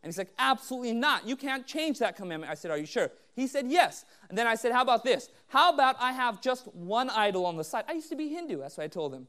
And 0.01 0.09
he's 0.09 0.17
like, 0.17 0.33
Absolutely 0.37 0.93
not. 0.93 1.27
You 1.27 1.35
can't 1.35 1.65
change 1.65 1.99
that 1.99 2.15
commandment. 2.15 2.51
I 2.51 2.55
said, 2.55 2.71
Are 2.71 2.77
you 2.77 2.85
sure? 2.85 3.11
He 3.35 3.47
said, 3.47 3.67
Yes. 3.67 4.05
And 4.29 4.37
then 4.37 4.47
I 4.47 4.55
said, 4.55 4.71
How 4.71 4.81
about 4.81 5.03
this? 5.03 5.29
How 5.47 5.73
about 5.73 5.95
I 5.99 6.13
have 6.13 6.41
just 6.41 6.67
one 6.73 7.09
idol 7.09 7.45
on 7.45 7.57
the 7.57 7.63
side? 7.63 7.85
I 7.87 7.93
used 7.93 8.09
to 8.09 8.15
be 8.15 8.29
Hindu. 8.29 8.59
That's 8.59 8.77
what 8.77 8.83
I 8.83 8.87
told 8.87 9.13
him. 9.13 9.27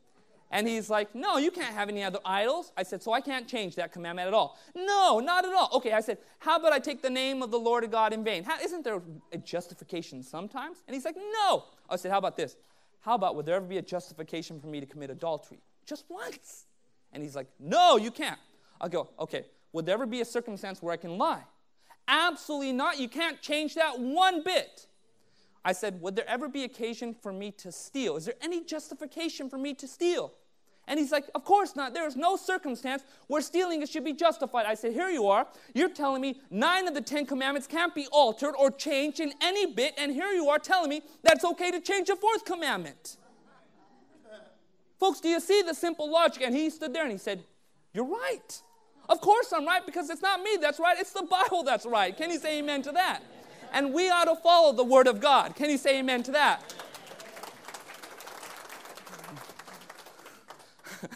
And 0.53 0.66
he's 0.66 0.91
like, 0.91 1.14
No, 1.14 1.39
you 1.39 1.51
can't 1.51 1.75
have 1.75 1.89
any 1.89 2.03
other 2.03 2.18
idols. 2.25 2.73
I 2.77 2.83
said, 2.83 3.03
So 3.03 3.12
I 3.12 3.21
can't 3.21 3.47
change 3.47 3.77
that 3.77 3.93
commandment 3.93 4.29
at 4.29 4.35
all. 4.35 4.59
No, 4.75 5.21
not 5.21 5.45
at 5.45 5.53
all. 5.53 5.71
Okay, 5.75 5.93
I 5.93 6.01
said, 6.01 6.18
How 6.39 6.59
about 6.59 6.73
I 6.73 6.79
take 6.79 7.03
the 7.03 7.11
name 7.11 7.43
of 7.43 7.51
the 7.51 7.59
Lord 7.59 7.89
God 7.91 8.12
in 8.12 8.25
vain? 8.25 8.45
How, 8.45 8.59
isn't 8.61 8.85
there 8.85 9.01
a 9.33 9.39
justification 9.39 10.23
sometimes? 10.23 10.83
And 10.87 10.95
he's 10.95 11.05
like, 11.05 11.16
No. 11.16 11.64
I 11.89 11.97
said, 11.97 12.11
How 12.11 12.18
about 12.18 12.37
this? 12.37 12.57
How 13.01 13.14
about 13.14 13.37
would 13.37 13.47
there 13.47 13.57
ever 13.57 13.66
be 13.66 13.79
a 13.79 13.83
justification 13.83 14.61
for 14.61 14.66
me 14.66 14.81
to 14.81 14.87
commit 14.87 15.11
adultery? 15.11 15.61
Just 15.87 16.05
once. 16.09 16.66
And 17.12 17.23
he's 17.23 17.37
like, 17.37 17.47
No, 17.59 17.97
you 17.97 18.11
can't. 18.11 18.39
I'll 18.81 18.89
go, 18.89 19.09
Okay, 19.21 19.45
would 19.73 19.87
there 19.87 19.95
ever 19.95 20.07
be 20.07 20.21
a 20.21 20.25
circumstance 20.25 20.83
where 20.83 20.93
I 20.93 20.97
can 20.97 21.18
lie? 21.18 21.43
Absolutely 22.09 22.73
not. 22.73 22.99
You 22.99 23.09
can't 23.09 23.41
change 23.41 23.75
that 23.77 23.99
one 24.01 24.43
bit. 24.43 24.87
I 25.64 25.73
said, 25.73 26.01
Would 26.01 26.16
there 26.16 26.29
ever 26.29 26.49
be 26.49 26.64
occasion 26.64 27.14
for 27.14 27.33
me 27.33 27.51
to 27.53 27.71
steal? 27.71 28.16
Is 28.16 28.25
there 28.25 28.35
any 28.41 28.64
justification 28.64 29.49
for 29.49 29.59
me 29.59 29.75
to 29.75 29.87
steal? 29.87 30.33
And 30.89 30.99
he's 30.99 31.12
like, 31.12 31.27
Of 31.35 31.45
course 31.45 31.77
not. 31.77 31.95
There 31.95 32.07
is 32.07 32.16
no 32.16 32.37
circumstance 32.37 33.05
where 33.29 33.41
stealing 33.43 33.85
should 33.87 34.05
be 34.05 34.12
justified. 34.12 34.66
I 34.66 34.75
said, 34.75 34.93
Here 34.93 35.09
you 35.09 35.29
are. 35.29 35.47
You're 35.75 35.91
telling 35.91 36.23
me 36.23 36.41
nine 36.51 36.89
of 36.89 36.95
the 36.95 37.01
Ten 37.01 37.27
Commandments 37.27 37.66
can't 37.66 37.95
be 37.95 38.07
altered 38.11 38.55
or 38.59 38.71
changed 38.71 39.21
in 39.21 39.33
any 39.41 39.66
bit. 39.66 39.95
And 39.99 40.12
here 40.12 40.31
you 40.31 40.49
are 40.49 40.59
telling 40.59 40.91
me 40.91 41.03
that's 41.23 41.45
okay 41.45 41.71
to 41.71 41.81
change 41.81 42.09
a 42.09 42.16
fourth 42.16 42.45
commandment. 42.45 43.18
Folks, 44.99 45.21
do 45.21 45.29
you 45.29 45.41
see 45.41 45.62
the 45.62 45.75
simple 45.75 46.11
logic? 46.11 46.43
And 46.43 46.55
he 46.55 46.68
stood 46.71 46.93
there 46.93 47.05
and 47.05 47.12
he 47.12 47.18
said, 47.18 47.45
You're 47.93 48.05
right. 48.05 48.62
Of 49.11 49.21
course 49.21 49.53
I'm 49.53 49.67
right 49.67 49.85
because 49.85 50.09
it's 50.09 50.23
not 50.23 50.41
me 50.41 50.57
that's 50.61 50.79
right, 50.79 50.97
it's 50.99 51.13
the 51.13 51.25
Bible 51.25 51.65
that's 51.65 51.85
right. 51.85 52.17
Can 52.17 52.31
you 52.31 52.39
say 52.39 52.61
amen 52.61 52.83
to 52.83 52.93
that? 52.93 53.21
And 53.73 53.93
we 53.93 54.09
ought 54.09 54.25
to 54.27 54.37
follow 54.37 54.73
the 54.73 54.85
Word 54.85 55.09
of 55.09 55.21
God. 55.21 55.57
Can 55.57 55.69
you 55.69 55.79
say 55.79 55.99
amen 55.99 56.23
to 56.25 56.31
that? 56.31 56.75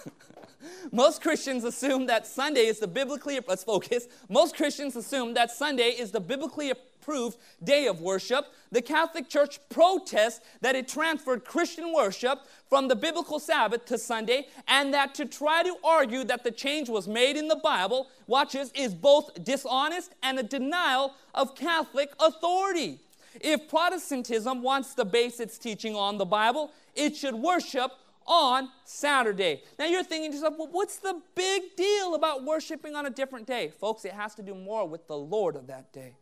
Most 0.92 1.22
Christians 1.22 1.62
assume 1.62 2.06
that 2.06 2.26
Sunday 2.26 2.66
is 2.66 2.80
the 2.80 2.88
biblically, 2.88 3.38
let's 3.46 3.62
focus. 3.62 4.08
Most 4.28 4.56
Christians 4.56 4.96
assume 4.96 5.34
that 5.34 5.52
Sunday 5.52 5.90
is 5.90 6.10
the 6.10 6.20
biblically 6.20 6.70
approved 7.04 7.36
day 7.62 7.86
of 7.86 8.00
worship. 8.00 8.46
The 8.72 8.82
Catholic 8.82 9.28
Church 9.28 9.60
protests 9.68 10.40
that 10.62 10.74
it 10.74 10.88
transferred 10.88 11.44
Christian 11.44 11.92
worship 11.92 12.40
from 12.68 12.88
the 12.88 12.96
biblical 12.96 13.38
Sabbath 13.38 13.84
to 13.86 13.98
Sunday, 13.98 14.46
and 14.66 14.92
that 14.94 15.14
to 15.16 15.26
try 15.26 15.62
to 15.62 15.76
argue 15.84 16.24
that 16.24 16.44
the 16.44 16.50
change 16.50 16.88
was 16.88 17.06
made 17.06 17.36
in 17.36 17.48
the 17.48 17.56
Bible, 17.56 18.08
watches, 18.26 18.72
is 18.74 18.94
both 18.94 19.44
dishonest 19.44 20.14
and 20.22 20.38
a 20.38 20.42
denial 20.42 21.14
of 21.34 21.54
Catholic 21.54 22.10
authority. 22.18 23.00
If 23.40 23.68
Protestantism 23.68 24.62
wants 24.62 24.94
to 24.94 25.04
base 25.04 25.40
its 25.40 25.58
teaching 25.58 25.94
on 25.94 26.18
the 26.18 26.24
Bible, 26.24 26.72
it 26.94 27.16
should 27.16 27.34
worship 27.34 27.92
on 28.26 28.70
Saturday. 28.84 29.62
Now 29.78 29.84
you're 29.84 30.02
thinking 30.02 30.30
to 30.30 30.36
yourself, 30.36 30.54
well, 30.56 30.68
what's 30.70 30.96
the 30.96 31.20
big 31.34 31.76
deal 31.76 32.14
about 32.14 32.44
worshiping 32.44 32.96
on 32.96 33.04
a 33.04 33.10
different 33.10 33.46
day? 33.46 33.72
Folks, 33.78 34.04
it 34.06 34.12
has 34.12 34.34
to 34.36 34.42
do 34.42 34.54
more 34.54 34.88
with 34.88 35.06
the 35.06 35.16
Lord 35.16 35.56
of 35.56 35.66
that 35.66 35.92
day. 35.92 36.14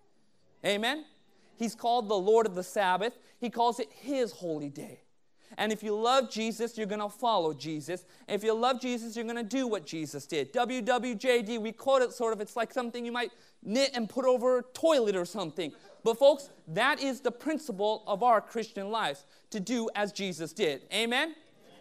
Amen? 0.64 1.04
He's 1.56 1.74
called 1.74 2.08
the 2.08 2.14
Lord 2.14 2.46
of 2.46 2.54
the 2.54 2.62
Sabbath, 2.62 3.18
He 3.38 3.50
calls 3.50 3.80
it 3.80 3.88
His 3.92 4.32
holy 4.32 4.70
day. 4.70 5.00
And 5.58 5.70
if 5.70 5.82
you 5.82 5.94
love 5.94 6.30
Jesus, 6.30 6.78
you're 6.78 6.86
going 6.86 7.02
to 7.02 7.10
follow 7.10 7.52
Jesus. 7.52 8.06
And 8.26 8.34
if 8.34 8.42
you 8.42 8.54
love 8.54 8.80
Jesus, 8.80 9.14
you're 9.14 9.26
going 9.26 9.36
to 9.36 9.42
do 9.42 9.66
what 9.66 9.84
Jesus 9.84 10.24
did. 10.24 10.50
WWJD, 10.54 11.60
we 11.60 11.72
quote 11.72 12.00
it 12.00 12.12
sort 12.14 12.32
of, 12.32 12.40
it's 12.40 12.56
like 12.56 12.72
something 12.72 13.04
you 13.04 13.12
might 13.12 13.32
knit 13.62 13.90
and 13.92 14.08
put 14.08 14.24
over 14.24 14.60
a 14.60 14.62
toilet 14.72 15.14
or 15.14 15.26
something. 15.26 15.70
But, 16.04 16.18
folks, 16.18 16.48
that 16.68 17.02
is 17.02 17.20
the 17.20 17.30
principle 17.30 18.02
of 18.06 18.22
our 18.22 18.40
Christian 18.40 18.90
lives 18.90 19.26
to 19.50 19.60
do 19.60 19.90
as 19.94 20.10
Jesus 20.10 20.54
did. 20.54 20.84
Amen? 20.90 21.34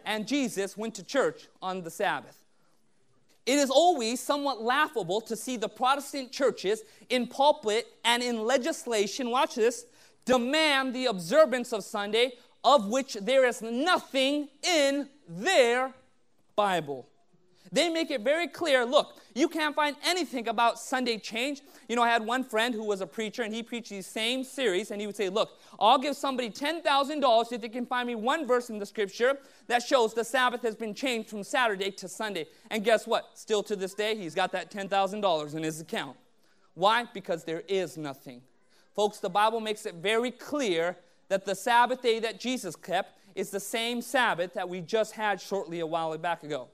and 0.05 0.27
Jesus 0.27 0.77
went 0.77 0.95
to 0.95 1.03
church 1.03 1.47
on 1.61 1.81
the 1.81 1.89
Sabbath. 1.91 2.40
It 3.45 3.57
is 3.57 3.69
always 3.69 4.19
somewhat 4.19 4.61
laughable 4.61 5.21
to 5.21 5.35
see 5.35 5.57
the 5.57 5.69
Protestant 5.69 6.31
churches 6.31 6.83
in 7.09 7.27
pulpit 7.27 7.87
and 8.05 8.21
in 8.21 8.43
legislation, 8.43 9.31
watch 9.31 9.55
this, 9.55 9.85
demand 10.25 10.93
the 10.93 11.07
observance 11.07 11.73
of 11.73 11.83
Sunday, 11.83 12.33
of 12.63 12.87
which 12.87 13.15
there 13.15 13.45
is 13.45 13.61
nothing 13.61 14.47
in 14.63 15.09
their 15.27 15.93
Bible. 16.55 17.07
They 17.71 17.89
make 17.89 18.11
it 18.11 18.21
very 18.21 18.47
clear 18.47 18.85
look, 18.85 19.19
you 19.33 19.47
can't 19.47 19.75
find 19.75 19.95
anything 20.03 20.47
about 20.47 20.79
Sunday 20.79 21.17
change. 21.17 21.61
You 21.87 21.95
know, 21.95 22.01
I 22.01 22.09
had 22.09 22.25
one 22.25 22.43
friend 22.43 22.73
who 22.73 22.83
was 22.83 23.01
a 23.01 23.07
preacher 23.07 23.43
and 23.43 23.53
he 23.53 23.63
preached 23.63 23.89
these 23.89 24.07
same 24.07 24.43
series 24.43 24.91
and 24.91 24.99
he 24.99 25.07
would 25.07 25.15
say, 25.15 25.29
Look, 25.29 25.59
I'll 25.79 25.97
give 25.97 26.15
somebody 26.15 26.49
$10,000 26.49 27.53
if 27.53 27.61
they 27.61 27.69
can 27.69 27.85
find 27.85 28.07
me 28.07 28.15
one 28.15 28.45
verse 28.45 28.69
in 28.69 28.79
the 28.79 28.85
scripture 28.85 29.37
that 29.67 29.83
shows 29.83 30.13
the 30.13 30.23
Sabbath 30.23 30.61
has 30.63 30.75
been 30.75 30.93
changed 30.93 31.29
from 31.29 31.43
Saturday 31.43 31.91
to 31.91 32.07
Sunday. 32.07 32.47
And 32.69 32.83
guess 32.83 33.07
what? 33.07 33.37
Still 33.37 33.63
to 33.63 33.75
this 33.75 33.93
day, 33.93 34.15
he's 34.15 34.35
got 34.35 34.51
that 34.51 34.71
$10,000 34.71 35.55
in 35.55 35.63
his 35.63 35.79
account. 35.79 36.17
Why? 36.73 37.05
Because 37.13 37.43
there 37.43 37.63
is 37.67 37.97
nothing. 37.97 38.41
Folks, 38.95 39.19
the 39.19 39.29
Bible 39.29 39.59
makes 39.59 39.85
it 39.85 39.95
very 39.95 40.31
clear 40.31 40.97
that 41.29 41.45
the 41.45 41.55
Sabbath 41.55 42.01
day 42.01 42.19
that 42.19 42.39
Jesus 42.39 42.75
kept 42.75 43.17
is 43.35 43.49
the 43.49 43.59
same 43.59 44.01
Sabbath 44.01 44.53
that 44.53 44.67
we 44.67 44.81
just 44.81 45.13
had 45.13 45.39
shortly 45.39 45.79
a 45.79 45.85
while 45.85 46.17
back 46.17 46.43
ago. 46.43 46.67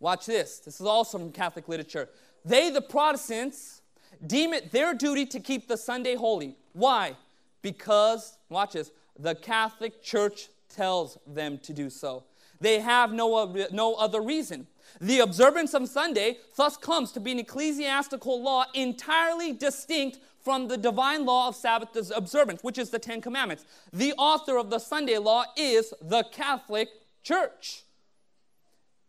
Watch 0.00 0.26
this. 0.26 0.58
This 0.58 0.80
is 0.80 0.86
also 0.86 1.18
from 1.18 1.32
Catholic 1.32 1.68
literature. 1.68 2.08
They, 2.44 2.70
the 2.70 2.82
Protestants, 2.82 3.82
deem 4.24 4.52
it 4.52 4.70
their 4.70 4.94
duty 4.94 5.26
to 5.26 5.40
keep 5.40 5.68
the 5.68 5.76
Sunday 5.76 6.14
holy. 6.14 6.56
Why? 6.72 7.16
Because, 7.62 8.38
watch 8.48 8.74
this, 8.74 8.90
the 9.18 9.34
Catholic 9.34 10.02
Church 10.02 10.48
tells 10.68 11.18
them 11.26 11.58
to 11.58 11.72
do 11.72 11.90
so. 11.90 12.24
They 12.60 12.80
have 12.80 13.12
no, 13.12 13.34
uh, 13.34 13.66
no 13.72 13.94
other 13.94 14.20
reason. 14.20 14.66
The 15.00 15.20
observance 15.20 15.74
of 15.74 15.88
Sunday 15.88 16.38
thus 16.56 16.76
comes 16.76 17.12
to 17.12 17.20
be 17.20 17.32
an 17.32 17.38
ecclesiastical 17.38 18.42
law 18.42 18.64
entirely 18.74 19.52
distinct 19.52 20.18
from 20.40 20.68
the 20.68 20.76
divine 20.76 21.26
law 21.26 21.48
of 21.48 21.56
Sabbath 21.56 22.10
observance, 22.14 22.62
which 22.62 22.78
is 22.78 22.90
the 22.90 22.98
Ten 22.98 23.20
Commandments. 23.20 23.64
The 23.92 24.12
author 24.14 24.58
of 24.58 24.70
the 24.70 24.78
Sunday 24.78 25.18
law 25.18 25.44
is 25.56 25.92
the 26.00 26.22
Catholic 26.30 26.88
Church. 27.22 27.82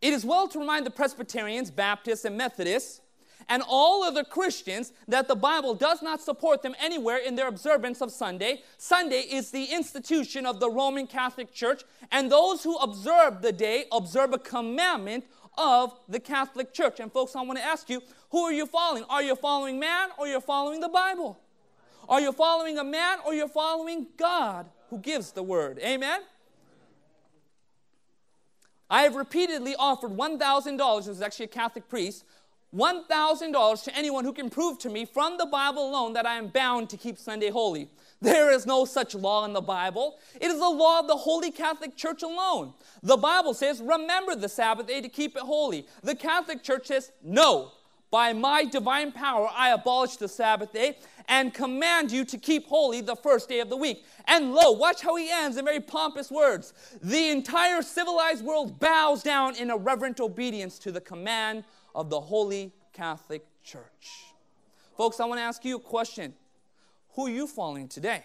It 0.02 0.14
is 0.14 0.24
well 0.26 0.48
to 0.50 0.60
remind 0.60 0.86
the 0.86 0.92
Presbyterians, 0.92 1.72
Baptists, 1.72 2.26
and 2.26 2.38
Methodists, 2.38 3.02
and 3.50 3.64
all 3.68 4.04
other 4.04 4.24
Christians 4.24 4.92
that 5.08 5.28
the 5.28 5.36
Bible 5.36 5.74
does 5.74 6.02
not 6.02 6.22
support 6.22 6.62
them 6.62 6.76
anywhere 6.80 7.18
in 7.18 7.36
their 7.36 7.48
observance 7.48 8.02
of 8.02 8.12
Sunday. 8.12 8.62
Sunday 8.78 9.22
is 9.22 9.52
the 9.52 9.66
institution 9.66 10.46
of 10.46 10.60
the 10.60 10.70
Roman 10.70 11.08
Catholic 11.08 11.54
Church, 11.54 11.84
and 12.12 12.32
those 12.32 12.64
who 12.64 12.76
observe 12.78 13.42
the 13.42 13.54
day 13.54 13.86
observe 13.92 14.34
a 14.34 14.40
commandment 14.40 15.26
of 15.58 15.94
the 16.08 16.20
Catholic 16.20 16.74
Church. 16.74 17.00
And 17.00 17.12
folks, 17.12 17.36
I 17.36 17.42
want 17.42 17.58
to 17.58 17.66
ask 17.66 17.90
you, 17.90 18.02
who 18.30 18.44
are 18.44 18.54
you 18.54 18.66
following? 18.66 19.04
Are 19.10 19.24
you 19.24 19.36
following 19.36 19.80
man 19.80 20.10
or 20.18 20.26
are 20.26 20.30
you're 20.30 20.42
following 20.42 20.80
the 20.80 20.90
Bible? 20.90 21.40
Are 22.08 22.22
you 22.22 22.32
following 22.32 22.78
a 22.78 22.84
man 22.84 23.20
or 23.26 23.34
you're 23.34 23.48
following 23.48 24.08
God 24.18 24.68
who 24.90 25.00
gives 25.00 25.32
the 25.32 25.44
word? 25.44 25.80
Amen. 25.80 26.22
I 28.90 29.04
have 29.04 29.16
repeatedly 29.16 29.76
offered 29.78 30.12
$1,000, 30.12 30.98
this 30.98 31.08
is 31.08 31.22
actually 31.22 31.46
a 31.46 31.50
Catholic 31.50 31.90
priest, 31.90 32.24
$1,000 32.76 33.84
to 33.84 33.98
anyone 33.98 34.26
who 34.26 34.34
can 34.34 34.50
prove 34.50 34.78
to 34.80 34.90
me 34.90 35.06
from 35.06 35.38
the 35.38 35.46
Bible 35.46 35.90
alone 35.90 36.14
that 36.14 36.26
I 36.26 36.36
am 36.36 36.48
bound 36.48 36.90
to 36.90 36.98
keep 36.98 37.18
Sunday 37.18 37.50
holy. 37.50 37.90
There 38.22 38.52
is 38.52 38.66
no 38.66 38.84
such 38.84 39.16
law 39.16 39.46
in 39.46 39.54
the 39.54 39.62
Bible. 39.62 40.18
It 40.40 40.48
is 40.48 40.60
the 40.60 40.70
law 40.70 41.00
of 41.00 41.08
the 41.08 41.16
Holy 41.16 41.52
Catholic 41.52 41.96
Church 41.96 42.24
alone. 42.24 42.74
The 43.04 43.18
Bible 43.18 43.54
says, 43.54 43.82
remember 43.82 44.36
the 44.36 44.50
Sabbath 44.50 44.88
day 44.88 45.02
to 45.02 45.10
keep 45.10 45.36
it 45.38 45.44
holy. 45.44 45.88
The 46.04 46.16
Catholic 46.16 46.62
Church 46.64 46.88
says, 46.88 47.12
no. 47.24 47.72
By 48.10 48.32
my 48.34 48.64
divine 48.64 49.12
power, 49.12 49.50
I 49.54 49.72
abolish 49.72 50.16
the 50.16 50.28
Sabbath 50.28 50.72
day 50.72 50.98
and 51.28 51.54
command 51.54 52.12
you 52.12 52.24
to 52.26 52.38
keep 52.38 52.68
holy 52.68 53.02
the 53.02 53.16
first 53.16 53.50
day 53.50 53.60
of 53.60 53.70
the 53.70 53.76
week. 53.76 54.06
And 54.26 54.54
lo, 54.54 54.72
watch 54.72 55.02
how 55.02 55.16
he 55.18 55.30
ends 55.30 55.58
in 55.58 55.66
very 55.66 55.82
pompous 55.82 56.32
words. 56.32 56.74
The 57.04 57.30
entire 57.30 57.82
civilized 57.82 58.46
world 58.46 58.80
bows 58.80 59.24
down 59.24 59.56
in 59.56 59.70
a 59.70 59.78
reverent 59.78 60.22
obedience 60.22 60.80
to 60.80 60.92
the 60.92 61.02
command 61.02 61.66
of 61.94 62.10
the 62.10 62.22
Holy 62.22 62.72
Catholic 62.94 63.46
Church. 63.62 64.08
Folks, 64.96 65.20
I 65.20 65.26
want 65.26 65.40
to 65.40 65.44
ask 65.44 65.66
you 65.66 65.76
a 65.76 65.80
question. 65.80 66.34
Who 67.16 67.28
are 67.28 67.30
you 67.30 67.46
following 67.46 67.90
today? 67.90 68.24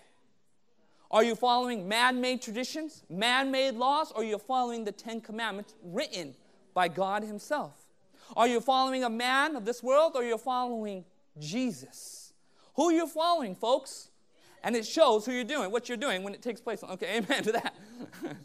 Are 1.10 1.24
you 1.24 1.34
following 1.34 1.88
man 1.88 2.20
made 2.20 2.40
traditions, 2.40 3.02
man 3.10 3.50
made 3.50 3.74
laws, 3.74 4.12
or 4.12 4.22
are 4.22 4.24
you 4.24 4.38
following 4.38 4.84
the 4.84 4.92
Ten 4.92 5.20
Commandments 5.20 5.74
written 5.82 6.34
by 6.72 6.88
God 6.88 7.22
Himself? 7.22 7.81
Are 8.36 8.48
you 8.48 8.60
following 8.60 9.04
a 9.04 9.10
man 9.10 9.56
of 9.56 9.64
this 9.64 9.82
world, 9.82 10.12
or 10.14 10.22
are 10.22 10.24
you 10.24 10.38
following 10.38 11.04
Jesus? 11.38 12.32
Who 12.74 12.88
are 12.88 12.92
you're 12.92 13.06
following, 13.06 13.54
folks. 13.54 14.08
And 14.64 14.76
it 14.76 14.86
shows 14.86 15.26
who 15.26 15.32
you're 15.32 15.44
doing, 15.44 15.70
what 15.70 15.88
you're 15.88 15.98
doing 15.98 16.22
when 16.22 16.34
it 16.34 16.42
takes 16.42 16.60
place. 16.60 16.82
Okay, 16.84 17.16
amen 17.16 17.42
to 17.44 17.52
that. 17.52 17.74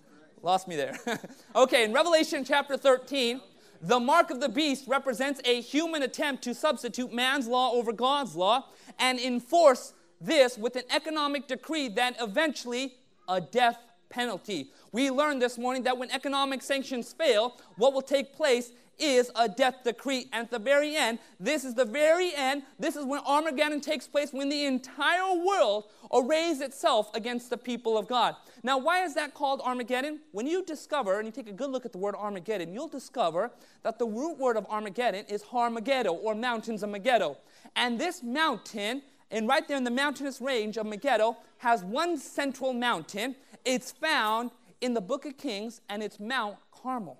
Lost 0.41 0.67
me 0.67 0.75
there. 0.75 0.97
okay, 1.55 1.83
in 1.83 1.93
Revelation 1.93 2.43
chapter 2.43 2.77
13, 2.77 3.39
The 3.81 3.99
mark 3.99 4.31
of 4.31 4.39
the 4.39 4.49
beast 4.49 4.85
represents 4.87 5.39
a 5.45 5.61
human 5.61 6.01
attempt 6.03 6.43
to 6.43 6.53
substitute 6.53 7.13
man's 7.13 7.47
law 7.47 7.71
over 7.71 7.91
God's 7.91 8.35
law 8.35 8.65
and 8.99 9.19
enforce 9.19 9.93
this 10.19 10.57
with 10.57 10.75
an 10.75 10.83
economic 10.89 11.47
decree 11.47 11.87
that 11.89 12.15
eventually 12.19 12.95
a 13.29 13.39
death 13.39 13.77
penalty. 14.09 14.71
We 14.91 15.11
learned 15.11 15.41
this 15.41 15.57
morning 15.57 15.83
that 15.83 15.97
when 15.97 16.09
economic 16.11 16.63
sanctions 16.63 17.13
fail, 17.13 17.57
what 17.75 17.93
will 17.93 18.01
take 18.01 18.33
place 18.33 18.71
is 18.99 19.31
a 19.35 19.47
death 19.47 19.83
decree. 19.83 20.27
And 20.33 20.45
at 20.45 20.51
the 20.51 20.59
very 20.59 20.95
end, 20.95 21.19
this 21.39 21.63
is 21.63 21.75
the 21.75 21.85
very 21.85 22.33
end, 22.35 22.63
this 22.79 22.95
is 22.95 23.05
when 23.05 23.21
Armageddon 23.25 23.81
takes 23.81 24.07
place, 24.07 24.33
when 24.33 24.49
the 24.49 24.65
entire 24.65 25.33
world 25.35 25.85
arrays 26.13 26.61
itself 26.61 27.13
against 27.13 27.49
the 27.49 27.57
people 27.57 27.97
of 27.97 28.07
God. 28.07 28.35
Now, 28.63 28.77
why 28.77 29.03
is 29.03 29.13
that 29.15 29.33
called 29.33 29.61
Armageddon? 29.61 30.19
When 30.31 30.47
you 30.47 30.63
discover, 30.63 31.19
and 31.19 31.25
you 31.25 31.31
take 31.31 31.49
a 31.49 31.53
good 31.53 31.69
look 31.69 31.85
at 31.85 31.91
the 31.91 31.97
word 31.97 32.15
Armageddon, 32.15 32.73
you'll 32.73 32.87
discover 32.87 33.51
that 33.83 33.99
the 33.99 34.05
root 34.05 34.37
word 34.37 34.57
of 34.57 34.65
Armageddon 34.69 35.25
is 35.25 35.43
Har-Megiddo, 35.43 36.13
or 36.13 36.33
mountains 36.33 36.83
of 36.83 36.89
Megiddo. 36.89 37.37
And 37.75 37.99
this 37.99 38.23
mountain, 38.23 39.03
and 39.29 39.47
right 39.47 39.67
there 39.67 39.77
in 39.77 39.83
the 39.83 39.91
mountainous 39.91 40.41
range 40.41 40.77
of 40.77 40.85
Megiddo, 40.85 41.37
has 41.59 41.83
one 41.83 42.17
central 42.17 42.73
mountain. 42.73 43.35
It's 43.65 43.91
found 43.91 44.51
in 44.81 44.93
the 44.93 45.01
book 45.01 45.25
of 45.25 45.37
Kings, 45.37 45.81
and 45.89 46.01
it's 46.01 46.19
Mount 46.19 46.57
Carmel. 46.71 47.19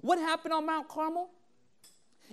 What 0.00 0.18
happened 0.18 0.54
on 0.54 0.66
Mount 0.66 0.88
Carmel? 0.88 1.30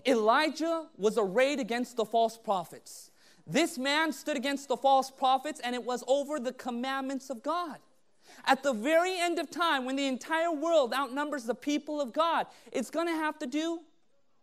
Elijah 0.06 0.88
was 0.98 1.18
arrayed 1.18 1.60
against 1.60 1.98
the 1.98 2.06
false 2.06 2.38
prophets. 2.38 3.12
This 3.46 3.78
man 3.78 4.14
stood 4.14 4.38
against 4.38 4.68
the 4.68 4.78
false 4.78 5.10
prophets, 5.10 5.60
and 5.64 5.76
it 5.76 5.84
was 5.84 6.04
over 6.08 6.40
the 6.40 6.54
commandments 6.54 7.30
of 7.30 7.42
God. 7.44 7.80
At 8.46 8.64
the 8.64 8.74
very 8.74 9.20
end 9.20 9.40
of 9.40 9.50
time, 9.50 9.86
when 9.86 9.96
the 9.96 10.08
entire 10.08 10.52
world 10.52 10.94
outnumbers 10.94 11.46
the 11.46 11.56
people 11.56 12.00
of 12.00 12.14
God, 12.14 12.46
it's 12.72 12.90
going 12.90 13.08
to 13.08 13.14
have 13.14 13.40
to 13.40 13.48
do 13.48 13.82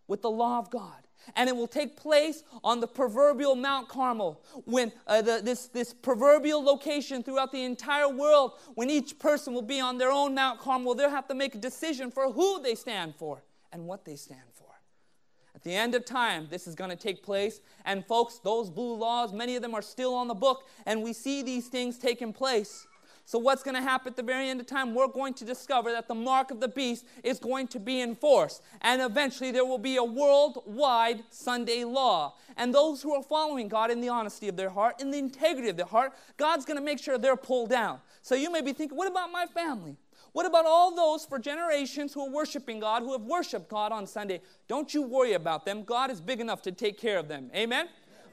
with 0.08 0.22
the 0.22 0.30
law 0.30 0.58
of 0.58 0.70
God. 0.70 1.05
And 1.34 1.48
it 1.48 1.56
will 1.56 1.66
take 1.66 1.96
place 1.96 2.44
on 2.62 2.80
the 2.80 2.86
proverbial 2.86 3.56
Mount 3.56 3.88
Carmel, 3.88 4.40
when 4.64 4.92
uh, 5.06 5.22
the, 5.22 5.40
this, 5.42 5.66
this 5.66 5.92
proverbial 5.92 6.62
location 6.62 7.22
throughout 7.22 7.52
the 7.52 7.64
entire 7.64 8.08
world, 8.08 8.52
when 8.74 8.90
each 8.90 9.18
person 9.18 9.52
will 9.52 9.62
be 9.62 9.80
on 9.80 9.98
their 9.98 10.12
own 10.12 10.34
Mount 10.34 10.60
Carmel, 10.60 10.94
they'll 10.94 11.10
have 11.10 11.28
to 11.28 11.34
make 11.34 11.54
a 11.54 11.58
decision 11.58 12.10
for 12.10 12.32
who 12.32 12.62
they 12.62 12.74
stand 12.74 13.14
for 13.16 13.42
and 13.72 13.86
what 13.86 14.04
they 14.04 14.16
stand 14.16 14.40
for. 14.52 14.66
At 15.54 15.64
the 15.64 15.74
end 15.74 15.94
of 15.94 16.04
time, 16.04 16.48
this 16.50 16.66
is 16.66 16.74
going 16.74 16.90
to 16.90 16.96
take 16.96 17.22
place. 17.22 17.60
And 17.86 18.04
folks, 18.06 18.38
those 18.38 18.68
blue 18.68 18.94
laws, 18.94 19.32
many 19.32 19.56
of 19.56 19.62
them 19.62 19.74
are 19.74 19.82
still 19.82 20.14
on 20.14 20.28
the 20.28 20.34
book, 20.34 20.68
and 20.84 21.02
we 21.02 21.14
see 21.14 21.42
these 21.42 21.68
things 21.68 21.98
taking 21.98 22.32
place. 22.32 22.86
So, 23.28 23.40
what's 23.40 23.64
going 23.64 23.74
to 23.74 23.82
happen 23.82 24.12
at 24.12 24.16
the 24.16 24.22
very 24.22 24.48
end 24.48 24.60
of 24.60 24.66
time? 24.66 24.94
We're 24.94 25.08
going 25.08 25.34
to 25.34 25.44
discover 25.44 25.90
that 25.90 26.06
the 26.06 26.14
mark 26.14 26.52
of 26.52 26.60
the 26.60 26.68
beast 26.68 27.04
is 27.24 27.40
going 27.40 27.66
to 27.68 27.80
be 27.80 28.00
enforced. 28.00 28.62
And 28.82 29.02
eventually, 29.02 29.50
there 29.50 29.64
will 29.64 29.78
be 29.78 29.96
a 29.96 30.04
worldwide 30.04 31.24
Sunday 31.30 31.82
law. 31.82 32.36
And 32.56 32.72
those 32.72 33.02
who 33.02 33.12
are 33.14 33.24
following 33.24 33.66
God 33.66 33.90
in 33.90 34.00
the 34.00 34.10
honesty 34.10 34.46
of 34.46 34.56
their 34.56 34.70
heart, 34.70 35.00
in 35.00 35.10
the 35.10 35.18
integrity 35.18 35.68
of 35.68 35.76
their 35.76 35.86
heart, 35.86 36.12
God's 36.36 36.64
going 36.64 36.78
to 36.78 36.84
make 36.84 37.00
sure 37.00 37.18
they're 37.18 37.34
pulled 37.34 37.68
down. 37.68 37.98
So, 38.22 38.36
you 38.36 38.48
may 38.48 38.60
be 38.60 38.72
thinking, 38.72 38.96
what 38.96 39.10
about 39.10 39.32
my 39.32 39.46
family? 39.46 39.96
What 40.30 40.46
about 40.46 40.64
all 40.64 40.94
those 40.94 41.26
for 41.26 41.40
generations 41.40 42.14
who 42.14 42.20
are 42.20 42.30
worshiping 42.30 42.78
God, 42.78 43.02
who 43.02 43.10
have 43.10 43.22
worshiped 43.22 43.68
God 43.68 43.90
on 43.90 44.06
Sunday? 44.06 44.40
Don't 44.68 44.94
you 44.94 45.02
worry 45.02 45.32
about 45.32 45.64
them. 45.64 45.82
God 45.82 46.12
is 46.12 46.20
big 46.20 46.40
enough 46.40 46.62
to 46.62 46.70
take 46.70 46.96
care 46.96 47.18
of 47.18 47.26
them. 47.26 47.50
Amen? 47.56 47.88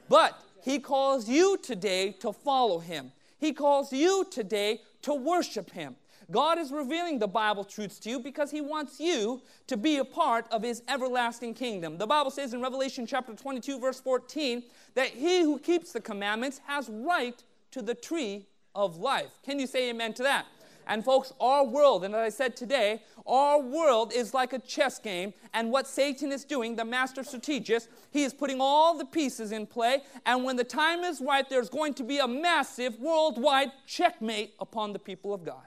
But 0.08 0.40
He 0.62 0.78
calls 0.78 1.28
you 1.28 1.58
today 1.60 2.12
to 2.20 2.32
follow 2.32 2.78
Him. 2.78 3.10
He 3.38 3.52
calls 3.52 3.92
you 3.92 4.26
today 4.30 4.80
to 5.02 5.14
worship 5.14 5.70
Him. 5.70 5.96
God 6.30 6.58
is 6.58 6.72
revealing 6.72 7.18
the 7.18 7.28
Bible 7.28 7.64
truths 7.64 7.98
to 8.00 8.10
you 8.10 8.18
because 8.18 8.50
He 8.50 8.60
wants 8.60 8.98
you 8.98 9.42
to 9.66 9.76
be 9.76 9.98
a 9.98 10.04
part 10.04 10.46
of 10.50 10.62
His 10.62 10.82
everlasting 10.88 11.54
kingdom. 11.54 11.98
The 11.98 12.06
Bible 12.06 12.30
says 12.30 12.54
in 12.54 12.62
Revelation 12.62 13.06
chapter 13.06 13.34
22, 13.34 13.78
verse 13.78 14.00
14, 14.00 14.62
that 14.94 15.08
he 15.08 15.42
who 15.42 15.58
keeps 15.58 15.92
the 15.92 16.00
commandments 16.00 16.60
has 16.66 16.88
right 16.88 17.42
to 17.72 17.82
the 17.82 17.94
tree 17.94 18.46
of 18.74 18.96
life. 18.96 19.38
Can 19.44 19.58
you 19.58 19.66
say 19.66 19.90
amen 19.90 20.14
to 20.14 20.22
that? 20.22 20.46
And 20.86 21.04
folks, 21.04 21.32
our 21.40 21.64
world, 21.64 22.04
and 22.04 22.14
as 22.14 22.20
I 22.20 22.28
said 22.28 22.56
today, 22.56 23.02
our 23.26 23.60
world 23.60 24.12
is 24.12 24.34
like 24.34 24.52
a 24.52 24.58
chess 24.58 24.98
game. 24.98 25.32
And 25.52 25.70
what 25.70 25.86
Satan 25.86 26.30
is 26.32 26.44
doing, 26.44 26.76
the 26.76 26.84
master 26.84 27.24
strategist, 27.24 27.88
he 28.10 28.24
is 28.24 28.34
putting 28.34 28.60
all 28.60 28.96
the 28.96 29.04
pieces 29.04 29.52
in 29.52 29.66
play. 29.66 30.02
And 30.26 30.44
when 30.44 30.56
the 30.56 30.64
time 30.64 31.00
is 31.00 31.20
right, 31.20 31.48
there's 31.48 31.68
going 31.68 31.94
to 31.94 32.02
be 32.02 32.18
a 32.18 32.28
massive 32.28 32.98
worldwide 33.00 33.70
checkmate 33.86 34.54
upon 34.60 34.92
the 34.92 34.98
people 34.98 35.32
of 35.32 35.44
God. 35.44 35.66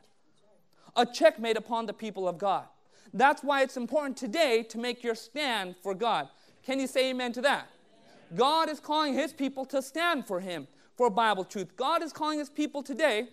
A 0.96 1.06
checkmate 1.06 1.58
upon 1.58 1.86
the 1.86 1.94
people 1.94 2.28
of 2.28 2.38
God. 2.38 2.66
That's 3.14 3.44
why 3.44 3.64
it's 3.64 3.78
important 3.78 4.18
today 4.18 4.64
to 4.64 4.78
make 4.78 5.04
your 5.04 5.16
stand 5.16 5.76
for 5.82 5.96
God. 5.96 6.28
Can 6.64 6.80
you 6.80 6.88
say 6.88 7.10
amen 7.10 7.34
to 7.34 7.42
that? 7.42 7.68
God 8.36 8.70
is 8.70 8.80
calling 8.80 9.14
his 9.14 9.32
people 9.32 9.66
to 9.66 9.82
stand 9.82 10.28
for 10.28 10.42
him, 10.42 10.68
for 10.96 11.10
Bible 11.10 11.46
truth. 11.46 11.78
God 11.78 12.04
is 12.04 12.12
calling 12.12 12.40
his 12.40 12.50
people 12.50 12.84
today 12.84 13.30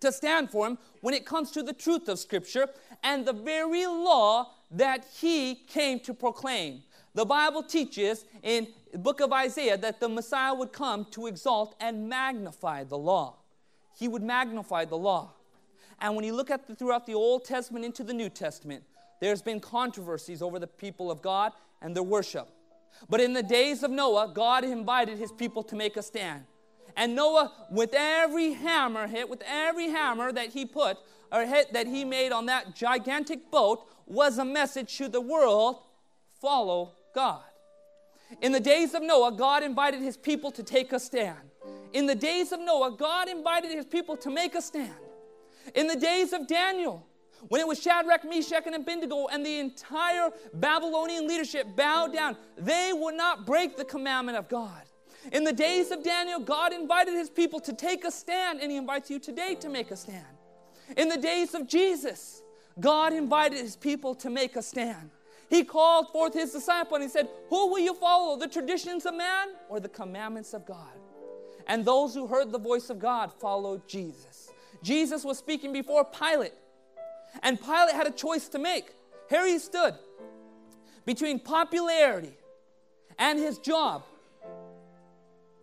to 0.00 0.12
stand 0.12 0.50
for 0.50 0.66
him 0.66 0.78
when 1.00 1.14
it 1.14 1.24
comes 1.24 1.50
to 1.52 1.62
the 1.62 1.72
truth 1.72 2.08
of 2.08 2.18
Scripture 2.18 2.68
and 3.02 3.26
the 3.26 3.32
very 3.32 3.86
law 3.86 4.52
that 4.70 5.06
he 5.20 5.54
came 5.54 6.00
to 6.00 6.14
proclaim. 6.14 6.82
The 7.14 7.24
Bible 7.24 7.62
teaches 7.62 8.24
in 8.42 8.66
the 8.92 8.98
book 8.98 9.20
of 9.20 9.32
Isaiah 9.32 9.76
that 9.78 10.00
the 10.00 10.08
Messiah 10.08 10.54
would 10.54 10.72
come 10.72 11.06
to 11.12 11.26
exalt 11.26 11.76
and 11.80 12.08
magnify 12.08 12.84
the 12.84 12.98
law. 12.98 13.36
He 13.96 14.08
would 14.08 14.22
magnify 14.22 14.84
the 14.86 14.96
law. 14.96 15.32
And 16.00 16.16
when 16.16 16.24
you 16.24 16.34
look 16.34 16.50
at 16.50 16.66
the, 16.66 16.74
throughout 16.74 17.06
the 17.06 17.14
Old 17.14 17.44
Testament 17.44 17.84
into 17.84 18.02
the 18.02 18.12
New 18.12 18.28
Testament, 18.28 18.82
there's 19.20 19.42
been 19.42 19.60
controversies 19.60 20.42
over 20.42 20.58
the 20.58 20.66
people 20.66 21.10
of 21.10 21.22
God 21.22 21.52
and 21.80 21.94
their 21.94 22.02
worship. 22.02 22.48
But 23.08 23.20
in 23.20 23.32
the 23.32 23.42
days 23.42 23.82
of 23.82 23.90
Noah, 23.90 24.32
God 24.34 24.64
invited 24.64 25.18
his 25.18 25.32
people 25.32 25.62
to 25.64 25.76
make 25.76 25.96
a 25.96 26.02
stand. 26.02 26.44
And 26.96 27.14
Noah, 27.14 27.52
with 27.70 27.94
every 27.94 28.52
hammer 28.52 29.06
hit, 29.06 29.28
with 29.28 29.42
every 29.46 29.90
hammer 29.90 30.32
that 30.32 30.50
he 30.50 30.64
put 30.64 30.96
or 31.32 31.44
hit 31.44 31.72
that 31.72 31.86
he 31.86 32.04
made 32.04 32.32
on 32.32 32.46
that 32.46 32.74
gigantic 32.74 33.50
boat, 33.50 33.86
was 34.06 34.38
a 34.38 34.44
message 34.44 34.96
to 34.98 35.08
the 35.08 35.20
world 35.20 35.78
follow 36.40 36.92
God. 37.14 37.42
In 38.42 38.52
the 38.52 38.60
days 38.60 38.94
of 38.94 39.02
Noah, 39.02 39.32
God 39.32 39.62
invited 39.62 40.00
his 40.00 40.16
people 40.16 40.50
to 40.52 40.62
take 40.62 40.92
a 40.92 41.00
stand. 41.00 41.38
In 41.92 42.06
the 42.06 42.14
days 42.14 42.52
of 42.52 42.60
Noah, 42.60 42.96
God 42.96 43.28
invited 43.28 43.70
his 43.70 43.86
people 43.86 44.16
to 44.18 44.30
make 44.30 44.54
a 44.54 44.62
stand. 44.62 44.94
In 45.74 45.86
the 45.86 45.96
days 45.96 46.32
of 46.32 46.46
Daniel, 46.46 47.06
when 47.48 47.60
it 47.60 47.66
was 47.66 47.80
Shadrach, 47.80 48.24
Meshach, 48.24 48.66
and 48.66 48.74
Abednego, 48.74 49.26
and 49.26 49.44
the 49.44 49.58
entire 49.58 50.30
Babylonian 50.54 51.28
leadership 51.28 51.76
bowed 51.76 52.12
down, 52.12 52.36
they 52.56 52.92
would 52.94 53.14
not 53.14 53.46
break 53.46 53.76
the 53.76 53.84
commandment 53.84 54.38
of 54.38 54.48
God. 54.48 54.82
In 55.32 55.44
the 55.44 55.52
days 55.52 55.90
of 55.90 56.02
Daniel, 56.02 56.40
God 56.40 56.72
invited 56.72 57.14
his 57.14 57.30
people 57.30 57.60
to 57.60 57.72
take 57.72 58.04
a 58.04 58.10
stand, 58.10 58.60
and 58.60 58.70
he 58.70 58.76
invites 58.76 59.10
you 59.10 59.18
today 59.18 59.54
to 59.56 59.68
make 59.68 59.90
a 59.90 59.96
stand. 59.96 60.26
In 60.96 61.08
the 61.08 61.16
days 61.16 61.54
of 61.54 61.66
Jesus, 61.66 62.42
God 62.80 63.12
invited 63.12 63.58
his 63.58 63.76
people 63.76 64.14
to 64.16 64.30
make 64.30 64.56
a 64.56 64.62
stand. 64.62 65.10
He 65.48 65.64
called 65.64 66.10
forth 66.10 66.34
his 66.34 66.52
disciple 66.52 66.96
and 66.96 67.04
he 67.04 67.08
said, 67.08 67.28
Who 67.48 67.70
will 67.70 67.78
you 67.78 67.94
follow, 67.94 68.36
the 68.36 68.48
traditions 68.48 69.06
of 69.06 69.14
man 69.14 69.48
or 69.68 69.78
the 69.78 69.88
commandments 69.88 70.52
of 70.54 70.66
God? 70.66 70.92
And 71.66 71.84
those 71.84 72.14
who 72.14 72.26
heard 72.26 72.50
the 72.50 72.58
voice 72.58 72.90
of 72.90 72.98
God 72.98 73.32
followed 73.32 73.86
Jesus. 73.86 74.50
Jesus 74.82 75.24
was 75.24 75.38
speaking 75.38 75.72
before 75.72 76.04
Pilate, 76.04 76.52
and 77.42 77.58
Pilate 77.60 77.94
had 77.94 78.06
a 78.06 78.10
choice 78.10 78.48
to 78.48 78.58
make. 78.58 78.92
Here 79.30 79.46
he 79.46 79.58
stood 79.58 79.94
between 81.06 81.38
popularity 81.38 82.36
and 83.18 83.38
his 83.38 83.58
job 83.58 84.02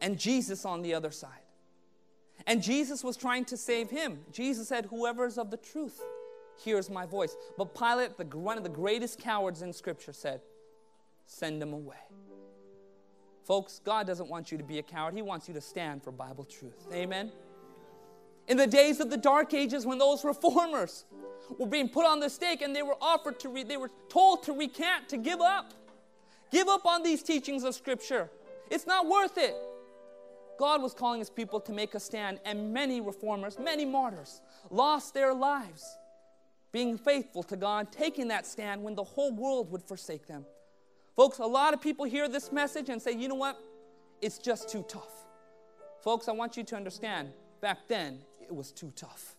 and 0.02 0.18
Jesus 0.18 0.66
on 0.66 0.82
the 0.82 0.94
other 0.94 1.12
side. 1.12 1.32
And 2.48 2.62
Jesus 2.62 3.04
was 3.04 3.16
trying 3.16 3.46
to 3.46 3.58
save 3.58 3.90
him. 3.90 4.20
Jesus 4.32 4.68
said, 4.68 4.88
Whoever 4.88 5.26
is 5.26 5.38
of 5.38 5.52
the 5.52 5.58
truth 5.58 6.02
hears 6.64 6.90
my 6.90 7.06
voice. 7.06 7.36
But 7.58 7.76
Pilate, 7.76 8.18
the, 8.18 8.26
one 8.38 8.58
of 8.58 8.64
the 8.64 8.70
greatest 8.70 9.20
cowards 9.20 9.62
in 9.62 9.72
Scripture, 9.72 10.14
said, 10.14 10.42
Send 11.28 11.62
him 11.62 11.72
away. 11.72 11.96
Folks, 13.44 13.80
God 13.84 14.08
doesn't 14.08 14.30
want 14.30 14.52
you 14.52 14.58
to 14.58 14.64
be 14.64 14.80
a 14.80 14.84
coward. 14.84 15.14
He 15.14 15.22
wants 15.22 15.48
you 15.48 15.54
to 15.54 15.62
stand 15.62 16.04
for 16.04 16.12
Bible 16.12 16.44
truth. 16.44 16.88
Amen. 16.94 17.32
In 18.48 18.58
the 18.58 18.68
days 18.68 19.00
of 19.00 19.10
the 19.10 19.18
dark 19.18 19.54
ages 19.54 19.86
when 19.86 19.98
those 19.98 20.24
reformers 20.24 21.06
were 21.58 21.68
being 21.68 21.90
put 21.90 22.06
on 22.06 22.20
the 22.20 22.30
stake 22.30 22.62
and 22.62 22.76
they 22.76 22.84
were 22.84 22.98
offered 23.02 23.40
to 23.42 23.50
re- 23.50 23.64
they 23.64 23.78
were 23.78 23.92
told 24.10 24.44
to 24.44 24.54
recant, 24.54 25.10
to 25.10 25.18
give 25.18 25.42
up. 25.42 25.74
Give 26.52 26.68
up 26.68 26.86
on 26.86 27.04
these 27.04 27.24
teachings 27.24 27.64
of 27.64 27.76
scripture. 27.76 28.30
It's 28.70 28.86
not 28.86 29.08
worth 29.08 29.38
it. 29.38 29.56
God 30.62 30.84
was 30.84 30.94
calling 30.94 31.18
his 31.18 31.32
people 31.32 31.60
to 31.62 31.74
make 31.74 31.96
a 31.96 32.00
stand, 32.00 32.40
and 32.46 32.72
many 32.72 33.02
reformers, 33.02 33.58
many 33.58 33.84
martyrs, 33.84 34.42
lost 34.70 35.12
their 35.16 35.34
lives 35.34 35.98
being 36.72 37.00
faithful 37.00 37.42
to 37.42 37.58
God, 37.58 37.92
taking 37.92 38.28
that 38.28 38.46
stand 38.46 38.84
when 38.84 38.94
the 38.94 39.04
whole 39.04 39.32
world 39.32 39.72
would 39.72 39.82
forsake 39.82 40.28
them. 40.28 40.46
Folks, 41.16 41.40
a 41.40 41.46
lot 41.48 41.74
of 41.74 41.82
people 41.82 42.06
hear 42.06 42.30
this 42.30 42.52
message 42.52 42.90
and 42.90 43.02
say, 43.02 43.12
you 43.12 43.28
know 43.28 43.34
what? 43.34 43.60
It's 44.22 44.38
just 44.38 44.70
too 44.70 44.86
tough. 44.88 45.26
Folks, 46.04 46.28
I 46.28 46.32
want 46.32 46.56
you 46.56 46.64
to 46.64 46.76
understand, 46.76 47.30
back 47.60 47.88
then, 47.88 48.20
it 48.40 48.54
was 48.54 48.72
too 48.72 48.94
tough. 48.96 49.36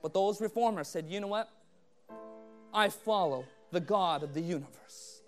But 0.00 0.14
those 0.14 0.40
reformers 0.40 0.86
said, 0.86 1.06
you 1.08 1.18
know 1.18 1.26
what? 1.26 1.50
I 2.72 2.88
follow 2.88 3.46
the 3.72 3.80
God 3.80 4.22
of 4.22 4.32
the 4.32 4.40
universe. 4.40 5.22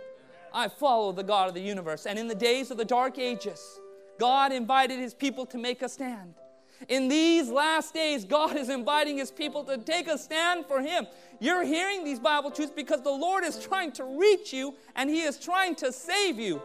I 0.55 0.69
follow 0.69 1.11
the 1.11 1.25
God 1.25 1.49
of 1.49 1.55
the 1.55 1.61
universe. 1.61 2.07
And 2.07 2.21
in 2.21 2.29
the 2.29 2.37
days 2.37 2.71
of 2.71 2.77
the 2.77 2.85
dark 2.85 3.19
ages, 3.19 3.81
God 4.19 4.53
invited 4.53 4.99
his 4.99 5.14
people 5.14 5.47
to 5.47 5.59
make 5.59 5.83
a 5.83 5.89
stand. 5.89 6.35
In 6.89 7.09
these 7.09 7.49
last 7.49 7.93
days, 7.93 8.25
God 8.25 8.57
is 8.57 8.69
inviting 8.69 9.19
his 9.19 9.31
people 9.31 9.64
to 9.64 9.79
take 9.79 10.07
a 10.07 10.16
stand 10.16 10.66
for 10.66 10.81
him. 10.81 11.07
You're 11.41 11.64
hearing 11.64 12.05
these 12.05 12.21
Bible 12.21 12.51
truths 12.51 12.73
because 12.75 13.03
the 13.03 13.11
Lord 13.11 13.45
is 13.45 13.59
trying 13.59 13.93
to 13.93 14.05
reach 14.05 14.53
you 14.53 14.75
and 14.95 15.11
he 15.11 15.23
is 15.23 15.39
trying 15.39 15.75
to 15.77 15.93
save 15.93 16.39
you. 16.39 16.62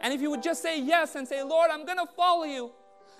And 0.00 0.12
if 0.12 0.20
you 0.20 0.30
would 0.30 0.42
just 0.42 0.62
say 0.62 0.80
yes 0.80 1.14
and 1.14 1.26
say, 1.26 1.42
Lord, 1.42 1.70
I'm 1.70 1.86
going 1.86 1.98
to 1.98 2.12
follow 2.16 2.44
you, 2.44 2.72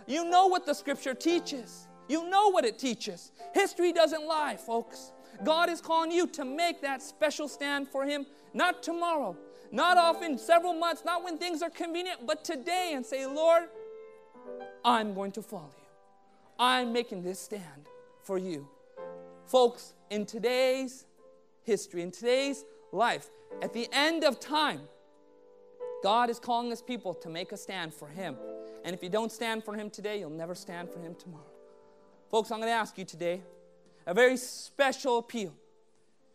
you 0.07 0.25
know 0.29 0.49
what 0.49 0.67
the 0.67 0.75
scripture 0.75 1.15
teaches. 1.15 1.87
You 2.09 2.29
know 2.29 2.51
what 2.51 2.65
it 2.65 2.79
teaches. 2.79 3.31
History 3.55 3.93
doesn't 3.93 4.27
lie, 4.27 4.57
folks. 4.57 5.13
God 5.45 5.71
is 5.71 5.81
calling 5.81 6.11
you 6.11 6.27
to 6.29 6.45
make 6.45 6.83
that 6.83 7.03
special 7.03 7.49
stand 7.49 7.89
for 7.89 8.05
Him, 8.05 8.27
not 8.53 8.83
tomorrow, 8.83 9.37
not 9.73 9.97
often, 9.97 10.37
several 10.37 10.75
months, 10.75 11.03
not 11.05 11.25
when 11.25 11.39
things 11.39 11.63
are 11.63 11.71
convenient, 11.71 12.27
but 12.27 12.45
today 12.45 12.93
and 12.95 13.05
say, 13.05 13.27
Lord, 13.27 13.65
I'm 14.85 15.15
going 15.15 15.33
to 15.33 15.43
follow 15.43 15.71
you. 15.77 15.89
I'm 16.59 16.93
making 16.93 17.23
this 17.23 17.41
stand 17.41 17.89
for 18.23 18.37
you. 18.37 18.69
Folks, 19.47 19.95
in 20.11 20.27
today's 20.27 21.07
history, 21.63 22.03
in 22.03 22.11
today's 22.11 22.65
life, 22.93 23.31
at 23.63 23.73
the 23.73 23.89
end 23.93 24.25
of 24.25 24.39
time, 24.39 24.83
God 26.03 26.29
is 26.29 26.39
calling 26.39 26.69
his 26.69 26.83
people 26.83 27.15
to 27.15 27.31
make 27.31 27.53
a 27.53 27.57
stand 27.57 27.95
for 27.95 28.09
him. 28.09 28.37
And 28.85 28.95
if 28.95 29.03
you 29.03 29.09
don't 29.09 29.33
stand 29.33 29.65
for 29.65 29.75
him 29.75 29.89
today, 29.89 30.19
you'll 30.19 30.31
never 30.31 30.55
stand 30.55 30.91
for 30.91 30.99
him 30.99 31.15
tomorrow. 31.15 31.45
Folks, 32.31 32.51
I'm 32.51 32.59
going 32.59 32.69
to 32.69 32.75
ask 32.75 32.99
you 32.99 33.05
today 33.05 33.41
a 34.07 34.13
very 34.13 34.37
special 34.37 35.19
appeal. 35.19 35.55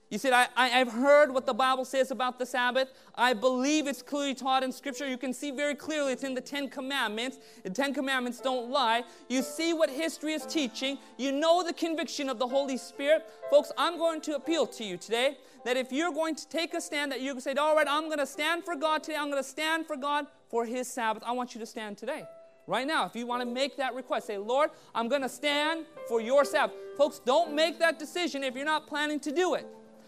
You 0.09 0.17
said, 0.17 0.31
I, 0.31 0.47
I, 0.55 0.69
have 0.69 0.91
heard 0.91 1.33
what 1.33 1.45
the 1.45 1.53
Bible 1.53 1.83
says 1.83 2.11
about 2.11 2.39
the 2.39 2.45
Sabbath. 2.45 2.93
I 3.15 3.33
believe 3.33 3.87
it's 3.87 4.01
clearly 4.01 4.33
taught 4.33 4.63
in 4.63 4.71
Scripture. 4.71 5.05
You 5.05 5.17
can 5.17 5.33
see 5.33 5.51
very 5.51 5.75
clearly 5.75 6.13
it's 6.13 6.23
in 6.23 6.33
the 6.33 6.39
Ten 6.39 6.69
Commandments. 6.69 7.39
The 7.63 7.71
Ten 7.71 7.93
Commandments 7.93 8.39
don't 8.39 8.71
lie. 8.71 9.03
You 9.27 9.41
see 9.41 9.73
what 9.73 9.89
history 9.89 10.31
is 10.31 10.45
teaching. 10.45 10.97
You 11.17 11.33
know 11.33 11.61
the 11.61 11.73
conviction 11.73 12.29
of 12.29 12.39
the 12.39 12.47
Holy 12.47 12.77
Spirit. 12.77 13.25
Folks, 13.49 13.73
I'm 13.77 13.97
going 13.97 14.21
to 14.21 14.35
appeal 14.35 14.65
to 14.67 14.83
you 14.85 14.95
today 14.95 15.37
that 15.65 15.75
if 15.75 15.91
you're 15.91 16.13
going 16.13 16.35
to 16.35 16.47
take 16.47 16.73
a 16.73 16.79
stand, 16.79 17.11
that 17.11 17.19
you 17.19 17.33
can 17.33 17.41
say, 17.41 17.53
All 17.55 17.75
right, 17.75 17.87
I'm 17.89 18.05
going 18.05 18.19
to 18.19 18.25
stand 18.25 18.63
for 18.63 18.77
God 18.77 19.03
today. 19.03 19.17
I'm 19.17 19.29
going 19.29 19.43
to 19.43 19.49
stand 19.49 19.87
for 19.87 19.97
God 19.97 20.27
for 20.49 20.65
His 20.65 20.87
Sabbath. 20.87 21.21
I 21.25 21.33
want 21.33 21.53
you 21.53 21.59
to 21.59 21.65
stand 21.65 21.97
today 21.97 22.23
right 22.65 22.87
now. 22.87 23.05
If 23.05 23.15
you 23.17 23.27
want 23.27 23.41
to 23.41 23.45
make 23.45 23.75
that 23.75 23.93
request, 23.93 24.27
say, 24.27 24.37
Lord, 24.37 24.69
I'm 24.95 25.09
going 25.09 25.21
to 25.21 25.29
stand 25.29 25.85
for 26.07 26.21
your 26.21 26.45
Sabbath. 26.45 26.77
Folks, 26.97 27.19
don't 27.19 27.53
make 27.53 27.77
that 27.79 27.99
decision 27.99 28.41
if 28.45 28.55
you're 28.55 28.63
not 28.63 28.87
planning 28.87 29.19
to 29.19 29.33
do 29.33 29.55
it. 29.55 29.67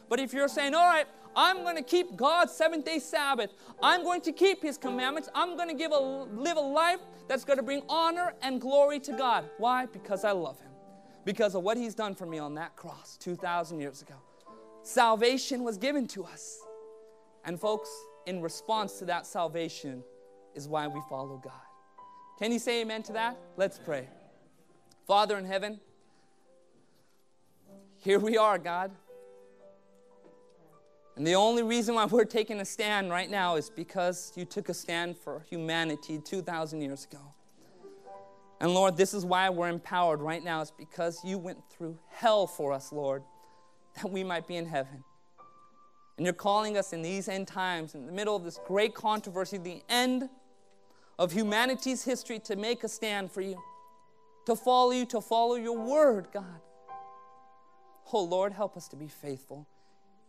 But 0.10 0.20
if 0.20 0.34
you're 0.34 0.48
saying, 0.48 0.74
all 0.74 0.90
right, 0.90 1.06
I'm 1.36 1.58
going 1.64 1.76
to 1.76 1.84
keep 1.84 2.16
God's 2.16 2.52
seventh 2.52 2.86
day 2.86 3.00
Sabbath, 3.00 3.54
I'm 3.82 4.04
going 4.04 4.22
to 4.22 4.32
keep 4.32 4.62
His 4.62 4.78
commandments, 4.78 5.30
I'm 5.36 5.56
going 5.56 5.70
to 5.70 5.76
give 5.76 5.92
a, 5.92 6.00
live 6.00 6.58
a 6.58 6.62
life 6.62 7.00
that's 7.28 7.46
going 7.46 7.58
to 7.58 7.64
bring 7.64 7.84
honor 7.88 8.34
and 8.42 8.60
glory 8.60 9.00
to 9.02 9.14
God. 9.14 9.50
Why? 9.58 9.86
Because 9.86 10.24
I 10.24 10.32
love 10.32 10.60
Him. 10.60 10.72
Because 11.24 11.54
of 11.56 11.64
what 11.64 11.78
He's 11.78 11.96
done 11.96 12.16
for 12.16 12.26
me 12.26 12.40
on 12.40 12.56
that 12.56 12.76
cross 12.76 13.18
2,000 13.18 13.80
years 13.80 14.02
ago. 14.02 14.16
Salvation 14.82 15.64
was 15.64 15.78
given 15.78 16.08
to 16.08 16.24
us. 16.24 16.60
And 17.46 17.60
folks, 17.60 17.90
in 18.26 18.42
response 18.42 19.00
to 19.00 19.06
that 19.06 19.26
salvation 19.26 20.04
is 20.56 20.68
why 20.68 20.88
we 20.88 21.02
follow 21.10 21.38
God. 21.38 21.54
Can 22.40 22.52
you 22.52 22.60
say 22.60 22.82
amen 22.82 23.04
to 23.04 23.14
that? 23.14 23.38
Let's 23.58 23.78
pray. 23.78 24.08
Father 25.06 25.38
in 25.38 25.46
heaven, 25.46 25.80
here 27.98 28.20
we 28.20 28.38
are, 28.38 28.58
God. 28.58 28.92
And 31.20 31.28
the 31.28 31.36
only 31.36 31.64
reason 31.64 31.96
why 31.96 32.06
we're 32.06 32.24
taking 32.24 32.62
a 32.62 32.66
stand 32.66 33.10
right 33.10 33.30
now 33.30 33.58
is 33.58 33.70
because 33.70 34.32
you 34.38 34.46
took 34.46 34.70
a 34.70 34.74
stand 34.74 35.18
for 35.18 35.46
humanity 35.50 36.18
2,000 36.18 36.80
years 36.80 37.04
ago. 37.04 37.20
And 38.62 38.74
Lord, 38.74 38.96
this 38.96 39.14
is 39.14 39.26
why 39.26 39.50
we're 39.50 39.68
empowered 39.68 40.22
right 40.22 40.42
now, 40.42 40.62
is 40.62 40.72
because 40.72 41.20
you 41.26 41.38
went 41.38 41.60
through 41.70 42.00
hell 42.08 42.48
for 42.48 42.72
us, 42.72 42.94
Lord, 42.94 43.24
that 43.96 44.10
we 44.10 44.24
might 44.24 44.48
be 44.48 44.56
in 44.56 44.66
heaven. 44.66 45.04
And 46.16 46.26
you're 46.26 46.34
calling 46.34 46.78
us 46.78 46.94
in 46.94 47.02
these 47.02 47.28
end 47.28 47.50
times, 47.50 47.96
in 47.96 48.06
the 48.06 48.14
middle 48.14 48.38
of 48.38 48.46
this 48.46 48.58
great 48.66 48.96
controversy, 48.96 49.58
the 49.58 49.84
end 49.90 50.30
of 51.18 51.34
humanity's 51.34 52.02
history 52.02 52.40
to 52.46 52.56
make 52.56 52.86
a 52.86 52.88
stand 52.88 53.30
for 53.30 53.42
you, 53.42 53.62
to 54.46 54.56
follow 54.56 54.92
you, 54.92 55.06
to 55.08 55.20
follow 55.20 55.56
your 55.56 55.78
word, 55.78 56.30
God. 56.32 56.62
Oh 58.14 58.24
Lord, 58.24 58.54
help 58.54 58.78
us 58.78 58.88
to 58.88 58.96
be 58.96 59.10
faithful. 59.10 59.68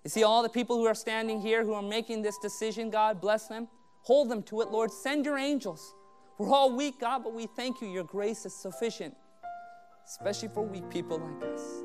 You 0.05 0.11
see, 0.11 0.23
all 0.23 0.43
the 0.43 0.49
people 0.49 0.77
who 0.77 0.87
are 0.87 0.95
standing 0.95 1.41
here 1.41 1.65
who 1.65 1.75
are 1.75 1.83
making 1.83 2.23
this 2.23 2.39
decision, 2.39 2.91
God, 2.91 3.21
bless 3.21 3.49
them. 3.49 3.69
Hold 4.03 4.31
them 4.31 4.43
to 4.45 4.63
it, 4.63 4.71
Lord. 4.71 4.91
Send 4.91 5.27
your 5.27 5.37
angels. 5.37 5.95
We're 6.39 6.49
all 6.49 6.75
weak, 6.75 7.01
God, 7.01 7.23
but 7.23 7.35
we 7.35 7.47
thank 7.47 7.83
you. 7.83 7.89
Your 7.89 8.05
grace 8.05 8.47
is 8.47 8.55
sufficient, 8.55 9.15
especially 10.07 10.49
for 10.49 10.63
weak 10.63 10.89
people 10.89 11.19
like 11.19 11.53
us. 11.53 11.83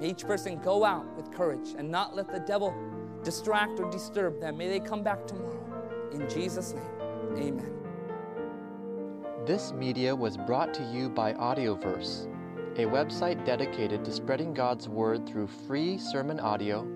May 0.00 0.10
each 0.10 0.26
person 0.26 0.60
go 0.60 0.84
out 0.84 1.06
with 1.16 1.32
courage 1.32 1.74
and 1.78 1.88
not 1.88 2.16
let 2.16 2.32
the 2.32 2.40
devil 2.40 2.74
distract 3.22 3.78
or 3.78 3.88
disturb 3.90 4.40
them. 4.40 4.58
May 4.58 4.68
they 4.68 4.80
come 4.80 5.04
back 5.04 5.24
tomorrow. 5.24 6.10
In 6.12 6.28
Jesus' 6.28 6.74
name, 6.74 7.38
amen. 7.38 7.72
This 9.46 9.72
media 9.72 10.14
was 10.14 10.36
brought 10.36 10.74
to 10.74 10.82
you 10.92 11.08
by 11.08 11.32
Audioverse, 11.34 12.26
a 12.76 12.84
website 12.86 13.44
dedicated 13.44 14.04
to 14.04 14.12
spreading 14.12 14.52
God's 14.52 14.88
Word 14.88 15.28
through 15.28 15.46
free 15.46 15.96
sermon 15.96 16.40
audio 16.40 16.95